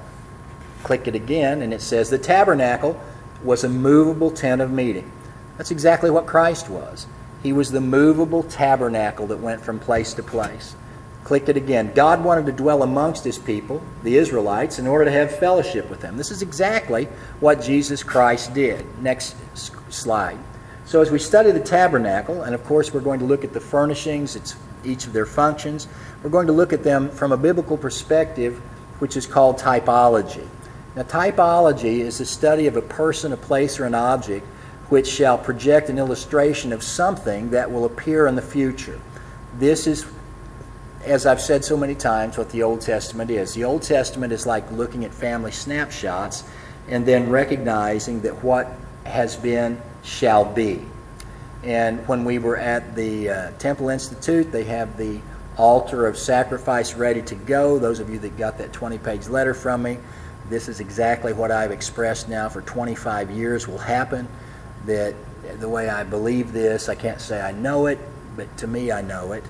Click 0.83 1.07
it 1.07 1.15
again, 1.15 1.63
and 1.63 1.73
it 1.73 1.81
says, 1.81 2.11
The 2.11 2.19
tabernacle 2.19 3.01
was 3.43 3.65
a 3.65 3.69
movable 3.69 4.31
tent 4.31 4.61
of 4.61 4.71
meeting. 4.71 5.11
That's 5.57 5.71
exactly 5.71 6.11
what 6.11 6.27
Christ 6.27 6.69
was. 6.69 7.07
He 7.43 7.53
was 7.53 7.71
the 7.71 7.81
movable 7.81 8.43
tabernacle 8.43 9.27
that 9.29 9.39
went 9.39 9.61
from 9.61 9.79
place 9.79 10.15
to 10.15 10.23
place. 10.23 10.77
Click 11.33 11.49
it 11.49 11.57
again. 11.57 11.91
God 11.95 12.23
wanted 12.23 12.45
to 12.45 12.53
dwell 12.53 12.83
amongst 12.83 13.25
his 13.25 13.39
people, 13.39 13.83
the 14.03 14.19
Israelites, 14.19 14.79
in 14.79 14.87
order 14.87 15.07
to 15.07 15.11
have 15.11 15.39
fellowship 15.39 15.89
with 15.89 16.03
them. 16.03 16.19
This 16.19 16.31
is 16.31 16.43
exactly 16.43 17.07
what 17.41 17.63
Jesus 17.63 18.03
Christ 18.03 18.53
did. 18.53 18.85
Next 19.01 19.35
slide. 19.89 20.37
So, 20.85 21.01
as 21.01 21.11
we 21.11 21.19
study 21.19 21.51
the 21.51 21.59
tabernacle, 21.59 22.43
and 22.43 22.55
of 22.55 22.63
course, 22.65 22.93
we're 22.93 23.01
going 23.01 23.19
to 23.19 23.25
look 23.25 23.45
at 23.45 23.55
the 23.55 23.61
furnishings, 23.61 24.37
it's 24.37 24.57
each 24.85 25.07
of 25.07 25.15
their 25.15 25.25
functions, 25.25 25.89
we're 26.23 26.29
going 26.29 26.49
to 26.49 26.53
look 26.53 26.75
at 26.75 26.85
them 26.85 27.09
from 27.09 27.33
a 27.33 27.39
biblical 27.39 27.79
perspective, 27.79 28.59
which 28.99 29.17
is 29.17 29.25
called 29.27 29.57
typology. 29.57 30.47
Now, 30.97 31.05
typology 31.05 32.01
is 32.01 32.19
the 32.19 32.27
study 32.27 32.67
of 32.67 32.77
a 32.77 32.83
person, 32.83 33.33
a 33.33 33.39
place, 33.39 33.81
or 33.81 33.87
an 33.87 33.95
object 33.95 34.47
which 34.91 35.09
shall 35.09 35.39
project 35.39 35.89
an 35.89 35.99
illustration 35.99 36.75
of 36.75 36.83
something 36.83 37.49
that 37.53 37.73
will 37.73 37.87
appear 37.87 38.27
in 38.27 38.35
the 38.35 38.43
future. 38.43 39.01
This 39.59 39.87
is 39.87 40.05
as 41.05 41.27
I've 41.27 41.41
said 41.41 41.65
so 41.65 41.77
many 41.77 41.95
times, 41.95 42.39
what 42.39 42.51
the 42.51 42.63
Old 42.63 42.81
Testament 42.81 43.31
is. 43.31 43.55
The 43.55 43.65
Old 43.65 43.83
Testament 43.83 44.33
is 44.33 44.47
like 44.47 44.71
looking 44.71 45.05
at 45.05 45.13
family 45.13 45.51
snapshots 45.51 46.45
and 46.89 47.05
then 47.05 47.29
recognizing 47.29 48.21
that 48.23 48.43
what 48.45 48.69
has 49.05 49.37
been 49.37 49.81
shall 50.05 50.45
be. 50.45 50.85
And 51.65 52.07
when 52.07 52.25
we 52.25 52.39
were 52.39 52.57
at 52.57 52.95
the 52.95 53.31
uh, 53.31 53.51
Temple 53.59 53.89
Institute, 53.89 54.53
they 54.53 54.65
have 54.65 54.97
the 54.97 55.21
altar 55.57 56.07
of 56.07 56.17
sacrifice 56.17 56.95
ready 56.95 57.23
to 57.23 57.35
go. 57.35 57.79
Those 57.79 58.01
of 58.01 58.09
you 58.09 58.19
that 58.21 58.37
got 58.37 58.59
that 58.59 58.73
20 58.73 58.99
page 58.99 59.29
letter 59.29 59.55
from 59.55 59.83
me, 59.83 59.99
this 60.49 60.69
is 60.69 60.81
exactly 60.81 61.33
what 61.33 61.51
I've 61.51 61.73
expressed 61.73 62.29
now 62.29 62.49
for 62.49 62.63
25 62.63 63.31
years 63.31 63.67
will 63.67 63.79
happen. 63.79 64.29
That 64.87 65.15
the 65.59 65.69
way 65.69 65.89
I 65.89 66.05
believe 66.05 66.53
this, 66.53 66.89
I 66.89 66.95
can't 66.95 67.21
say 67.21 67.41
I 67.41 67.53
know 67.53 67.87
it, 67.87 67.99
but 68.37 68.57
to 68.59 68.67
me, 68.67 68.93
I 68.93 69.03
know 69.03 69.33
it 69.33 69.45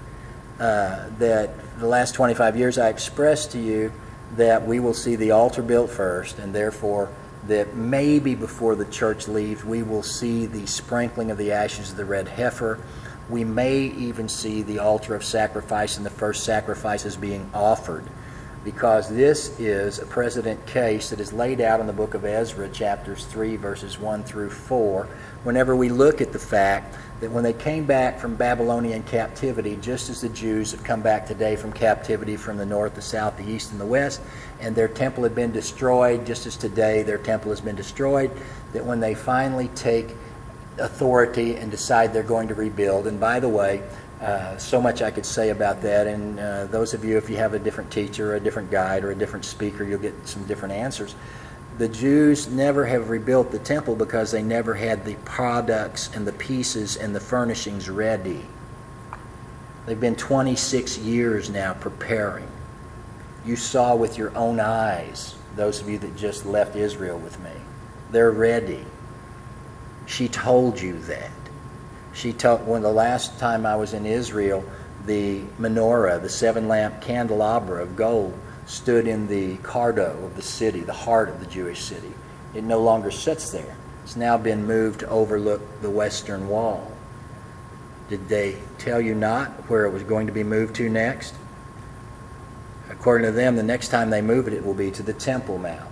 uh, 0.59 1.09
that 1.19 1.51
the 1.79 1.87
last 1.87 2.15
25 2.15 2.57
years 2.57 2.79
I 2.79 2.89
expressed 2.89 3.53
to 3.53 3.59
you 3.59 3.93
that 4.37 4.67
we 4.67 4.81
will 4.81 4.95
see 4.95 5.17
the 5.17 5.33
altar 5.33 5.63
built 5.63 5.91
first, 5.91 6.39
and 6.39 6.55
therefore 6.55 7.11
that 7.49 7.75
maybe 7.75 8.35
before 8.35 8.77
the 8.77 8.85
church 8.87 9.29
leaves, 9.29 9.65
we 9.65 9.83
will 9.83 10.03
see 10.03 10.47
the 10.47 10.67
sprinkling 10.67 11.31
of 11.31 11.39
the 11.39 11.53
ashes 11.53 11.91
of 11.91 11.97
the 11.97 12.05
red 12.05 12.29
heifer. 12.29 12.79
We 13.29 13.45
may 13.45 13.81
even 13.81 14.29
see 14.29 14.63
the 14.63 14.79
altar 14.79 15.15
of 15.15 15.25
sacrifice 15.25 15.97
and 15.97 16.07
the 16.07 16.11
first 16.11 16.45
sacrifices 16.45 17.17
being 17.17 17.51
offered, 17.53 18.05
because 18.65 19.09
this 19.09 19.59
is 19.59 19.99
a 19.99 20.07
precedent 20.07 20.65
case 20.67 21.11
that 21.11 21.21
is 21.21 21.33
laid 21.33 21.61
out 21.61 21.81
in 21.81 21.87
the 21.87 21.93
book 21.93 22.15
of 22.15 22.25
Ezra, 22.25 22.69
chapters 22.69 23.25
3, 23.27 23.57
verses 23.57 23.99
1 23.99 24.23
through 24.23 24.51
4. 24.51 25.09
Whenever 25.43 25.75
we 25.75 25.89
look 25.89 26.21
at 26.21 26.33
the 26.33 26.39
fact 26.39 26.97
that 27.23 27.31
when 27.31 27.45
they 27.45 27.53
came 27.53 27.85
back 27.85 28.19
from 28.19 28.35
Babylonian 28.35 29.05
captivity, 29.05 29.79
just 29.81 30.11
as 30.11 30.21
the 30.21 30.29
Jews 30.31 30.73
have 30.73 30.83
come 30.83 31.03
back 31.03 31.25
today 31.25 31.55
from 31.55 31.73
captivity 31.73 32.37
from 32.37 32.57
the 32.57 32.67
north, 32.67 32.97
the 32.97 33.03
south, 33.03 33.37
the 33.37 33.49
east, 33.49 33.71
and 33.71 33.81
the 33.81 33.87
west, 33.87 34.21
and 34.59 34.75
their 34.75 34.89
temple 34.89 35.23
had 35.23 35.33
been 35.33 35.53
destroyed, 35.53 36.27
just 36.27 36.47
as 36.47 36.57
today 36.57 37.05
their 37.05 37.19
temple 37.19 37.53
has 37.53 37.61
been 37.61 37.77
destroyed, 37.77 38.29
that 38.73 38.85
when 38.85 38.99
they 38.99 39.15
finally 39.15 39.69
take 39.77 40.17
authority 40.79 41.55
and 41.55 41.71
decide 41.71 42.13
they're 42.13 42.25
going 42.25 42.49
to 42.49 42.57
rebuild, 42.57 43.07
and 43.07 43.21
by 43.21 43.39
the 43.39 43.49
way, 43.49 43.85
uh, 44.21 44.57
so 44.57 44.81
much 44.81 45.01
I 45.01 45.13
could 45.13 45.27
say 45.27 45.51
about 45.51 45.81
that, 45.83 46.09
and 46.09 46.41
uh, 46.41 46.67
those 46.67 46.93
of 46.93 47.05
you, 47.05 47.19
if 47.19 47.31
you 47.31 47.37
have 47.37 47.55
a 47.55 47.59
different 47.61 47.93
teacher, 47.93 48.35
a 48.35 48.41
different 48.41 48.69
guide, 48.69 49.05
or 49.05 49.13
a 49.13 49.17
different 49.17 49.45
speaker, 49.45 49.85
you'll 49.85 50.01
get 50.01 50.15
some 50.27 50.45
different 50.47 50.75
answers 50.75 51.15
the 51.79 51.89
Jews 51.89 52.49
never 52.49 52.85
have 52.85 53.09
rebuilt 53.09 53.51
the 53.51 53.59
temple 53.59 53.97
because 53.97 54.31
they 54.31 54.43
never 54.43 54.75
had 54.75 55.05
the 55.05 55.15
products 55.25 56.11
and 56.15 56.27
the 56.27 56.33
pieces 56.33 56.97
and 56.97 57.15
the 57.15 57.21
furnishings 57.21 57.89
ready. 57.89 58.45
They've 59.87 59.99
been 59.99 60.17
26 60.17 60.99
years 60.99 61.51
now 61.51 61.75
preparing. 61.75 62.49
You 63.45 63.57
saw 63.57 63.97
with 63.97 64.19
your 64.19 64.37
own 64.37 64.61
eyes, 64.61 65.35
those 65.57 65.81
of 65.81 65.89
you 65.89 65.99
that 65.99 66.17
just 66.17 66.47
left 66.47 66.77
Israel 66.77 67.19
with 67.19 67.41
me. 67.41 67.51
They're 68.11 68.31
ready. 68.31 68.85
She 70.07 70.29
told 70.29 70.81
you 70.81 70.99
that. 71.01 71.31
She 72.13 72.33
told 72.33 72.67
when 72.67 72.83
the 72.83 72.93
last 72.93 73.39
time 73.39 73.65
I 73.65 73.75
was 73.77 73.95
in 73.95 74.05
Israel, 74.05 74.63
the 75.07 75.41
menorah, 75.59 76.21
the 76.21 76.29
seven 76.29 76.69
lamp 76.69 77.01
candelabra 77.01 77.83
of 77.83 77.97
gold, 77.97 78.39
stood 78.73 79.07
in 79.07 79.29
the 79.29 79.59
cardo 79.59 80.25
of 80.25 80.35
the 80.35 80.43
city, 80.43 80.81
the 80.81 80.93
heart 80.93 81.29
of 81.29 81.41
the 81.41 81.47
Jewish 81.47 81.83
city. 81.83 82.13
It 82.55 82.65
no 82.65 82.81
longer 82.81 83.11
sits 83.11 83.51
there. 83.51 83.77
It's 84.03 84.17
now 84.17 84.39
been 84.39 84.67
moved 84.67 85.01
to 85.01 85.09
overlook 85.09 85.61
the 85.83 85.91
western 85.91 86.49
wall. 86.49 86.91
Did 88.09 88.29
they 88.29 88.59
tell 88.79 89.01
you 89.01 89.15
not 89.15 89.51
where 89.69 89.85
it 89.85 89.91
was 89.91 90.03
going 90.03 90.27
to 90.27 90.33
be 90.33 90.43
moved 90.43 90.75
to 90.77 90.89
next? 90.89 91.35
According 92.89 93.27
to 93.27 93.33
them, 93.33 93.57
the 93.57 93.63
next 93.63 93.89
time 93.89 94.11
they 94.11 94.23
move 94.23 94.49
it, 94.49 94.55
it 94.55 94.65
will 94.65 94.75
be 94.75 94.91
to 94.91 95.03
the 95.03 95.13
Temple 95.13 95.59
Mount. 95.59 95.91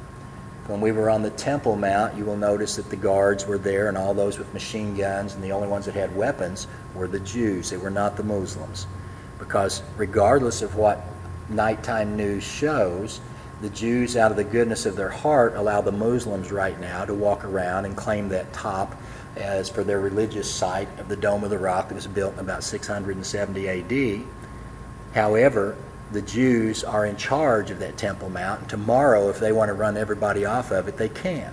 When 0.66 0.80
we 0.80 0.92
were 0.92 1.10
on 1.10 1.22
the 1.22 1.30
Temple 1.30 1.76
Mount, 1.76 2.16
you 2.16 2.24
will 2.24 2.36
notice 2.36 2.76
that 2.76 2.88
the 2.88 2.96
guards 2.96 3.46
were 3.46 3.58
there 3.58 3.88
and 3.88 3.98
all 3.98 4.14
those 4.14 4.38
with 4.38 4.52
machine 4.54 4.96
guns, 4.96 5.34
and 5.34 5.44
the 5.44 5.52
only 5.52 5.68
ones 5.68 5.84
that 5.84 5.94
had 5.94 6.14
weapons 6.16 6.66
were 6.94 7.08
the 7.08 7.20
Jews. 7.20 7.70
They 7.70 7.76
were 7.76 7.90
not 7.90 8.16
the 8.16 8.22
Muslims. 8.22 8.86
Because 9.38 9.82
regardless 9.96 10.62
of 10.62 10.76
what 10.76 11.02
nighttime 11.50 12.16
news 12.16 12.44
shows, 12.44 13.20
the 13.60 13.70
Jews, 13.70 14.16
out 14.16 14.30
of 14.30 14.38
the 14.38 14.44
goodness 14.44 14.86
of 14.86 14.96
their 14.96 15.10
heart, 15.10 15.54
allow 15.54 15.82
the 15.82 15.92
Muslims 15.92 16.50
right 16.50 16.80
now 16.80 17.04
to 17.04 17.12
walk 17.12 17.44
around 17.44 17.84
and 17.84 17.94
claim 17.94 18.30
that 18.30 18.52
top 18.54 18.94
as 19.36 19.68
for 19.68 19.84
their 19.84 20.00
religious 20.00 20.50
site 20.50 20.88
of 20.98 21.08
the 21.08 21.16
Dome 21.16 21.44
of 21.44 21.50
the 21.50 21.58
Rock 21.58 21.88
that 21.88 21.94
was 21.94 22.06
built 22.06 22.34
in 22.34 22.40
about 22.40 22.64
670 22.64 23.68
AD. 23.68 24.26
However, 25.14 25.76
the 26.10 26.22
Jews 26.22 26.82
are 26.82 27.04
in 27.04 27.16
charge 27.16 27.70
of 27.70 27.78
that 27.80 27.96
Temple 27.98 28.30
Mount, 28.30 28.60
and 28.60 28.68
tomorrow, 28.68 29.28
if 29.28 29.38
they 29.38 29.52
want 29.52 29.68
to 29.68 29.74
run 29.74 29.96
everybody 29.96 30.44
off 30.44 30.70
of 30.70 30.88
it, 30.88 30.96
they 30.96 31.08
can. 31.08 31.52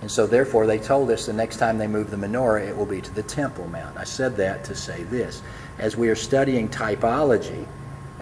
And 0.00 0.10
so, 0.10 0.26
therefore, 0.26 0.66
they 0.66 0.78
told 0.78 1.10
us 1.10 1.26
the 1.26 1.32
next 1.32 1.58
time 1.58 1.78
they 1.78 1.86
move 1.86 2.10
the 2.10 2.16
menorah, 2.16 2.68
it 2.68 2.76
will 2.76 2.86
be 2.86 3.00
to 3.00 3.14
the 3.14 3.22
Temple 3.22 3.68
Mount. 3.68 3.96
I 3.96 4.04
said 4.04 4.36
that 4.36 4.64
to 4.64 4.74
say 4.74 5.04
this. 5.04 5.42
As 5.78 5.96
we 5.96 6.08
are 6.08 6.16
studying 6.16 6.68
typology, 6.68 7.66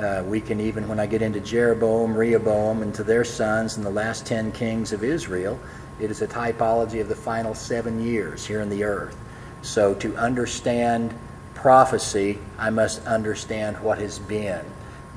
uh, 0.05 0.23
we 0.25 0.41
can 0.41 0.61
even, 0.61 0.89
when 0.89 1.01
I 1.01 1.07
get 1.07 1.23
into 1.23 1.41
Jeroboam, 1.41 2.15
Rehoboam, 2.15 2.83
and 2.83 2.95
to 2.95 3.05
their 3.05 3.25
sons 3.25 3.77
and 3.77 3.85
the 3.85 3.91
last 3.91 4.27
ten 4.27 4.53
kings 4.53 4.93
of 4.93 5.03
Israel, 5.03 5.59
it 6.01 6.11
is 6.11 6.23
a 6.23 6.27
typology 6.27 7.01
of 7.01 7.09
the 7.09 7.15
final 7.15 7.55
seven 7.55 8.05
years 8.05 8.47
here 8.47 8.61
in 8.61 8.71
the 8.71 8.85
earth. 8.85 9.17
So, 9.63 9.95
to 9.95 10.17
understand 10.17 11.15
prophecy, 11.55 12.39
I 12.59 12.71
must 12.71 13.05
understand 13.07 13.79
what 13.81 13.99
has 13.99 14.19
been. 14.19 14.65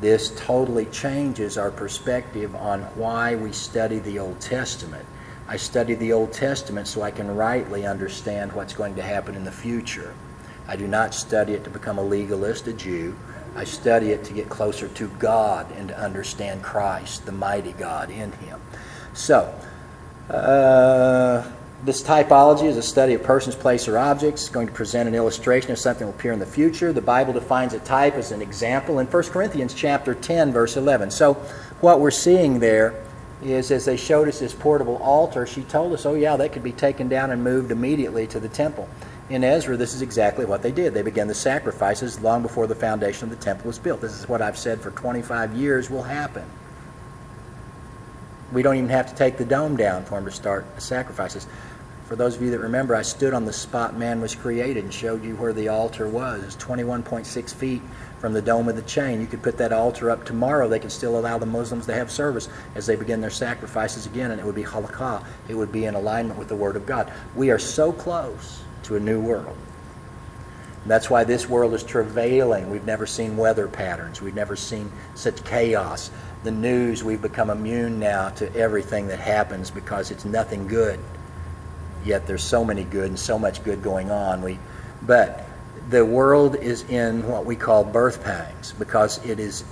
This 0.02 0.34
totally 0.36 0.86
changes 0.88 1.58
our 1.58 1.72
perspective 1.72 2.54
on 2.56 2.82
why 2.96 3.36
we 3.36 3.54
study 3.54 4.00
the 4.00 4.20
Old 4.20 4.42
Testament. 4.42 5.06
I 5.48 5.56
study 5.56 5.94
the 5.94 6.12
Old 6.12 6.34
Testament 6.34 6.88
so 6.88 7.02
I 7.02 7.12
can 7.12 7.34
rightly 7.34 7.86
understand 7.86 8.52
what's 8.52 8.74
going 8.74 8.96
to 8.96 9.02
happen 9.02 9.36
in 9.36 9.46
the 9.46 9.52
future. 9.52 10.14
I 10.68 10.76
do 10.76 10.88
not 10.88 11.14
study 11.14 11.54
it 11.54 11.64
to 11.66 11.70
become 11.70 11.98
a 11.98 12.04
legalist, 12.04 12.68
a 12.68 12.74
Jew. 12.74 13.16
I 13.56 13.64
study 13.66 14.12
it 14.12 14.24
to 14.26 14.34
get 14.34 14.49
closer 14.49 14.88
to 14.88 15.08
God 15.20 15.72
and 15.74 15.89
to 15.89 15.99
understand 15.99 16.64
Christ, 16.64 17.26
the 17.26 17.32
mighty 17.32 17.74
God 17.74 18.10
in 18.10 18.32
Him. 18.34 18.60
So, 19.14 19.54
uh, 20.30 21.47
this 21.86 22.01
typology 22.01 22.64
is 22.64 22.78
a 22.78 22.82
study 22.82 23.14
of 23.14 23.24
persons, 23.24 23.56
place, 23.56 23.88
or 23.88 23.97
objects. 23.97 24.43
It's 24.43 24.49
going 24.49 24.68
to 24.68 24.74
present 24.74 25.10
an 25.10 25.16
illustration 25.16 25.72
of 25.72 25.78
something 25.78 26.08
that 26.08 26.14
will 26.14 26.20
appear 26.20 26.32
in 26.32 26.39
the 26.39 26.45
future. 26.45 26.93
The 26.93 27.01
Bible 27.01 27.34
defines 27.34 27.74
a 27.74 27.80
type 27.80 28.16
as 28.16 28.32
an 28.32 28.41
example 28.41 28.99
in 28.99 29.08
1 29.08 29.24
Corinthians 29.24 29.74
chapter 29.74 30.16
10, 30.16 30.54
verse 30.54 30.78
11. 30.78 31.12
So, 31.12 31.34
what 31.82 31.99
we're 31.99 32.12
seeing 32.12 32.60
there 32.60 33.04
is 33.43 33.70
as 33.72 33.86
they 33.86 33.97
showed 33.97 34.30
us 34.30 34.39
this 34.39 34.54
portable 34.54 34.95
altar, 34.97 35.45
she 35.45 35.62
told 35.64 35.93
us, 35.93 36.06
oh, 36.06 36.14
yeah, 36.16 36.38
that 36.38 36.54
could 36.54 36.64
be 36.64 36.72
taken 36.72 37.10
down 37.10 37.32
and 37.32 37.43
moved 37.43 37.72
immediately 37.72 38.26
to 38.28 38.39
the 38.39 38.49
temple. 38.49 38.88
In 39.34 39.44
Ezra, 39.44 39.76
this 39.76 39.96
is 39.96 40.04
exactly 40.04 40.46
what 40.46 40.62
they 40.62 40.72
did. 40.72 40.94
They 40.94 41.02
began 41.02 41.28
the 41.28 41.34
sacrifices 41.34 42.20
long 42.20 42.44
before 42.44 42.68
the 42.68 42.76
foundation 42.76 43.24
of 43.24 43.36
the 43.36 43.44
temple 43.44 43.66
was 43.66 43.80
built. 43.80 44.00
This 44.00 44.14
is 44.14 44.30
what 44.30 44.44
I've 44.44 44.60
said 44.60 44.80
for 44.80 44.92
25 44.92 45.56
years 45.56 45.90
will 45.90 46.04
happen. 46.04 46.46
We 48.52 48.62
don't 48.62 48.76
even 48.76 48.90
have 48.90 49.10
to 49.10 49.16
take 49.16 49.38
the 49.38 49.44
dome 49.44 49.76
down 49.76 50.06
for 50.06 50.14
them 50.20 50.26
to 50.26 50.32
start 50.32 50.68
the 50.76 50.82
sacrifices. 50.82 51.48
For 52.06 52.16
those 52.16 52.36
of 52.36 52.44
you 52.44 52.52
that 52.52 52.60
remember, 52.60 52.96
I 52.96 53.02
stood 53.02 53.34
on 53.34 53.44
the 53.44 53.54
spot 53.54 53.98
man 53.98 54.22
was 54.22 54.36
created 54.36 54.84
and 54.84 54.94
showed 54.94 55.24
you 55.24 55.36
where 55.38 55.52
the 55.52 55.70
altar 55.70 56.08
was. 56.08 56.44
It's 56.44 56.56
21.6 56.58 57.56
feet 57.56 57.82
from 58.20 58.34
the 58.34 58.42
dome 58.42 58.70
of 58.70 58.76
the 58.76 58.84
chain. 58.84 59.20
You 59.20 59.26
could 59.26 59.42
put 59.42 59.58
that 59.58 59.74
altar 59.74 60.12
up 60.12 60.26
tomorrow. 60.26 60.70
They 60.70 60.78
could 60.78 60.92
still 60.92 61.18
allow 61.18 61.40
the 61.40 61.48
Muslims 61.48 61.88
to 61.88 61.96
have 61.96 62.12
service 62.12 62.50
as 62.76 62.86
they 62.86 62.96
begin 62.96 63.20
their 63.20 63.32
sacrifices 63.32 64.06
again, 64.06 64.30
and 64.30 64.40
it 64.40 64.46
would 64.46 64.54
be 64.54 64.64
halakha. 64.64 65.26
It 65.48 65.56
would 65.56 65.72
be 65.72 65.86
in 65.86 65.96
alignment 65.96 66.38
with 66.38 66.50
the 66.50 66.56
Word 66.56 66.76
of 66.76 66.86
God. 66.86 67.12
We 67.36 67.50
are 67.50 67.58
so 67.58 67.92
close 67.92 68.62
to 68.84 68.96
a 68.96 69.00
new 69.00 69.20
world. 69.20 69.58
That's 70.86 71.10
why 71.10 71.24
this 71.24 71.48
world 71.48 71.74
is 71.74 71.84
travailing. 71.84 72.70
We've 72.70 72.86
never 72.86 73.06
seen 73.06 73.38
weather 73.38 73.68
patterns. 73.68 74.22
We've 74.22 74.36
never 74.36 74.56
seen 74.56 74.92
such 75.16 75.44
chaos. 75.46 76.12
The 76.44 76.52
news, 76.52 77.04
we've 77.04 77.22
become 77.22 77.50
immune 77.50 78.00
now 78.00 78.30
to 78.30 78.54
everything 78.54 79.08
that 79.08 79.20
happens 79.20 79.72
because 79.72 80.12
it's 80.12 80.26
nothing 80.26 80.68
good. 80.68 81.00
Yet 82.04 82.28
there's 82.28 82.44
so 82.44 82.66
many 82.66 82.84
good 82.84 83.08
and 83.08 83.20
so 83.20 83.40
much 83.40 83.64
good 83.64 83.82
going 83.82 84.12
on. 84.12 84.42
We, 84.42 84.60
but 85.04 85.46
the 85.90 86.06
world 86.06 86.56
is 86.56 86.84
in 86.90 87.26
what 87.28 87.46
we 87.46 87.56
call 87.56 87.86
birth 87.86 88.22
pangs 88.24 88.74
because 88.74 89.26
it 89.26 89.40
is 89.40 89.64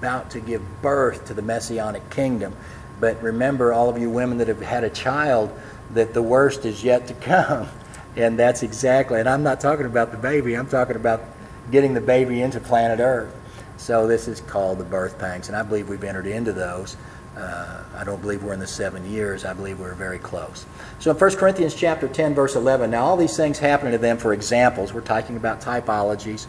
about 0.00 0.30
to 0.30 0.40
give 0.40 0.62
birth 0.82 1.26
to 1.26 1.34
the 1.34 1.42
messianic 1.42 2.08
kingdom. 2.10 2.56
But 2.98 3.22
remember, 3.22 3.72
all 3.72 3.88
of 3.88 3.98
you 3.98 4.10
women 4.10 4.38
that 4.38 4.48
have 4.48 4.60
had 4.60 4.82
a 4.82 4.90
child, 4.90 5.56
that 5.94 6.12
the 6.12 6.22
worst 6.22 6.64
is 6.64 6.82
yet 6.82 7.06
to 7.08 7.14
come. 7.14 7.68
And 8.16 8.38
that's 8.38 8.62
exactly, 8.62 9.20
and 9.20 9.28
I'm 9.28 9.42
not 9.42 9.60
talking 9.60 9.86
about 9.86 10.10
the 10.10 10.16
baby, 10.16 10.54
I'm 10.54 10.68
talking 10.68 10.96
about 10.96 11.22
getting 11.70 11.94
the 11.94 12.00
baby 12.00 12.40
into 12.40 12.60
planet 12.60 13.00
Earth. 13.00 13.34
So 13.76 14.06
this 14.06 14.26
is 14.26 14.40
called 14.40 14.78
the 14.78 14.84
birth 14.84 15.18
pangs, 15.18 15.48
and 15.48 15.56
I 15.56 15.62
believe 15.62 15.88
we've 15.88 16.02
entered 16.02 16.26
into 16.26 16.52
those. 16.52 16.96
Uh, 17.36 17.84
I 17.94 18.04
don't 18.04 18.22
believe 18.22 18.42
we're 18.42 18.54
in 18.54 18.60
the 18.60 18.66
seven 18.66 19.10
years. 19.10 19.44
I 19.44 19.52
believe 19.52 19.78
we're 19.78 19.94
very 19.94 20.18
close. 20.18 20.64
So 20.98 21.10
in 21.10 21.18
1 21.18 21.36
Corinthians 21.36 21.74
chapter 21.74 22.08
10, 22.08 22.34
verse 22.34 22.56
11, 22.56 22.90
now 22.90 23.04
all 23.04 23.18
these 23.18 23.36
things 23.36 23.58
happen 23.58 23.92
to 23.92 23.98
them 23.98 24.16
for 24.16 24.32
examples. 24.32 24.94
We're 24.94 25.02
talking 25.02 25.36
about 25.36 25.60
typologies. 25.60 26.46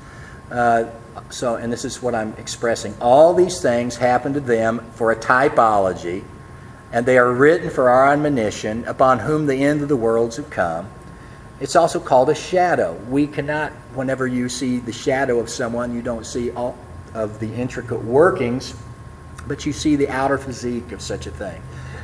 Uh, 0.49 0.86
so, 1.30 1.55
and 1.55 1.74
this 1.74 1.84
is 1.84 2.01
what 2.01 2.15
I'm 2.15 2.34
expressing. 2.38 2.95
All 3.01 3.34
these 3.34 3.61
things 3.61 3.97
happen 3.97 4.34
to 4.34 4.39
them 4.39 4.80
for 4.93 5.11
a 5.11 5.15
typology, 5.15 6.24
and 6.93 7.05
they 7.05 7.18
are 7.18 7.34
written 7.34 7.70
for 7.70 7.89
our 7.89 8.13
admonition, 8.13 8.86
upon 8.86 9.20
whom 9.20 9.45
the 9.45 9.55
end 9.55 9.82
of 9.82 9.89
the 9.89 9.97
worlds 9.97 10.38
have 10.38 10.49
come. 10.49 10.89
It's 11.60 11.76
also 11.76 11.99
called 11.99 12.30
a 12.30 12.36
shadow. 12.36 12.93
We 13.10 13.26
cannot, 13.26 13.72
whenever 13.95 14.28
you 14.28 14.47
see 14.47 14.78
the 14.80 14.91
shadow 14.91 15.39
of 15.39 15.49
someone, 15.49 15.95
you 15.95 16.01
don't 16.03 16.26
see 16.26 16.51
all 16.51 16.78
of 17.14 17.39
the 17.39 17.51
intricate 17.53 18.03
workings, 18.03 18.76
but 19.47 19.66
you 19.66 19.74
see 19.74 19.95
the 19.95 20.10
outer 20.10 20.38
physique 20.38 20.91
of 20.91 21.01
such 21.01 21.26
a 21.26 21.32
thing. 21.32 21.62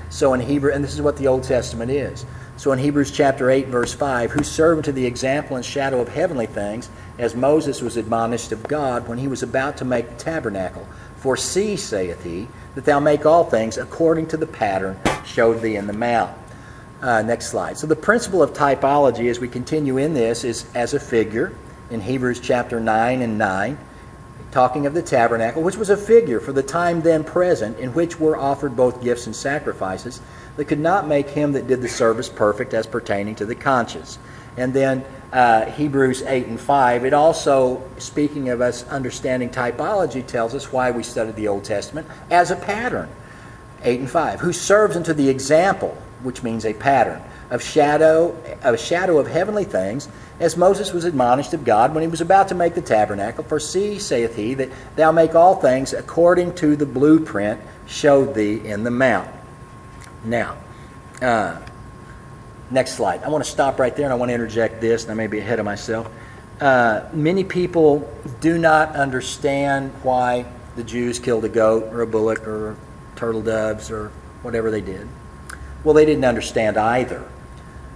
So 0.10 0.34
in 0.34 0.40
Hebrew, 0.40 0.72
and 0.72 0.84
this 0.84 0.94
is 0.94 1.02
what 1.02 1.18
the 1.18 1.28
Old 1.28 1.44
Testament 1.44 1.92
is. 1.92 2.26
So 2.58 2.72
in 2.72 2.80
Hebrews 2.80 3.12
chapter 3.12 3.50
8, 3.50 3.68
verse 3.68 3.94
5, 3.94 4.32
who 4.32 4.44
serve 4.44 4.78
unto 4.78 4.92
the 4.92 5.06
example 5.06 5.56
and 5.56 5.66
shadow 5.66 6.00
of 6.00 6.08
heavenly 6.08 6.46
things, 6.46 6.90
as 7.20 7.36
Moses 7.36 7.82
was 7.82 7.98
admonished 7.98 8.52
of 8.52 8.64
God 8.64 9.08
when 9.08 9.18
he 9.18 9.28
was 9.28 9.44
about 9.44 9.78
to 9.78 9.86
make 9.86 10.10
the 10.10 10.16
tabernacle. 10.16 10.88
For 11.18 11.38
see, 11.38 11.76
saith 11.78 12.24
he, 12.24 12.48
that 12.76 12.86
thou 12.86 13.00
make 13.00 13.26
all 13.26 13.44
things 13.44 13.78
according 13.78 14.28
to 14.28 14.38
the 14.38 14.48
pattern 14.48 15.00
showed 15.26 15.62
thee 15.62 15.76
in 15.76 15.88
the 15.88 15.94
mount. 15.94 16.36
Uh, 17.04 17.22
next 17.22 17.48
slide. 17.48 17.78
So 17.78 17.86
the 17.86 17.98
principle 17.98 18.42
of 18.42 18.54
typology 18.54 19.30
as 19.30 19.38
we 19.38 19.50
continue 19.50 19.98
in 19.98 20.14
this 20.14 20.46
is 20.46 20.66
as 20.74 20.94
a 20.94 21.00
figure 21.02 21.54
in 21.90 22.00
Hebrews 22.00 22.40
chapter 22.40 22.80
9 22.80 23.22
and 23.22 23.38
9, 23.38 23.78
talking 24.52 24.86
of 24.86 24.94
the 24.94 25.02
tabernacle, 25.02 25.62
which 25.62 25.76
was 25.76 25.90
a 25.90 25.98
figure 25.98 26.40
for 26.40 26.54
the 26.54 26.64
time 26.64 27.02
then 27.02 27.26
present, 27.26 27.78
in 27.78 27.94
which 27.94 28.22
were 28.22 28.38
offered 28.38 28.78
both 28.78 29.04
gifts 29.04 29.26
and 29.26 29.36
sacrifices 29.36 30.22
that 30.56 30.64
could 30.64 30.80
not 30.80 31.06
make 31.06 31.28
him 31.28 31.52
that 31.52 31.68
did 31.68 31.82
the 31.82 31.90
service 31.90 32.30
perfect 32.30 32.74
as 32.74 32.88
pertaining 32.88 33.36
to 33.36 33.46
the 33.46 33.56
conscience. 33.56 34.18
And 34.56 34.74
then 34.74 35.04
uh, 35.34 35.66
Hebrews 35.72 36.22
8 36.22 36.48
and 36.48 36.58
5, 36.58 37.04
it 37.04 37.14
also, 37.14 37.84
speaking 37.98 38.48
of 38.48 38.62
us 38.62 38.88
understanding 38.88 39.50
typology, 39.50 40.26
tells 40.26 40.56
us 40.56 40.72
why 40.72 40.92
we 40.92 41.04
study 41.04 41.34
the 41.34 41.50
Old 41.50 41.66
Testament 41.66 42.08
as 42.32 42.50
a 42.50 42.56
pattern. 42.56 43.10
8 43.84 44.00
and 44.00 44.10
5, 44.10 44.40
who 44.40 44.54
serves 44.54 44.96
unto 44.96 45.12
the 45.12 45.28
example 45.28 45.98
which 46.24 46.44
means 46.44 46.66
a 46.66 46.74
pattern 46.74 47.22
of 47.50 47.62
shadow, 47.62 48.36
a 48.64 48.78
shadow 48.78 49.20
of 49.20 49.28
heavenly 49.28 49.64
things, 49.64 50.10
as 50.40 50.58
Moses 50.58 50.92
was 50.92 51.06
admonished 51.06 51.54
of 51.54 51.64
God 51.64 51.94
when 51.94 52.02
he 52.02 52.08
was 52.08 52.22
about 52.22 52.48
to 52.48 52.56
make 52.56 52.74
the 52.74 52.82
tabernacle. 52.82 53.44
For 53.44 53.60
see, 53.60 54.00
saith 54.00 54.36
he, 54.36 54.56
that 54.56 54.70
thou 54.96 55.12
make 55.12 55.36
all 55.36 55.56
things 55.56 55.94
according 55.94 56.56
to 56.56 56.76
the 56.76 56.86
blueprint 56.86 57.62
showed 57.86 58.34
thee 58.34 58.66
in 58.66 58.84
the 58.84 58.92
mount. 58.92 59.30
Now, 60.26 60.58
uh, 61.22 61.60
next 62.72 62.94
slide. 62.94 63.24
I 63.24 63.30
want 63.30 63.44
to 63.44 63.50
stop 63.50 63.80
right 63.80 63.96
there 63.96 64.06
and 64.06 64.14
I 64.14 64.16
want 64.16 64.30
to 64.30 64.34
interject 64.34 64.82
this, 64.82 65.04
and 65.04 65.12
I 65.12 65.16
may 65.16 65.28
be 65.28 65.40
ahead 65.40 65.60
of 65.60 65.66
myself. 65.66 66.10
Uh, 66.60 67.08
many 67.14 67.44
people 67.44 68.12
do 68.42 68.58
not 68.58 68.96
understand 68.96 69.92
why 70.02 70.46
the 70.76 70.84
Jews 70.84 71.20
killed 71.20 71.46
a 71.46 71.50
goat 71.50 71.94
or 71.94 72.02
a 72.02 72.08
bullock 72.08 72.48
or 72.48 72.78
turtle 73.16 73.42
doves 73.42 73.92
or 73.92 74.12
whatever 74.42 74.72
they 74.72 74.82
did. 74.82 75.08
Well, 75.84 75.94
they 75.94 76.06
didn't 76.06 76.26
understand 76.26 76.78
either. 76.78 77.24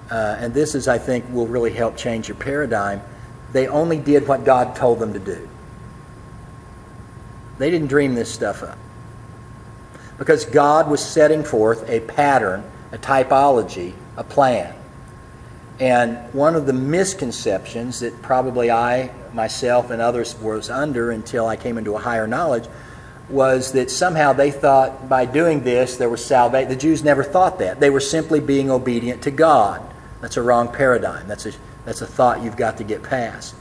Uh, 0.09 0.37
and 0.39 0.53
this 0.53 0.75
is, 0.75 0.87
I 0.87 0.97
think, 0.97 1.25
will 1.31 1.47
really 1.47 1.73
help 1.73 1.97
change 1.97 2.27
your 2.27 2.37
paradigm. 2.37 3.01
They 3.51 3.67
only 3.67 3.97
did 3.97 4.27
what 4.27 4.45
God 4.45 4.75
told 4.75 4.99
them 4.99 5.13
to 5.13 5.19
do. 5.19 5.47
They 7.57 7.71
didn't 7.71 7.87
dream 7.87 8.15
this 8.15 8.31
stuff 8.31 8.63
up. 8.63 8.77
Because 10.17 10.45
God 10.45 10.89
was 10.89 11.03
setting 11.03 11.43
forth 11.43 11.87
a 11.89 11.99
pattern, 12.01 12.63
a 12.91 12.97
typology, 12.97 13.93
a 14.15 14.23
plan. 14.23 14.73
And 15.79 16.17
one 16.33 16.55
of 16.55 16.65
the 16.65 16.73
misconceptions 16.73 17.99
that 17.99 18.19
probably 18.21 18.71
I, 18.71 19.11
myself, 19.33 19.91
and 19.91 20.01
others 20.01 20.35
was 20.39 20.69
under 20.69 21.11
until 21.11 21.45
I 21.47 21.55
came 21.55 21.77
into 21.77 21.95
a 21.95 21.99
higher 21.99 22.27
knowledge 22.27 22.67
was 23.29 23.73
that 23.73 23.91
somehow 23.91 24.33
they 24.33 24.51
thought 24.51 25.09
by 25.09 25.25
doing 25.25 25.63
this 25.63 25.97
there 25.97 26.09
was 26.09 26.23
salvation. 26.25 26.69
The 26.69 26.75
Jews 26.75 27.03
never 27.03 27.23
thought 27.23 27.59
that. 27.59 27.79
They 27.79 27.89
were 27.89 27.99
simply 27.99 28.39
being 28.39 28.71
obedient 28.71 29.21
to 29.23 29.31
God. 29.31 29.81
That's 30.21 30.37
a 30.37 30.41
wrong 30.41 30.71
paradigm. 30.71 31.27
That's 31.27 31.45
a, 31.45 31.51
that's 31.85 32.01
a 32.01 32.07
thought 32.07 32.41
you've 32.41 32.57
got 32.57 32.77
to 32.77 32.83
get 32.83 33.03
past. 33.03 33.55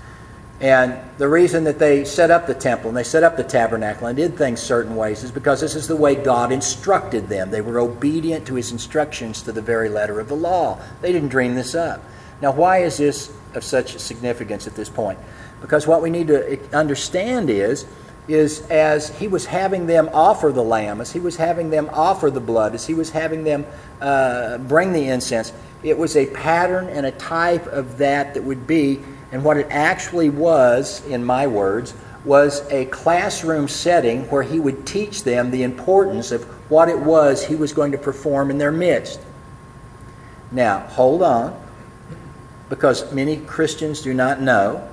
And 0.60 0.98
the 1.18 1.28
reason 1.28 1.64
that 1.64 1.78
they 1.78 2.04
set 2.04 2.30
up 2.30 2.46
the 2.46 2.54
temple 2.54 2.88
and 2.88 2.96
they 2.96 3.02
set 3.02 3.22
up 3.22 3.36
the 3.36 3.44
tabernacle 3.44 4.06
and 4.06 4.16
did 4.16 4.38
things 4.38 4.60
certain 4.60 4.96
ways 4.96 5.22
is 5.22 5.30
because 5.30 5.60
this 5.60 5.74
is 5.74 5.86
the 5.86 5.96
way 5.96 6.14
God 6.14 6.50
instructed 6.50 7.28
them. 7.28 7.50
They 7.50 7.60
were 7.60 7.78
obedient 7.78 8.46
to 8.46 8.54
his 8.54 8.72
instructions 8.72 9.42
to 9.42 9.52
the 9.52 9.60
very 9.60 9.90
letter 9.90 10.18
of 10.18 10.28
the 10.28 10.36
law. 10.36 10.80
They 11.02 11.12
didn't 11.12 11.28
dream 11.28 11.56
this 11.56 11.74
up. 11.74 12.02
Now, 12.40 12.52
why 12.52 12.78
is 12.78 12.96
this 12.96 13.30
of 13.54 13.64
such 13.64 13.98
significance 13.98 14.66
at 14.66 14.74
this 14.74 14.88
point? 14.88 15.18
Because 15.60 15.86
what 15.86 16.02
we 16.02 16.10
need 16.10 16.28
to 16.28 16.58
understand 16.74 17.50
is 17.50 17.86
is 18.28 18.60
as 18.68 19.08
he 19.18 19.28
was 19.28 19.46
having 19.46 19.86
them 19.86 20.08
offer 20.12 20.50
the 20.52 20.62
lamb, 20.62 21.00
as 21.00 21.12
he 21.12 21.20
was 21.20 21.36
having 21.36 21.70
them 21.70 21.88
offer 21.92 22.30
the 22.30 22.40
blood, 22.40 22.74
as 22.74 22.86
he 22.86 22.94
was 22.94 23.10
having 23.10 23.44
them 23.44 23.64
uh, 24.00 24.58
bring 24.58 24.92
the 24.92 25.08
incense, 25.08 25.52
it 25.82 25.96
was 25.96 26.16
a 26.16 26.26
pattern 26.26 26.88
and 26.88 27.06
a 27.06 27.12
type 27.12 27.66
of 27.66 27.98
that 27.98 28.34
that 28.34 28.42
would 28.42 28.66
be 28.66 29.00
and 29.32 29.44
what 29.44 29.56
it 29.56 29.66
actually 29.70 30.30
was, 30.30 31.04
in 31.06 31.24
my 31.24 31.46
words, 31.46 31.94
was 32.24 32.66
a 32.70 32.86
classroom 32.86 33.68
setting 33.68 34.22
where 34.30 34.42
he 34.42 34.58
would 34.58 34.86
teach 34.86 35.24
them 35.24 35.50
the 35.50 35.62
importance 35.62 36.32
of 36.32 36.44
what 36.70 36.88
it 36.88 36.98
was 36.98 37.44
he 37.44 37.54
was 37.54 37.72
going 37.72 37.92
to 37.92 37.98
perform 37.98 38.50
in 38.50 38.58
their 38.58 38.72
midst. 38.72 39.20
Now, 40.50 40.80
hold 40.80 41.22
on, 41.22 41.60
because 42.68 43.12
many 43.12 43.36
Christians 43.36 44.00
do 44.00 44.14
not 44.14 44.40
know 44.40 44.88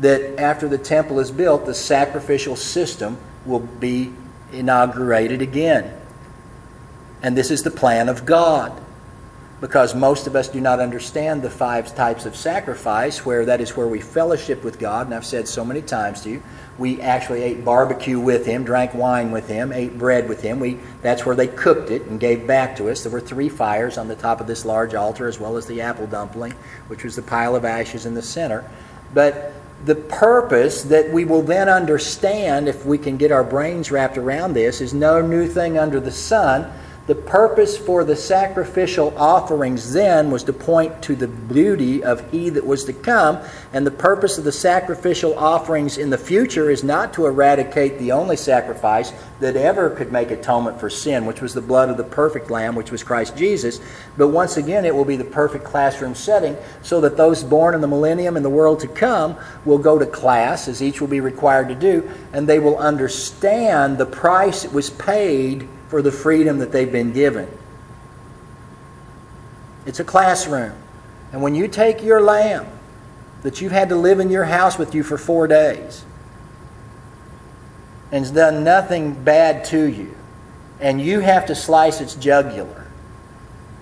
that 0.00 0.38
after 0.38 0.68
the 0.68 0.78
temple 0.78 1.20
is 1.20 1.30
built, 1.30 1.66
the 1.66 1.74
sacrificial 1.74 2.56
system 2.56 3.18
will 3.44 3.60
be 3.60 4.12
inaugurated 4.52 5.42
again. 5.42 5.92
And 7.22 7.36
this 7.36 7.50
is 7.50 7.62
the 7.62 7.70
plan 7.70 8.08
of 8.08 8.26
God 8.26 8.82
because 9.60 9.94
most 9.94 10.26
of 10.26 10.36
us 10.36 10.48
do 10.48 10.60
not 10.60 10.80
understand 10.80 11.40
the 11.40 11.48
five 11.48 11.94
types 11.94 12.26
of 12.26 12.36
sacrifice, 12.36 13.24
where 13.24 13.46
that 13.46 13.60
is 13.60 13.74
where 13.74 13.88
we 13.88 14.00
fellowship 14.00 14.62
with 14.62 14.78
God. 14.78 15.06
And 15.06 15.14
I've 15.14 15.24
said 15.24 15.48
so 15.48 15.64
many 15.64 15.80
times 15.80 16.20
to 16.22 16.30
you, 16.30 16.42
we 16.76 17.00
actually 17.00 17.42
ate 17.42 17.64
barbecue 17.64 18.20
with 18.20 18.44
Him, 18.44 18.64
drank 18.64 18.92
wine 18.92 19.30
with 19.30 19.48
Him, 19.48 19.72
ate 19.72 19.96
bread 19.96 20.28
with 20.28 20.42
Him. 20.42 20.60
We, 20.60 20.78
that's 21.00 21.24
where 21.24 21.34
they 21.34 21.46
cooked 21.46 21.90
it 21.90 22.02
and 22.02 22.20
gave 22.20 22.46
back 22.46 22.76
to 22.76 22.90
us. 22.90 23.02
There 23.02 23.12
were 23.12 23.20
three 23.20 23.48
fires 23.48 23.96
on 23.96 24.08
the 24.08 24.16
top 24.16 24.42
of 24.42 24.46
this 24.46 24.66
large 24.66 24.94
altar, 24.94 25.26
as 25.26 25.40
well 25.40 25.56
as 25.56 25.66
the 25.66 25.80
apple 25.80 26.06
dumpling, 26.06 26.52
which 26.88 27.02
was 27.02 27.16
the 27.16 27.22
pile 27.22 27.56
of 27.56 27.64
ashes 27.64 28.04
in 28.04 28.12
the 28.12 28.22
center. 28.22 28.70
But 29.14 29.54
the 29.84 29.94
purpose 29.94 30.82
that 30.84 31.12
we 31.12 31.24
will 31.24 31.42
then 31.42 31.68
understand, 31.68 32.68
if 32.68 32.84
we 32.86 32.98
can 32.98 33.16
get 33.16 33.30
our 33.30 33.44
brains 33.44 33.90
wrapped 33.90 34.16
around 34.16 34.54
this, 34.54 34.80
is 34.80 34.94
no 34.94 35.20
new 35.20 35.46
thing 35.46 35.78
under 35.78 36.00
the 36.00 36.10
sun 36.10 36.72
the 37.06 37.14
purpose 37.14 37.78
for 37.78 38.02
the 38.02 38.16
sacrificial 38.16 39.16
offerings 39.16 39.92
then 39.92 40.30
was 40.30 40.42
to 40.42 40.52
point 40.52 41.00
to 41.02 41.14
the 41.14 41.28
beauty 41.28 42.02
of 42.02 42.28
He 42.32 42.50
that 42.50 42.66
was 42.66 42.84
to 42.84 42.92
come, 42.92 43.38
and 43.72 43.86
the 43.86 43.92
purpose 43.92 44.38
of 44.38 44.44
the 44.44 44.52
sacrificial 44.52 45.38
offerings 45.38 45.98
in 45.98 46.10
the 46.10 46.18
future 46.18 46.68
is 46.68 46.82
not 46.82 47.12
to 47.14 47.26
eradicate 47.26 47.98
the 47.98 48.10
only 48.10 48.36
sacrifice 48.36 49.12
that 49.38 49.54
ever 49.54 49.90
could 49.90 50.10
make 50.10 50.32
atonement 50.32 50.80
for 50.80 50.90
sin, 50.90 51.26
which 51.26 51.40
was 51.40 51.54
the 51.54 51.60
blood 51.60 51.90
of 51.90 51.96
the 51.96 52.04
perfect 52.04 52.50
Lamb, 52.50 52.74
which 52.74 52.90
was 52.90 53.04
Christ 53.04 53.36
Jesus. 53.36 53.80
But 54.16 54.28
once 54.28 54.56
again, 54.56 54.84
it 54.84 54.94
will 54.94 55.04
be 55.04 55.16
the 55.16 55.24
perfect 55.24 55.64
classroom 55.64 56.14
setting 56.16 56.56
so 56.82 57.00
that 57.02 57.16
those 57.16 57.44
born 57.44 57.74
in 57.76 57.80
the 57.80 57.86
millennium 57.86 58.36
and 58.36 58.44
the 58.44 58.50
world 58.50 58.80
to 58.80 58.88
come 58.88 59.36
will 59.64 59.78
go 59.78 59.96
to 59.96 60.06
class, 60.06 60.66
as 60.66 60.82
each 60.82 61.00
will 61.00 61.08
be 61.08 61.20
required 61.20 61.68
to 61.68 61.74
do, 61.76 62.10
and 62.32 62.48
they 62.48 62.58
will 62.58 62.78
understand 62.78 63.96
the 63.96 64.06
price 64.06 64.62
that 64.62 64.72
was 64.72 64.90
paid 64.90 65.68
for 65.88 66.02
the 66.02 66.12
freedom 66.12 66.58
that 66.58 66.72
they've 66.72 66.90
been 66.90 67.12
given. 67.12 67.48
It's 69.86 70.00
a 70.00 70.04
classroom. 70.04 70.74
And 71.32 71.42
when 71.42 71.54
you 71.54 71.68
take 71.68 72.02
your 72.02 72.20
lamb 72.20 72.66
that 73.42 73.60
you've 73.60 73.72
had 73.72 73.88
to 73.90 73.96
live 73.96 74.20
in 74.20 74.30
your 74.30 74.44
house 74.44 74.78
with 74.78 74.94
you 74.94 75.02
for 75.02 75.16
four 75.16 75.46
days 75.46 76.04
and 78.10 78.24
has 78.24 78.32
done 78.32 78.64
nothing 78.64 79.12
bad 79.12 79.64
to 79.66 79.84
you, 79.84 80.14
and 80.80 81.00
you 81.00 81.20
have 81.20 81.46
to 81.46 81.54
slice 81.54 82.00
its 82.00 82.14
jugular 82.16 82.86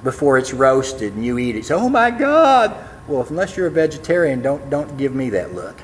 before 0.02 0.38
it's 0.38 0.52
roasted 0.52 1.14
and 1.14 1.24
you 1.24 1.38
eat 1.38 1.56
it. 1.56 1.64
So, 1.64 1.76
oh 1.78 1.88
my 1.88 2.10
God! 2.10 2.76
Well, 3.08 3.26
unless 3.28 3.56
you're 3.56 3.66
a 3.66 3.70
vegetarian, 3.70 4.42
don't, 4.42 4.70
don't 4.70 4.96
give 4.96 5.14
me 5.14 5.30
that 5.30 5.54
look. 5.54 5.76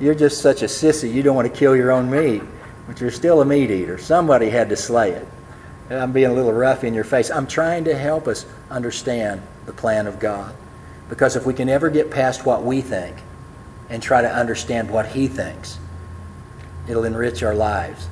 You're 0.00 0.14
just 0.14 0.40
such 0.40 0.62
a 0.62 0.66
sissy, 0.66 1.12
you 1.12 1.22
don't 1.22 1.36
want 1.36 1.52
to 1.52 1.58
kill 1.58 1.76
your 1.76 1.92
own 1.92 2.10
meat 2.10 2.42
but 2.86 3.00
you're 3.00 3.10
still 3.10 3.40
a 3.40 3.44
meat 3.44 3.70
eater. 3.70 3.98
Somebody 3.98 4.50
had 4.50 4.68
to 4.70 4.76
slay 4.76 5.12
it. 5.12 5.26
I'm 5.90 6.12
being 6.12 6.30
a 6.30 6.32
little 6.32 6.52
rough 6.52 6.84
in 6.84 6.94
your 6.94 7.04
face. 7.04 7.30
I'm 7.30 7.46
trying 7.46 7.84
to 7.84 7.96
help 7.96 8.26
us 8.26 8.46
understand 8.70 9.42
the 9.66 9.72
plan 9.72 10.06
of 10.06 10.18
God. 10.18 10.54
Because 11.08 11.36
if 11.36 11.44
we 11.44 11.54
can 11.54 11.68
ever 11.68 11.90
get 11.90 12.10
past 12.10 12.46
what 12.46 12.62
we 12.62 12.80
think 12.80 13.16
and 13.90 14.02
try 14.02 14.22
to 14.22 14.32
understand 14.32 14.90
what 14.90 15.06
He 15.08 15.28
thinks, 15.28 15.78
it'll 16.88 17.04
enrich 17.04 17.42
our 17.42 17.54
lives. 17.54 18.08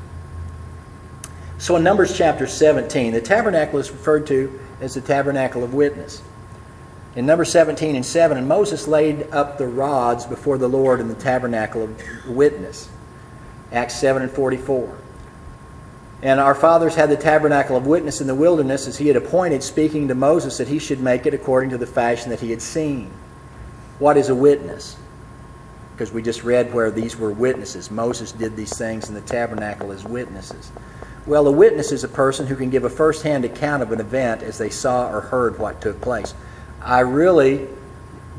So 1.59 1.77
in 1.77 1.85
Numbers 1.85 2.17
chapter 2.17 2.47
17, 2.47 3.13
the 3.13 3.21
tabernacle 3.21 3.79
is 3.79 3.91
referred 3.91 4.27
to 4.29 4.61
as 4.81 4.95
the 4.95 5.01
tabernacle 5.01 5.63
of 5.63 5.75
witness. 5.75 6.23
In 7.17 7.27
number 7.27 7.45
17 7.45 7.97
and 7.97 8.07
7, 8.07 8.39
and 8.39 8.47
Moses 8.47 8.87
laid 8.87 9.31
up 9.33 9.59
the 9.59 9.67
rods 9.67 10.27
before 10.27 10.59
the 10.59 10.69
Lord 10.69 11.01
in 11.01 11.09
the 11.09 11.15
tabernacle 11.15 11.83
of 11.83 12.29
witness. 12.29 12.89
Acts 13.73 13.95
7 13.97 14.23
and 14.23 14.31
44. 14.31 14.99
And 16.23 16.39
our 16.39 16.55
fathers 16.55 16.95
had 16.95 17.09
the 17.09 17.17
tabernacle 17.17 17.77
of 17.77 17.87
witness 17.87 18.21
in 18.21 18.27
the 18.27 18.35
wilderness 18.35 18.87
as 18.87 18.99
he 18.99 19.09
had 19.09 19.17
appointed, 19.17 19.63
speaking 19.63 20.09
to 20.09 20.15
Moses 20.15 20.59
that 20.59 20.69
he 20.69 20.79
should 20.79 21.01
make 21.01 21.25
it 21.27 21.33
according 21.33 21.71
to 21.71 21.79
the 21.79 21.87
fashion 21.87 22.31
that 22.31 22.41
he 22.41 22.51
had 22.51 22.61
seen. 22.61 23.11
What 23.99 24.17
is 24.17 24.29
a 24.29 24.35
witness? 24.35 24.97
Because 25.93 26.13
we 26.13 26.23
just 26.23 26.45
read 26.45 26.75
where 26.75 26.91
these 26.91 27.17
were 27.17 27.31
witnesses. 27.31 27.91
Moses 27.91 28.33
did 28.33 28.57
these 28.57 28.77
things 28.77 29.09
in 29.09 29.15
the 29.15 29.21
tabernacle 29.23 29.93
as 29.93 30.05
witnesses. 30.05 30.73
Well, 31.27 31.47
a 31.47 31.53
witness 31.53 31.93
is 31.93 32.05
a 32.05 32.09
person 32.09 32.47
who 32.47 32.57
can 32.57 32.71
give 32.71 32.85
a 32.85 32.91
first 32.91 33.23
hand 33.23 33.45
account 33.45 33.83
of 33.83 33.93
an 33.93 34.01
event 34.01 34.43
as 34.43 34.59
they 34.59 34.71
saw 34.71 35.11
or 35.11 35.21
heard 35.21 35.59
what 35.59 35.81
took 35.81 36.01
place. 36.01 36.35
I 36.83 37.01
really 37.01 37.69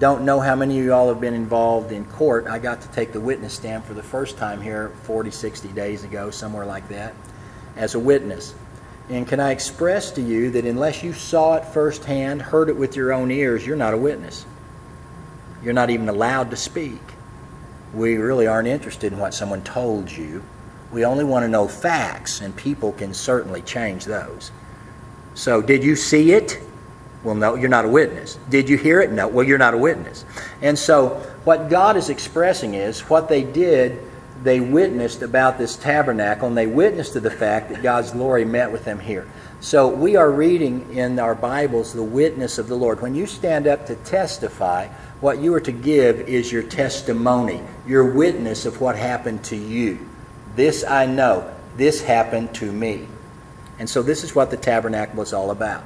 don't 0.01 0.25
know 0.25 0.39
how 0.39 0.55
many 0.55 0.79
of 0.79 0.83
you 0.83 0.93
all 0.95 1.09
have 1.09 1.21
been 1.21 1.35
involved 1.35 1.91
in 1.91 2.05
court. 2.05 2.47
I 2.47 2.57
got 2.57 2.81
to 2.81 2.87
take 2.87 3.13
the 3.13 3.21
witness 3.21 3.53
stand 3.53 3.83
for 3.85 3.93
the 3.93 4.01
first 4.01 4.35
time 4.35 4.59
here 4.59 4.89
40, 5.03 5.29
60 5.29 5.67
days 5.73 6.03
ago, 6.03 6.31
somewhere 6.31 6.65
like 6.65 6.89
that, 6.89 7.13
as 7.75 7.93
a 7.93 7.99
witness. 7.99 8.55
And 9.09 9.27
can 9.27 9.39
I 9.39 9.51
express 9.51 10.09
to 10.13 10.21
you 10.21 10.49
that 10.51 10.65
unless 10.65 11.03
you 11.03 11.13
saw 11.13 11.57
it 11.57 11.65
firsthand, 11.65 12.41
heard 12.41 12.67
it 12.67 12.75
with 12.75 12.95
your 12.95 13.13
own 13.13 13.29
ears, 13.29 13.63
you're 13.63 13.75
not 13.75 13.93
a 13.93 13.97
witness. 13.97 14.43
You're 15.63 15.73
not 15.73 15.91
even 15.91 16.09
allowed 16.09 16.49
to 16.49 16.57
speak. 16.57 17.01
We 17.93 18.17
really 18.17 18.47
aren't 18.47 18.67
interested 18.67 19.13
in 19.13 19.19
what 19.19 19.35
someone 19.35 19.61
told 19.61 20.11
you. 20.11 20.43
We 20.91 21.05
only 21.05 21.25
want 21.25 21.43
to 21.43 21.47
know 21.47 21.67
facts, 21.67 22.41
and 22.41 22.55
people 22.55 22.91
can 22.93 23.13
certainly 23.13 23.61
change 23.61 24.05
those. 24.05 24.51
So, 25.35 25.61
did 25.61 25.83
you 25.83 25.95
see 25.95 26.31
it? 26.31 26.59
Well, 27.23 27.35
no, 27.35 27.55
you're 27.55 27.69
not 27.69 27.85
a 27.85 27.89
witness. 27.89 28.39
Did 28.49 28.67
you 28.67 28.77
hear 28.77 28.99
it? 28.99 29.11
No. 29.11 29.27
Well, 29.27 29.45
you're 29.45 29.59
not 29.59 29.73
a 29.73 29.77
witness. 29.77 30.25
And 30.61 30.77
so, 30.77 31.09
what 31.43 31.69
God 31.69 31.95
is 31.95 32.09
expressing 32.09 32.73
is 32.73 33.01
what 33.01 33.29
they 33.29 33.43
did, 33.43 34.01
they 34.43 34.59
witnessed 34.59 35.21
about 35.21 35.59
this 35.59 35.75
tabernacle, 35.75 36.47
and 36.47 36.57
they 36.57 36.65
witnessed 36.65 37.13
to 37.13 37.19
the 37.19 37.29
fact 37.29 37.69
that 37.69 37.83
God's 37.83 38.11
glory 38.11 38.43
met 38.43 38.71
with 38.71 38.85
them 38.85 38.99
here. 38.99 39.27
So, 39.59 39.87
we 39.87 40.15
are 40.15 40.31
reading 40.31 40.91
in 40.97 41.19
our 41.19 41.35
Bibles 41.35 41.93
the 41.93 42.01
witness 42.01 42.57
of 42.57 42.67
the 42.67 42.75
Lord. 42.75 43.01
When 43.01 43.13
you 43.13 43.27
stand 43.27 43.67
up 43.67 43.85
to 43.85 43.95
testify, 43.97 44.87
what 45.19 45.39
you 45.39 45.53
are 45.53 45.61
to 45.61 45.71
give 45.71 46.21
is 46.21 46.51
your 46.51 46.63
testimony, 46.63 47.61
your 47.85 48.11
witness 48.15 48.65
of 48.65 48.81
what 48.81 48.95
happened 48.95 49.43
to 49.45 49.55
you. 49.55 50.09
This 50.55 50.83
I 50.83 51.05
know. 51.05 51.53
This 51.77 52.01
happened 52.01 52.55
to 52.55 52.71
me. 52.71 53.07
And 53.77 53.87
so, 53.87 54.01
this 54.01 54.23
is 54.23 54.33
what 54.33 54.49
the 54.49 54.57
tabernacle 54.57 55.21
is 55.21 55.33
all 55.33 55.51
about. 55.51 55.83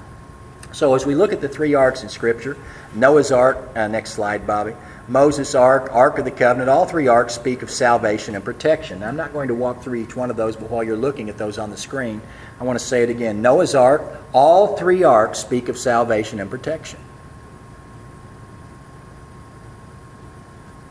So 0.76 0.94
as 0.94 1.06
we 1.06 1.16
look 1.16 1.32
at 1.32 1.40
the 1.40 1.48
three 1.48 1.74
arks 1.74 2.04
in 2.04 2.10
Scripture, 2.10 2.58
Noah's 2.94 3.32
Ark, 3.32 3.58
uh, 3.78 3.88
next 3.88 4.12
slide, 4.12 4.46
Bobby, 4.46 4.74
Moses' 5.08 5.56
ark, 5.56 5.88
Ark 5.94 6.20
of 6.20 6.26
the 6.26 6.32
Covenant, 6.32 6.70
all 6.70 6.86
three 6.86 7.08
arks 7.08 7.34
speak 7.34 7.62
of 7.62 7.72
salvation 7.72 8.36
and 8.36 8.44
protection. 8.44 9.02
I'm 9.02 9.16
not 9.16 9.32
going 9.32 9.48
to 9.48 9.56
walk 9.56 9.82
through 9.82 10.02
each 10.02 10.18
one 10.18 10.30
of 10.30 10.36
those, 10.36 10.58
but 10.58 10.70
while 10.70 10.84
you're 10.84 10.98
looking 10.98 11.30
at 11.30 11.38
those 11.38 11.58
on 11.58 11.70
the 11.70 11.78
screen, 11.78 12.22
I 12.60 12.66
want 12.66 12.78
to 12.78 12.84
say 12.84 13.04
it 13.04 13.10
again. 13.10 13.42
Noah's 13.42 13.74
ark, 13.74 14.04
all 14.34 14.76
three 14.76 15.04
arks 15.04 15.40
speak 15.40 15.70
of 15.70 15.78
salvation 15.78 16.42
and 16.42 16.50
protection. 16.50 17.00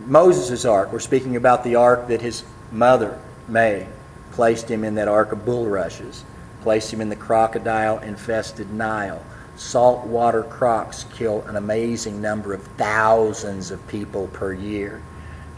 Moses' 0.00 0.64
ark, 0.64 0.92
we're 0.92 0.98
speaking 0.98 1.36
about 1.36 1.62
the 1.62 1.74
ark 1.74 2.08
that 2.08 2.22
his 2.22 2.42
mother 2.72 3.20
made, 3.48 3.86
placed 4.32 4.70
him 4.70 4.82
in 4.82 4.94
that 4.94 5.08
ark 5.08 5.32
of 5.32 5.44
bulrushes, 5.44 6.24
placed 6.62 6.90
him 6.90 7.02
in 7.02 7.10
the 7.10 7.16
crocodile 7.16 7.98
infested 7.98 8.72
Nile 8.72 9.22
saltwater 9.56 10.42
crocs 10.42 11.04
kill 11.14 11.42
an 11.42 11.56
amazing 11.56 12.20
number 12.20 12.52
of 12.52 12.62
thousands 12.76 13.70
of 13.70 13.86
people 13.88 14.28
per 14.28 14.52
year. 14.52 15.02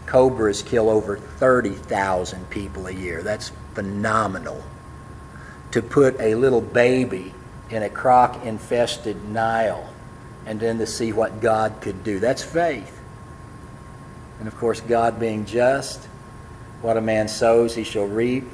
Cobras 0.07 0.63
kill 0.63 0.89
over 0.89 1.17
30,000 1.17 2.49
people 2.51 2.87
a 2.87 2.93
year. 2.93 3.23
That's 3.23 3.51
phenomenal. 3.75 4.63
To 5.73 5.83
put 5.83 6.19
a 6.21 6.35
little 6.35 6.61
baby 6.61 7.35
in 7.71 7.83
a 7.83 7.91
croc 7.91 8.45
infested 8.45 9.29
Nile 9.29 9.93
and 10.47 10.61
then 10.61 10.79
to 10.79 10.87
see 10.87 11.13
what 11.13 11.41
God 11.41 11.81
could 11.81 12.05
do. 12.05 12.21
That's 12.21 12.43
faith. 12.43 13.01
And 14.39 14.47
of 14.47 14.57
course, 14.57 14.81
God 14.81 15.19
being 15.19 15.45
just, 15.45 16.05
what 16.83 16.97
a 16.97 17.01
man 17.01 17.27
sows, 17.27 17.75
he 17.75 17.83
shall 17.83 18.07
reap. 18.07 18.45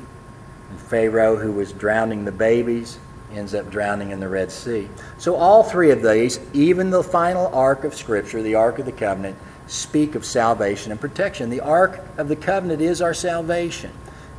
And 0.71 0.81
Pharaoh, 0.81 1.37
who 1.37 1.53
was 1.53 1.73
drowning 1.73 2.25
the 2.25 2.33
babies, 2.33 2.99
ends 3.33 3.55
up 3.55 3.71
drowning 3.71 4.11
in 4.11 4.21
the 4.21 4.29
Red 4.29 4.51
Sea. 4.51 4.89
So, 5.19 5.35
all 5.37 5.63
three 5.63 5.91
of 5.91 6.03
these, 6.03 6.39
even 6.53 6.91
the 6.91 7.03
final 7.03 7.49
ark 7.49 7.85
of 7.85 7.95
Scripture, 7.95 8.43
the 8.43 8.55
Ark 8.55 8.79
of 8.79 8.87
the 8.87 8.93
Covenant, 8.93 9.37
speak 9.67 10.15
of 10.15 10.25
salvation 10.25 10.93
and 10.93 11.01
protection. 11.01 11.51
The 11.51 11.61
Ark 11.61 12.01
of 12.19 12.29
the 12.29 12.37
Covenant 12.37 12.83
is 12.83 13.01
our 13.01 13.15
salvation. 13.15 13.93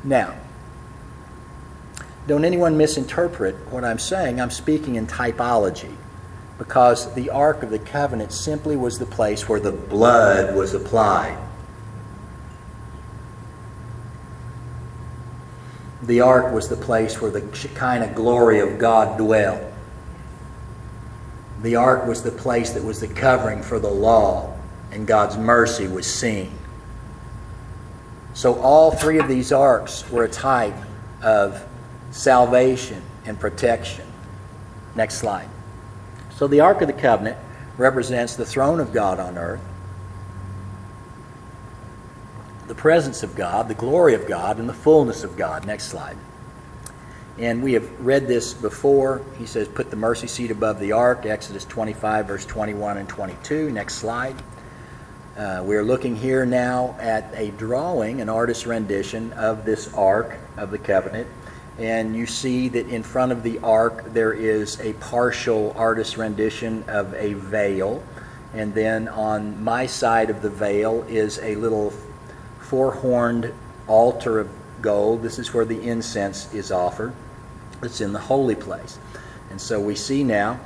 Now, 0.03 0.35
don't 2.27 2.45
anyone 2.45 2.77
misinterpret 2.77 3.55
what 3.71 3.83
I'm 3.83 3.99
saying. 3.99 4.39
I'm 4.39 4.51
speaking 4.51 4.95
in 4.95 5.07
typology 5.07 5.93
because 6.57 7.13
the 7.15 7.29
Ark 7.29 7.63
of 7.63 7.69
the 7.69 7.79
Covenant 7.79 8.31
simply 8.31 8.75
was 8.75 8.99
the 8.99 9.05
place 9.05 9.49
where 9.49 9.59
the 9.59 9.71
blood 9.71 10.55
was 10.55 10.73
applied. 10.73 11.37
The 16.03 16.21
ark 16.21 16.53
was 16.53 16.67
the 16.67 16.75
place 16.75 17.21
where 17.21 17.31
the 17.31 17.41
of 18.03 18.15
glory 18.15 18.59
of 18.59 18.77
God 18.77 19.17
dwelt. 19.17 19.61
The 21.61 21.77
ark 21.77 22.05
was 22.05 22.23
the 22.23 22.31
place 22.31 22.71
that 22.71 22.83
was 22.83 22.99
the 22.99 23.07
covering 23.07 23.63
for 23.63 23.79
the 23.79 23.89
law, 23.89 24.53
and 24.91 25.07
God's 25.07 25.37
mercy 25.37 25.87
was 25.87 26.05
seen. 26.05 26.51
So, 28.33 28.59
all 28.59 28.91
three 28.91 29.19
of 29.19 29.27
these 29.27 29.53
arks 29.53 30.09
were 30.09 30.25
a 30.25 30.29
type 30.29 30.75
of 31.21 31.65
salvation 32.11 33.01
and 33.25 33.39
protection. 33.39 34.05
Next 34.95 35.19
slide. 35.19 35.47
So, 36.35 36.47
the 36.47 36.59
Ark 36.59 36.81
of 36.81 36.87
the 36.87 36.93
Covenant 36.93 37.37
represents 37.77 38.35
the 38.35 38.45
throne 38.45 38.79
of 38.79 38.91
God 38.91 39.19
on 39.19 39.37
earth 39.37 39.61
the 42.73 42.81
presence 42.81 43.21
of 43.21 43.35
God, 43.35 43.67
the 43.67 43.75
glory 43.75 44.15
of 44.15 44.27
God, 44.27 44.57
and 44.57 44.67
the 44.67 44.73
fullness 44.73 45.23
of 45.23 45.37
God. 45.37 45.63
Next 45.63 45.89
slide. 45.89 46.17
And 47.37 47.61
we 47.61 47.73
have 47.73 47.87
read 48.03 48.27
this 48.27 48.51
before. 48.55 49.21
He 49.37 49.45
says, 49.45 49.67
Put 49.67 49.91
the 49.91 49.95
mercy 49.95 50.25
seat 50.25 50.49
above 50.49 50.79
the 50.79 50.91
ark, 50.91 51.27
Exodus 51.27 51.65
25, 51.65 52.25
verse 52.25 52.45
21 52.47 52.97
and 52.97 53.07
22. 53.07 53.69
Next 53.69 53.95
slide. 53.95 54.35
Uh, 55.37 55.61
we're 55.63 55.83
looking 55.83 56.15
here 56.15 56.47
now 56.47 56.97
at 56.99 57.31
a 57.35 57.51
drawing, 57.51 58.21
an 58.21 58.29
artist's 58.29 58.65
rendition 58.65 59.31
of 59.33 59.65
this 59.65 59.93
ark 59.93 60.39
of 60.57 60.71
the 60.71 60.79
covenant. 60.79 61.27
And 61.77 62.15
you 62.15 62.25
see 62.25 62.69
that 62.69 62.87
in 62.87 63.03
front 63.03 63.31
of 63.31 63.43
the 63.43 63.59
ark 63.59 64.13
there 64.13 64.33
is 64.33 64.79
a 64.79 64.93
partial 64.93 65.73
artist's 65.75 66.17
rendition 66.17 66.85
of 66.87 67.13
a 67.13 67.33
veil. 67.33 68.01
And 68.55 68.73
then 68.73 69.09
on 69.09 69.63
my 69.63 69.85
side 69.85 70.31
of 70.31 70.41
the 70.41 70.49
veil 70.49 71.05
is 71.07 71.37
a 71.37 71.55
little 71.55 71.93
four 72.73 72.89
horned 72.89 73.53
altar 73.87 74.39
of 74.39 74.49
gold. 74.81 75.21
This 75.21 75.37
is 75.37 75.53
where 75.53 75.63
the 75.63 75.79
incense 75.79 76.51
is 76.55 76.71
offered. 76.71 77.13
It's 77.83 78.01
in 78.01 78.13
the 78.13 78.19
holy 78.19 78.55
place. 78.55 78.97
And 79.51 79.61
so 79.61 79.79
we 79.79 79.93
see 79.93 80.23
now 80.23 80.59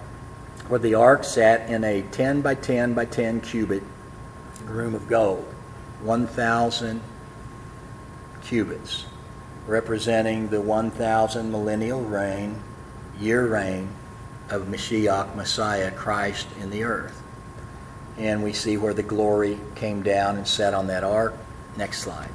where 0.70 0.80
the 0.80 0.94
ark 0.94 1.26
sat 1.26 1.70
in 1.70 1.84
a 1.84 2.04
10 2.04 2.40
by 2.40 2.56
10 2.56 2.94
by 2.94 3.04
10 3.04 3.42
cubit 3.42 3.84
room 4.64 4.96
of 4.96 5.10
gold, 5.10 5.54
1,000 6.02 7.02
cubits, 8.42 9.06
representing 9.68 10.48
the 10.48 10.62
1,000 10.62 11.52
millennial 11.52 12.02
reign, 12.04 12.56
year 13.20 13.46
reign 13.48 13.90
of 14.50 14.68
Mashiach, 14.68 15.36
Messiah, 15.36 15.92
Christ 15.92 16.48
in 16.62 16.70
the 16.70 16.86
earth. 16.86 17.22
And 18.18 18.46
we 18.46 18.54
see 18.54 18.78
where 18.78 18.94
the 18.94 19.04
glory 19.04 19.60
came 19.76 20.04
down 20.04 20.38
and 20.38 20.48
sat 20.48 20.74
on 20.74 20.88
that 20.88 21.04
ark. 21.04 21.34
Next 21.78 22.02
slide. 22.02 22.30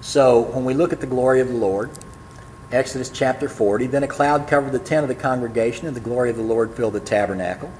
So 0.00 0.40
when 0.40 0.64
we 0.64 0.74
look 0.74 0.92
at 0.92 1.00
the 1.00 1.06
glory 1.06 1.40
of 1.40 1.48
the 1.48 1.54
Lord, 1.54 1.90
Exodus 2.72 3.08
chapter 3.08 3.48
40, 3.48 3.86
then 3.86 4.02
a 4.02 4.08
cloud 4.08 4.48
covered 4.48 4.72
the 4.72 4.78
tent 4.80 5.04
of 5.04 5.08
the 5.08 5.14
congregation, 5.14 5.86
and 5.86 5.94
the 5.94 6.00
glory 6.00 6.28
of 6.30 6.36
the 6.36 6.42
Lord 6.42 6.74
filled 6.74 6.94
the 6.94 7.00
tabernacle. 7.00 7.70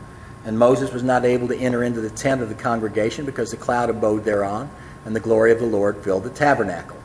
And 0.44 0.58
Moses 0.58 0.92
was 0.92 1.02
not 1.02 1.24
able 1.24 1.48
to 1.48 1.56
enter 1.56 1.82
into 1.82 2.00
the 2.00 2.10
tent 2.10 2.40
of 2.40 2.48
the 2.48 2.54
congregation 2.54 3.24
because 3.24 3.50
the 3.50 3.56
cloud 3.56 3.90
abode 3.90 4.24
thereon, 4.24 4.70
and 5.04 5.16
the 5.16 5.20
glory 5.20 5.50
of 5.50 5.58
the 5.58 5.66
Lord 5.66 5.96
filled 6.04 6.22
the 6.22 6.30
tabernacle. 6.30 6.98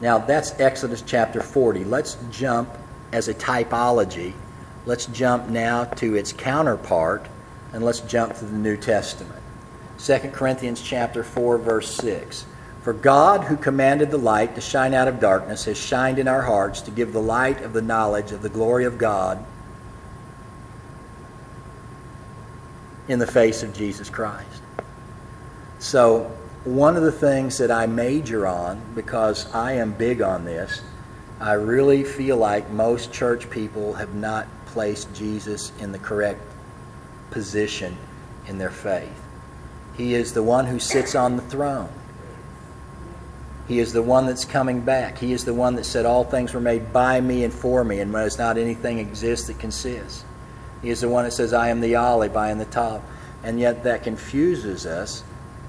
Now 0.00 0.18
that's 0.18 0.58
Exodus 0.58 1.02
chapter 1.02 1.40
40. 1.40 1.84
Let's 1.84 2.16
jump 2.30 2.70
as 3.12 3.28
a 3.28 3.34
typology. 3.34 4.32
Let's 4.86 5.06
jump 5.06 5.48
now 5.48 5.84
to 5.84 6.14
its 6.16 6.32
counterpart, 6.32 7.26
and 7.72 7.84
let's 7.84 8.00
jump 8.00 8.34
to 8.36 8.44
the 8.44 8.56
New 8.56 8.76
Testament. 8.76 9.37
2 9.98 10.18
Corinthians 10.32 10.80
chapter 10.80 11.24
4 11.24 11.58
verse 11.58 11.90
6. 11.96 12.46
For 12.82 12.92
God 12.92 13.44
who 13.44 13.56
commanded 13.56 14.10
the 14.10 14.18
light 14.18 14.54
to 14.54 14.60
shine 14.60 14.94
out 14.94 15.08
of 15.08 15.20
darkness 15.20 15.64
has 15.64 15.76
shined 15.76 16.18
in 16.18 16.28
our 16.28 16.42
hearts 16.42 16.80
to 16.82 16.90
give 16.90 17.12
the 17.12 17.20
light 17.20 17.60
of 17.62 17.72
the 17.72 17.82
knowledge 17.82 18.32
of 18.32 18.40
the 18.40 18.48
glory 18.48 18.84
of 18.84 18.96
God 18.96 19.44
in 23.08 23.18
the 23.18 23.26
face 23.26 23.62
of 23.62 23.74
Jesus 23.74 24.08
Christ. 24.08 24.62
So, 25.78 26.30
one 26.64 26.96
of 26.96 27.02
the 27.02 27.12
things 27.12 27.58
that 27.58 27.70
I 27.70 27.86
major 27.86 28.46
on 28.46 28.80
because 28.94 29.52
I 29.54 29.72
am 29.72 29.92
big 29.92 30.20
on 30.20 30.44
this, 30.44 30.82
I 31.40 31.52
really 31.52 32.04
feel 32.04 32.36
like 32.36 32.68
most 32.70 33.12
church 33.12 33.48
people 33.48 33.94
have 33.94 34.14
not 34.14 34.46
placed 34.66 35.12
Jesus 35.14 35.72
in 35.78 35.92
the 35.92 35.98
correct 35.98 36.40
position 37.30 37.96
in 38.46 38.58
their 38.58 38.70
faith. 38.70 39.17
He 39.98 40.14
is 40.14 40.32
the 40.32 40.42
one 40.42 40.64
who 40.64 40.78
sits 40.78 41.14
on 41.14 41.36
the 41.36 41.42
throne. 41.42 41.90
He 43.66 43.80
is 43.80 43.92
the 43.92 44.02
one 44.02 44.24
that's 44.24 44.46
coming 44.46 44.80
back. 44.80 45.18
He 45.18 45.32
is 45.32 45.44
the 45.44 45.52
one 45.52 45.74
that 45.74 45.84
said, 45.84 46.06
All 46.06 46.24
things 46.24 46.54
were 46.54 46.60
made 46.60 46.90
by 46.92 47.20
me 47.20 47.44
and 47.44 47.52
for 47.52 47.84
me, 47.84 48.00
and 48.00 48.10
does 48.10 48.38
not 48.38 48.56
anything 48.56 48.98
exist 48.98 49.48
that 49.48 49.58
consists. 49.58 50.24
He 50.80 50.88
is 50.88 51.02
the 51.02 51.08
one 51.08 51.24
that 51.24 51.32
says, 51.32 51.52
I 51.52 51.68
am 51.68 51.80
the 51.80 51.96
olive, 51.96 52.36
I 52.36 52.50
am 52.50 52.58
the 52.58 52.64
top. 52.64 53.02
And 53.42 53.60
yet 53.60 53.84
that 53.84 54.04
confuses 54.04 54.86
us 54.86 55.22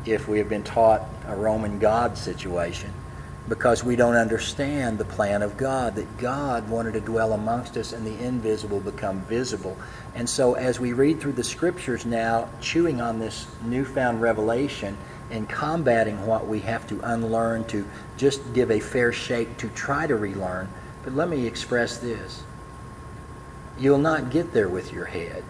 if 0.05 0.27
we 0.27 0.37
have 0.37 0.47
been 0.47 0.63
taught 0.63 1.01
a 1.27 1.35
Roman 1.35 1.79
God 1.79 2.17
situation 2.17 2.93
because 3.49 3.83
we 3.83 3.95
don't 3.95 4.15
understand 4.15 4.99
the 4.99 5.05
plan 5.05 5.41
of 5.41 5.57
God, 5.57 5.95
that 5.95 6.17
God 6.19 6.69
wanted 6.69 6.93
to 6.93 7.01
dwell 7.01 7.33
amongst 7.33 7.75
us 7.77 7.91
and 7.93 8.05
the 8.05 8.23
invisible 8.23 8.79
become 8.79 9.21
visible. 9.21 9.75
And 10.13 10.29
so, 10.29 10.53
as 10.53 10.79
we 10.79 10.93
read 10.93 11.19
through 11.19 11.33
the 11.33 11.43
scriptures 11.43 12.05
now, 12.05 12.47
chewing 12.61 13.01
on 13.01 13.17
this 13.17 13.47
newfound 13.63 14.21
revelation 14.21 14.95
and 15.31 15.49
combating 15.49 16.27
what 16.27 16.47
we 16.47 16.59
have 16.59 16.87
to 16.89 16.99
unlearn 17.01 17.65
to 17.65 17.85
just 18.17 18.53
give 18.53 18.69
a 18.69 18.79
fair 18.79 19.11
shake 19.11 19.57
to 19.57 19.67
try 19.69 20.05
to 20.05 20.15
relearn, 20.15 20.69
but 21.03 21.13
let 21.13 21.27
me 21.27 21.47
express 21.47 21.97
this. 21.97 22.43
You'll 23.79 23.97
not 23.97 24.29
get 24.29 24.53
there 24.53 24.69
with 24.69 24.93
your 24.93 25.05
head. 25.05 25.43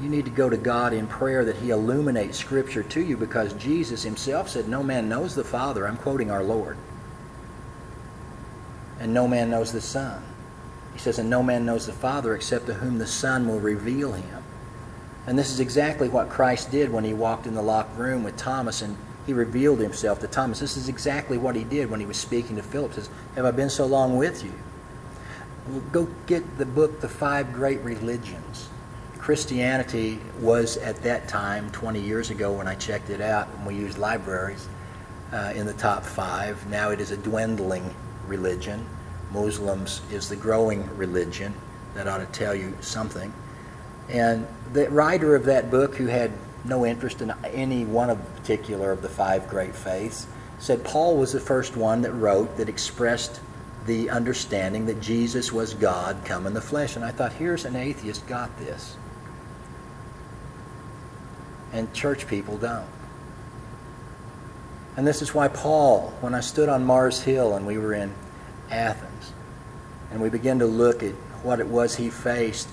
You 0.00 0.08
need 0.08 0.24
to 0.24 0.30
go 0.30 0.48
to 0.48 0.56
God 0.56 0.94
in 0.94 1.06
prayer 1.06 1.44
that 1.44 1.56
He 1.56 1.70
illuminates 1.70 2.38
Scripture 2.38 2.82
to 2.82 3.00
you 3.00 3.16
because 3.16 3.52
Jesus 3.54 4.02
Himself 4.02 4.48
said, 4.48 4.68
No 4.68 4.82
man 4.82 5.08
knows 5.08 5.34
the 5.34 5.44
Father. 5.44 5.86
I'm 5.86 5.96
quoting 5.96 6.30
our 6.30 6.42
Lord 6.42 6.78
and 9.00 9.12
no 9.12 9.26
man 9.26 9.50
knows 9.50 9.72
the 9.72 9.80
Son. 9.80 10.22
He 10.92 10.98
says, 10.98 11.18
and 11.18 11.30
no 11.30 11.42
man 11.42 11.64
knows 11.64 11.86
the 11.86 11.92
Father 11.92 12.34
except 12.34 12.66
to 12.66 12.74
whom 12.74 12.98
the 12.98 13.06
Son 13.06 13.48
will 13.48 13.60
reveal 13.60 14.12
him. 14.12 14.42
And 15.26 15.38
this 15.38 15.50
is 15.50 15.60
exactly 15.60 16.08
what 16.08 16.28
Christ 16.28 16.70
did 16.70 16.90
when 16.90 17.04
he 17.04 17.14
walked 17.14 17.46
in 17.46 17.54
the 17.54 17.62
locked 17.62 17.96
room 17.96 18.22
with 18.24 18.36
Thomas 18.36 18.82
and 18.82 18.96
he 19.26 19.32
revealed 19.32 19.78
himself 19.78 20.20
to 20.20 20.26
Thomas. 20.26 20.58
This 20.58 20.76
is 20.76 20.88
exactly 20.88 21.38
what 21.38 21.54
he 21.54 21.64
did 21.64 21.90
when 21.90 22.00
he 22.00 22.06
was 22.06 22.16
speaking 22.16 22.56
to 22.56 22.62
Philip. 22.62 22.90
He 22.92 22.96
says, 22.96 23.10
Have 23.36 23.44
I 23.44 23.52
been 23.52 23.70
so 23.70 23.86
long 23.86 24.16
with 24.16 24.44
you? 24.44 24.52
Well, 25.68 25.80
go 25.92 26.08
get 26.26 26.58
the 26.58 26.66
book, 26.66 27.00
The 27.00 27.08
Five 27.08 27.52
Great 27.52 27.80
Religions. 27.82 28.68
Christianity 29.18 30.18
was 30.40 30.76
at 30.78 31.00
that 31.04 31.28
time, 31.28 31.70
20 31.70 32.00
years 32.00 32.30
ago 32.30 32.50
when 32.50 32.66
I 32.66 32.74
checked 32.74 33.10
it 33.10 33.20
out, 33.20 33.46
and 33.56 33.64
we 33.64 33.76
used 33.76 33.96
libraries, 33.96 34.68
uh, 35.32 35.52
in 35.54 35.66
the 35.66 35.72
top 35.74 36.02
five. 36.02 36.68
Now 36.68 36.90
it 36.90 37.00
is 37.00 37.12
a 37.12 37.16
dwindling 37.16 37.94
religion. 38.32 38.86
Muslims 39.30 40.00
is 40.10 40.28
the 40.28 40.36
growing 40.36 40.80
religion. 40.96 41.52
That 41.94 42.08
ought 42.08 42.18
to 42.18 42.26
tell 42.26 42.54
you 42.54 42.74
something. 42.80 43.30
And 44.08 44.46
the 44.72 44.88
writer 44.88 45.36
of 45.36 45.44
that 45.44 45.70
book, 45.70 45.96
who 45.96 46.06
had 46.06 46.32
no 46.64 46.86
interest 46.86 47.20
in 47.20 47.32
any 47.44 47.84
one 47.84 48.08
of 48.08 48.18
particular 48.36 48.90
of 48.90 49.02
the 49.02 49.08
five 49.08 49.48
great 49.48 49.74
faiths, 49.74 50.26
said 50.58 50.82
Paul 50.82 51.18
was 51.18 51.32
the 51.32 51.40
first 51.40 51.76
one 51.76 52.02
that 52.02 52.12
wrote 52.12 52.56
that 52.56 52.68
expressed 52.68 53.40
the 53.86 54.08
understanding 54.08 54.86
that 54.86 55.00
Jesus 55.00 55.52
was 55.52 55.74
God 55.74 56.24
come 56.24 56.46
in 56.46 56.54
the 56.54 56.60
flesh. 56.60 56.96
And 56.96 57.04
I 57.04 57.10
thought, 57.10 57.32
here's 57.34 57.64
an 57.66 57.76
atheist 57.76 58.26
got 58.26 58.56
this. 58.58 58.96
And 61.72 61.92
church 61.92 62.26
people 62.26 62.56
don't. 62.56 62.88
And 64.96 65.06
this 65.06 65.20
is 65.22 65.34
why 65.34 65.48
Paul, 65.48 66.12
when 66.20 66.34
I 66.34 66.40
stood 66.40 66.68
on 66.68 66.84
Mars 66.84 67.22
Hill 67.22 67.54
and 67.56 67.66
we 67.66 67.78
were 67.78 67.94
in 67.94 68.12
Athens, 68.72 69.32
and 70.10 70.20
we 70.20 70.30
begin 70.30 70.58
to 70.58 70.66
look 70.66 71.02
at 71.02 71.12
what 71.44 71.60
it 71.60 71.66
was 71.66 71.94
he 71.94 72.10
faced, 72.10 72.68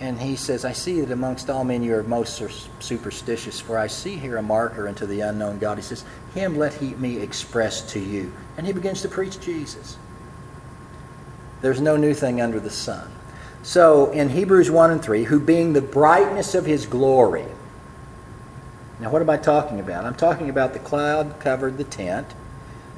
and 0.00 0.20
he 0.20 0.34
says, 0.34 0.64
I 0.64 0.72
see 0.72 1.00
that 1.00 1.12
amongst 1.12 1.48
all 1.48 1.62
men 1.62 1.82
you 1.82 1.94
are 1.94 2.02
most 2.02 2.42
superstitious, 2.80 3.60
for 3.60 3.78
I 3.78 3.86
see 3.86 4.16
here 4.16 4.36
a 4.36 4.42
marker 4.42 4.88
unto 4.88 5.06
the 5.06 5.20
unknown 5.20 5.58
God. 5.58 5.78
He 5.78 5.82
says, 5.82 6.04
Him 6.34 6.58
let 6.58 6.74
he, 6.74 6.94
me 6.94 7.18
express 7.18 7.82
to 7.92 8.00
you. 8.00 8.32
And 8.56 8.66
he 8.66 8.72
begins 8.72 9.02
to 9.02 9.08
preach 9.08 9.38
Jesus. 9.38 9.96
There's 11.60 11.80
no 11.80 11.96
new 11.96 12.14
thing 12.14 12.40
under 12.40 12.58
the 12.58 12.70
sun. 12.70 13.08
So 13.62 14.10
in 14.10 14.28
Hebrews 14.28 14.70
1 14.70 14.90
and 14.90 15.02
3, 15.02 15.22
who 15.24 15.38
being 15.38 15.72
the 15.72 15.80
brightness 15.80 16.56
of 16.56 16.66
his 16.66 16.84
glory. 16.84 17.46
Now, 18.98 19.10
what 19.10 19.22
am 19.22 19.30
I 19.30 19.36
talking 19.36 19.78
about? 19.78 20.04
I'm 20.04 20.16
talking 20.16 20.50
about 20.50 20.72
the 20.72 20.80
cloud 20.80 21.38
covered 21.38 21.78
the 21.78 21.84
tent, 21.84 22.26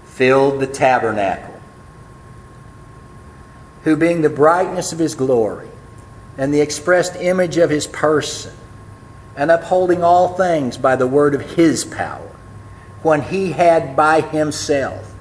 filled 0.07 0.61
the 0.61 0.67
tabernacle. 0.67 1.54
Who 3.85 3.97
being 3.97 4.23
the 4.23 4.31
brightness 4.31 4.93
of 4.93 4.99
his 4.99 5.15
glory 5.15 5.69
and 6.37 6.53
the 6.53 6.61
expressed 6.61 7.17
image 7.17 7.59
of 7.59 7.71
his 7.71 7.87
person, 7.87 8.53
and 9.37 9.51
upholding 9.51 10.03
all 10.03 10.35
things 10.35 10.77
by 10.77 10.97
the 10.97 11.07
word 11.07 11.35
of 11.35 11.55
his 11.57 11.85
power, 11.85 12.31
when 13.03 13.23
he 13.23 13.53
had 13.53 13.95
by 13.97 14.21
himself 14.21 15.15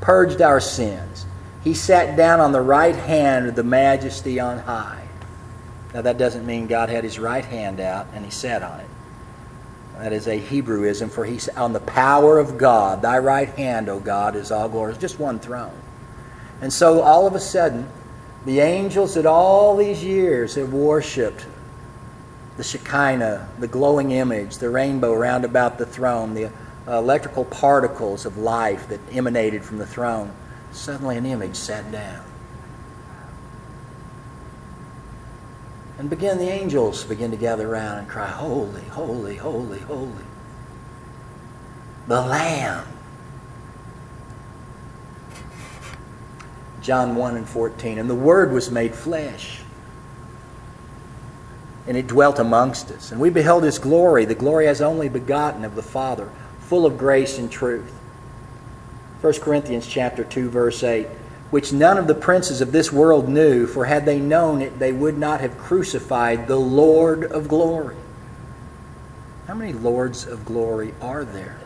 purged 0.00 0.40
our 0.40 0.60
sins 0.60 1.26
he 1.66 1.74
sat 1.74 2.16
down 2.16 2.38
on 2.38 2.52
the 2.52 2.60
right 2.60 2.94
hand 2.94 3.48
of 3.48 3.56
the 3.56 3.64
majesty 3.64 4.38
on 4.38 4.58
high. 4.58 5.02
Now, 5.92 6.02
that 6.02 6.16
doesn't 6.16 6.46
mean 6.46 6.68
God 6.68 6.88
had 6.88 7.02
his 7.02 7.18
right 7.18 7.44
hand 7.44 7.80
out 7.80 8.06
and 8.14 8.24
he 8.24 8.30
sat 8.30 8.62
on 8.62 8.78
it. 8.78 8.86
That 9.98 10.12
is 10.12 10.28
a 10.28 10.40
Hebrewism, 10.40 11.10
for 11.10 11.24
he's 11.24 11.48
on 11.48 11.72
the 11.72 11.80
power 11.80 12.38
of 12.38 12.56
God. 12.56 13.02
Thy 13.02 13.18
right 13.18 13.48
hand, 13.48 13.88
O 13.88 13.98
God, 13.98 14.36
is 14.36 14.52
all 14.52 14.68
glory. 14.68 14.92
It's 14.92 15.00
just 15.00 15.18
one 15.18 15.40
throne. 15.40 15.76
And 16.60 16.72
so, 16.72 17.00
all 17.00 17.26
of 17.26 17.34
a 17.34 17.40
sudden, 17.40 17.88
the 18.46 18.60
angels 18.60 19.14
that 19.14 19.26
all 19.26 19.76
these 19.76 20.02
years 20.02 20.54
have 20.54 20.72
worshipped 20.72 21.44
the 22.56 22.64
Shekinah, 22.64 23.48
the 23.58 23.68
glowing 23.68 24.12
image, 24.12 24.56
the 24.56 24.70
rainbow 24.70 25.14
round 25.14 25.44
about 25.44 25.76
the 25.76 25.84
throne, 25.84 26.32
the 26.32 26.46
uh, 26.88 26.98
electrical 26.98 27.44
particles 27.44 28.24
of 28.24 28.38
life 28.38 28.88
that 28.88 29.00
emanated 29.12 29.62
from 29.62 29.76
the 29.76 29.86
throne 29.86 30.32
Suddenly, 30.76 31.16
an 31.16 31.24
image 31.24 31.56
sat 31.56 31.90
down. 31.90 32.22
And 35.98 36.10
begin 36.10 36.36
the 36.36 36.50
angels 36.50 37.04
begin 37.04 37.30
to 37.30 37.36
gather 37.38 37.66
around 37.68 38.00
and 38.00 38.08
cry, 38.08 38.28
Holy, 38.28 38.82
holy, 38.82 39.36
holy, 39.36 39.78
holy. 39.80 40.24
The 42.06 42.20
Lamb. 42.20 42.86
John 46.86 47.16
1 47.16 47.36
and 47.36 47.48
14. 47.48 47.98
And 47.98 48.08
the 48.08 48.14
Word 48.14 48.52
was 48.52 48.70
made 48.70 48.94
flesh. 48.94 49.58
And 51.88 51.96
it 51.96 52.06
dwelt 52.06 52.38
amongst 52.38 52.92
us. 52.92 53.10
And 53.10 53.20
we 53.20 53.28
beheld 53.28 53.64
his 53.64 53.80
glory, 53.80 54.24
the 54.24 54.36
glory 54.36 54.68
as 54.68 54.80
only 54.80 55.08
begotten 55.08 55.64
of 55.64 55.74
the 55.74 55.82
Father, 55.82 56.30
full 56.60 56.86
of 56.86 56.96
grace 56.96 57.38
and 57.38 57.50
truth. 57.50 57.92
1 59.20 59.32
Corinthians 59.40 59.86
chapter 59.86 60.22
2 60.22 60.48
verse 60.48 60.82
8 60.84 61.08
which 61.50 61.72
none 61.72 61.96
of 61.96 62.08
the 62.08 62.14
princes 62.14 62.60
of 62.60 62.72
this 62.72 62.92
world 62.92 63.28
knew 63.28 63.66
for 63.66 63.84
had 63.84 64.04
they 64.04 64.18
known 64.18 64.60
it 64.60 64.78
they 64.78 64.92
would 64.92 65.16
not 65.16 65.40
have 65.40 65.56
crucified 65.56 66.46
the 66.46 66.58
Lord 66.58 67.24
of 67.24 67.48
glory. 67.48 67.96
How 69.46 69.54
many 69.54 69.72
lords 69.72 70.26
of 70.26 70.44
glory 70.44 70.92
are 71.00 71.24
there? 71.24 71.56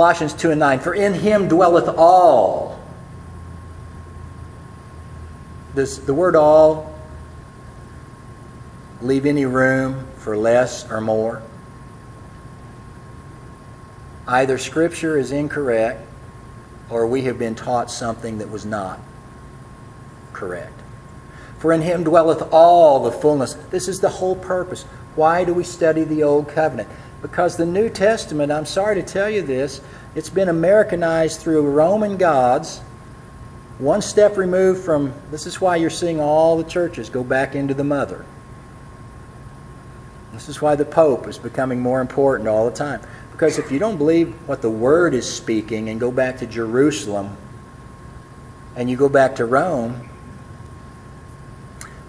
Colossians 0.00 0.32
2 0.32 0.52
and 0.52 0.60
9 0.60 0.80
For 0.80 0.94
in 0.94 1.12
him 1.12 1.46
dwelleth 1.46 1.86
all. 1.86 2.80
Does 5.74 5.98
the 6.06 6.14
word 6.14 6.34
all 6.34 6.98
leave 9.02 9.26
any 9.26 9.44
room 9.44 10.06
for 10.16 10.38
less 10.38 10.90
or 10.90 11.02
more? 11.02 11.42
Either 14.26 14.56
Scripture 14.56 15.18
is 15.18 15.32
incorrect 15.32 16.00
or 16.88 17.06
we 17.06 17.20
have 17.24 17.38
been 17.38 17.54
taught 17.54 17.90
something 17.90 18.38
that 18.38 18.48
was 18.48 18.64
not 18.64 18.98
correct. 20.32 20.80
For 21.58 21.74
in 21.74 21.82
him 21.82 22.04
dwelleth 22.04 22.40
all 22.50 23.04
the 23.04 23.12
fullness. 23.12 23.52
This 23.68 23.86
is 23.86 24.00
the 24.00 24.08
whole 24.08 24.36
purpose. 24.36 24.84
Why 25.14 25.44
do 25.44 25.52
we 25.52 25.62
study 25.62 26.04
the 26.04 26.22
Old 26.22 26.48
Covenant? 26.48 26.88
Because 27.22 27.56
the 27.56 27.66
New 27.66 27.90
Testament, 27.90 28.50
I'm 28.50 28.66
sorry 28.66 28.94
to 28.96 29.02
tell 29.02 29.28
you 29.28 29.42
this, 29.42 29.80
it's 30.14 30.30
been 30.30 30.48
Americanized 30.48 31.40
through 31.40 31.70
Roman 31.70 32.16
gods, 32.16 32.80
one 33.78 34.02
step 34.02 34.36
removed 34.36 34.84
from. 34.84 35.12
This 35.30 35.46
is 35.46 35.60
why 35.60 35.76
you're 35.76 35.90
seeing 35.90 36.20
all 36.20 36.56
the 36.56 36.64
churches 36.64 37.08
go 37.08 37.22
back 37.22 37.54
into 37.54 37.74
the 37.74 37.84
mother. 37.84 38.24
This 40.32 40.48
is 40.48 40.62
why 40.62 40.74
the 40.74 40.84
Pope 40.84 41.26
is 41.28 41.38
becoming 41.38 41.80
more 41.80 42.00
important 42.00 42.48
all 42.48 42.68
the 42.68 42.76
time. 42.76 43.00
Because 43.32 43.58
if 43.58 43.70
you 43.72 43.78
don't 43.78 43.96
believe 43.96 44.32
what 44.48 44.62
the 44.62 44.70
Word 44.70 45.14
is 45.14 45.30
speaking 45.30 45.88
and 45.88 45.98
go 45.98 46.10
back 46.10 46.38
to 46.38 46.46
Jerusalem 46.46 47.36
and 48.76 48.90
you 48.90 48.96
go 48.96 49.08
back 49.08 49.36
to 49.36 49.44
Rome, 49.44 50.08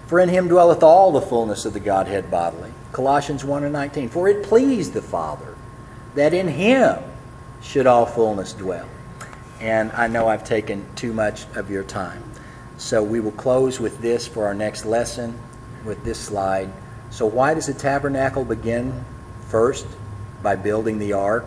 for 0.06 0.20
in 0.20 0.28
him 0.28 0.48
dwelleth 0.48 0.82
all 0.82 1.10
the 1.10 1.22
fullness 1.22 1.64
of 1.64 1.72
the 1.72 1.80
Godhead 1.80 2.30
bodily. 2.30 2.70
Colossians 2.92 3.44
1 3.44 3.64
and 3.64 3.72
19. 3.72 4.08
For 4.08 4.28
it 4.28 4.42
pleased 4.42 4.92
the 4.92 5.02
Father 5.02 5.56
that 6.14 6.34
in 6.34 6.48
him 6.48 6.98
should 7.62 7.86
all 7.86 8.06
fullness 8.06 8.52
dwell. 8.52 8.88
And 9.60 9.92
I 9.92 10.08
know 10.08 10.28
I've 10.28 10.44
taken 10.44 10.84
too 10.94 11.12
much 11.12 11.46
of 11.54 11.70
your 11.70 11.84
time. 11.84 12.22
So 12.76 13.02
we 13.02 13.20
will 13.20 13.32
close 13.32 13.80
with 13.80 14.00
this 14.00 14.26
for 14.26 14.46
our 14.46 14.54
next 14.54 14.84
lesson, 14.84 15.38
with 15.84 16.02
this 16.04 16.18
slide. 16.18 16.72
So, 17.10 17.26
why 17.26 17.54
does 17.54 17.66
the 17.66 17.74
tabernacle 17.74 18.44
begin 18.44 19.04
first? 19.48 19.86
by 20.42 20.56
building 20.56 20.98
the 20.98 21.12
ark? 21.12 21.46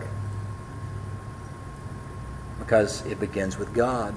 Because 2.59 3.05
it 3.05 3.19
begins 3.19 3.57
with 3.57 3.73
God. 3.73 4.15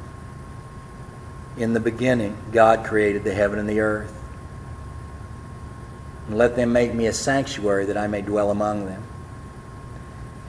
In 1.57 1.73
the 1.73 1.81
beginning, 1.81 2.37
God 2.53 2.85
created 2.87 3.25
the 3.25 3.35
heaven 3.35 3.59
and 3.59 3.69
the 3.69 3.81
earth. 3.81 4.15
And 6.29 6.39
let 6.39 6.55
them 6.57 6.73
make 6.73 6.95
me 6.95 7.07
a 7.07 7.13
sanctuary 7.13 7.87
that 7.87 7.97
I 7.97 8.07
may 8.07 8.23
dwell 8.23 8.51
among 8.51 8.87
them. 8.87 9.03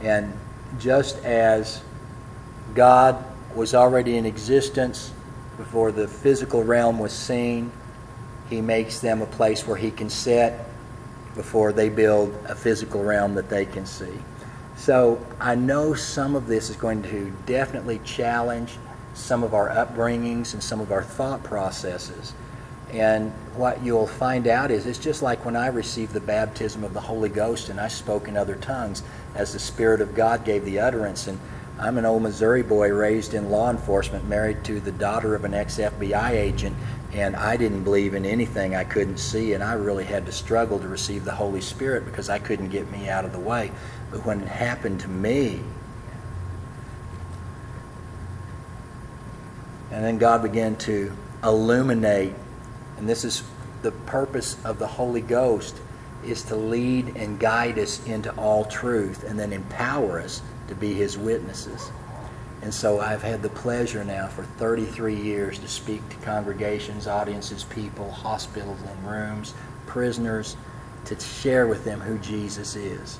And 0.01 0.33
just 0.77 1.17
as 1.23 1.81
God 2.75 3.23
was 3.55 3.73
already 3.73 4.17
in 4.17 4.25
existence 4.25 5.11
before 5.57 5.91
the 5.91 6.07
physical 6.07 6.63
realm 6.63 6.99
was 6.99 7.13
seen, 7.13 7.71
He 8.49 8.61
makes 8.61 8.99
them 8.99 9.21
a 9.21 9.25
place 9.25 9.65
where 9.65 9.77
He 9.77 9.91
can 9.91 10.09
sit 10.09 10.53
before 11.35 11.71
they 11.71 11.89
build 11.89 12.37
a 12.47 12.55
physical 12.55 13.03
realm 13.03 13.35
that 13.35 13.49
they 13.49 13.65
can 13.65 13.85
see. 13.85 14.19
So 14.75 15.25
I 15.39 15.55
know 15.55 15.93
some 15.93 16.35
of 16.35 16.47
this 16.47 16.69
is 16.69 16.75
going 16.75 17.03
to 17.03 17.33
definitely 17.45 17.99
challenge 18.05 18.77
some 19.13 19.43
of 19.43 19.53
our 19.53 19.69
upbringings 19.69 20.53
and 20.53 20.63
some 20.63 20.79
of 20.79 20.91
our 20.91 21.03
thought 21.03 21.43
processes. 21.43 22.33
And 22.91 23.33
what 23.59 23.83
you'll 23.83 24.07
find 24.07 24.47
out 24.47 24.71
is 24.71 24.85
it's 24.85 24.97
just 24.97 25.21
like 25.21 25.43
when 25.43 25.57
I 25.57 25.67
received 25.67 26.13
the 26.13 26.21
baptism 26.21 26.85
of 26.85 26.93
the 26.93 27.01
Holy 27.01 27.27
Ghost 27.27 27.67
and 27.67 27.77
I 27.77 27.89
spoke 27.89 28.29
in 28.29 28.37
other 28.37 28.55
tongues 28.55 29.03
as 29.35 29.51
the 29.51 29.59
Spirit 29.59 29.99
of 29.99 30.15
God 30.15 30.45
gave 30.45 30.63
the 30.63 30.79
utterance. 30.79 31.27
And 31.27 31.37
I'm 31.77 31.97
an 31.97 32.05
old 32.05 32.23
Missouri 32.23 32.63
boy 32.63 32.87
raised 32.93 33.33
in 33.33 33.49
law 33.49 33.69
enforcement, 33.69 34.29
married 34.29 34.63
to 34.63 34.79
the 34.79 34.93
daughter 34.93 35.35
of 35.35 35.43
an 35.43 35.53
ex 35.53 35.77
FBI 35.77 36.29
agent, 36.31 36.73
and 37.11 37.35
I 37.35 37.57
didn't 37.57 37.83
believe 37.83 38.13
in 38.13 38.25
anything 38.25 38.77
I 38.77 38.85
couldn't 38.85 39.17
see, 39.17 39.51
and 39.51 39.61
I 39.61 39.73
really 39.73 40.05
had 40.05 40.25
to 40.27 40.31
struggle 40.31 40.79
to 40.79 40.87
receive 40.87 41.25
the 41.25 41.35
Holy 41.35 41.61
Spirit 41.61 42.05
because 42.05 42.29
I 42.29 42.39
couldn't 42.39 42.69
get 42.69 42.89
me 42.89 43.09
out 43.09 43.25
of 43.25 43.33
the 43.33 43.39
way. 43.39 43.71
But 44.09 44.25
when 44.25 44.39
it 44.39 44.47
happened 44.47 45.01
to 45.01 45.09
me, 45.09 45.59
and 49.91 50.01
then 50.01 50.17
God 50.17 50.43
began 50.43 50.77
to 50.77 51.11
illuminate 51.43 52.33
And 52.99 53.09
this 53.09 53.23
is 53.23 53.43
the 53.81 53.91
purpose 53.91 54.63
of 54.65 54.77
the 54.77 54.87
Holy 54.87 55.21
Ghost 55.21 55.77
is 56.23 56.43
to 56.43 56.55
lead 56.55 57.15
and 57.15 57.39
guide 57.39 57.79
us 57.79 58.05
into 58.05 58.31
all 58.35 58.65
truth 58.65 59.23
and 59.23 59.39
then 59.39 59.53
empower 59.53 60.19
us 60.19 60.41
to 60.67 60.75
be 60.75 60.93
his 60.93 61.17
witnesses. 61.17 61.91
And 62.61 62.73
so 62.73 62.99
I've 62.99 63.21
had 63.21 63.41
the 63.41 63.49
pleasure 63.49 64.03
now 64.03 64.27
for 64.27 64.43
33 64.43 65.15
years 65.15 65.59
to 65.59 65.67
speak 65.67 66.07
to 66.09 66.15
congregations, 66.17 67.07
audiences, 67.07 67.63
people, 67.63 68.11
hospitals 68.11 68.79
and 68.81 69.09
rooms, 69.09 69.53
prisoners, 69.85 70.57
to 71.05 71.17
share 71.19 71.67
with 71.67 71.85
them 71.85 72.01
who 72.01 72.17
Jesus 72.17 72.75
is. 72.75 73.17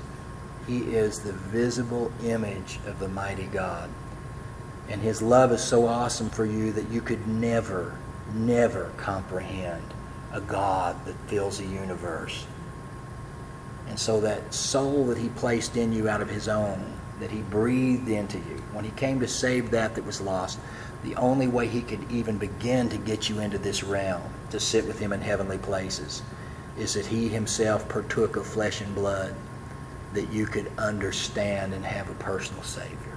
He 0.66 0.94
is 0.94 1.20
the 1.20 1.32
visible 1.32 2.12
image 2.22 2.78
of 2.86 2.98
the 2.98 3.08
mighty 3.08 3.46
God. 3.46 3.88
And 4.90 5.00
his 5.00 5.22
love 5.22 5.52
is 5.52 5.62
so 5.62 5.86
awesome 5.86 6.28
for 6.28 6.44
you 6.44 6.70
that 6.72 6.90
you 6.90 7.00
could 7.00 7.26
never, 7.26 7.96
never 8.34 8.90
comprehend 8.96 9.82
a 10.32 10.40
God 10.40 11.04
that 11.06 11.16
fills 11.26 11.60
a 11.60 11.64
universe. 11.64 12.46
And 13.88 13.98
so 13.98 14.20
that 14.20 14.54
soul 14.54 15.06
that 15.06 15.18
he 15.18 15.28
placed 15.30 15.76
in 15.76 15.92
you 15.92 16.08
out 16.08 16.22
of 16.22 16.30
his 16.30 16.48
own, 16.48 16.80
that 17.18 17.30
he 17.30 17.40
breathed 17.42 18.08
into 18.08 18.38
you, 18.38 18.62
when 18.72 18.84
he 18.84 18.92
came 18.92 19.20
to 19.20 19.28
save 19.28 19.70
that 19.72 19.94
that 19.94 20.06
was 20.06 20.20
lost, 20.20 20.58
the 21.02 21.16
only 21.16 21.48
way 21.48 21.66
he 21.66 21.82
could 21.82 22.10
even 22.10 22.38
begin 22.38 22.88
to 22.90 22.96
get 22.98 23.28
you 23.28 23.40
into 23.40 23.58
this 23.58 23.82
realm, 23.82 24.22
to 24.50 24.60
sit 24.60 24.86
with 24.86 24.98
him 24.98 25.12
in 25.12 25.20
heavenly 25.20 25.58
places, 25.58 26.22
is 26.78 26.94
that 26.94 27.06
he 27.06 27.28
himself 27.28 27.88
partook 27.88 28.36
of 28.36 28.46
flesh 28.46 28.80
and 28.80 28.94
blood, 28.94 29.34
that 30.14 30.30
you 30.32 30.46
could 30.46 30.70
understand 30.78 31.74
and 31.74 31.84
have 31.84 32.08
a 32.10 32.14
personal 32.14 32.62
Savior. 32.62 33.09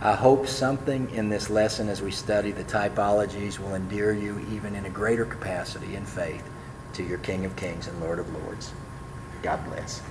I 0.00 0.14
hope 0.14 0.46
something 0.46 1.10
in 1.10 1.30
this 1.30 1.48
lesson 1.48 1.88
as 1.88 2.02
we 2.02 2.10
study 2.10 2.52
the 2.52 2.64
typologies 2.64 3.58
will 3.58 3.74
endear 3.74 4.12
you 4.12 4.44
even 4.50 4.74
in 4.74 4.84
a 4.84 4.90
greater 4.90 5.24
capacity 5.24 5.96
in 5.96 6.04
faith 6.04 6.46
to 6.92 7.02
your 7.02 7.18
King 7.18 7.46
of 7.46 7.56
Kings 7.56 7.86
and 7.86 7.98
Lord 8.00 8.18
of 8.18 8.30
Lords. 8.34 8.72
God 9.42 9.64
bless. 9.64 10.02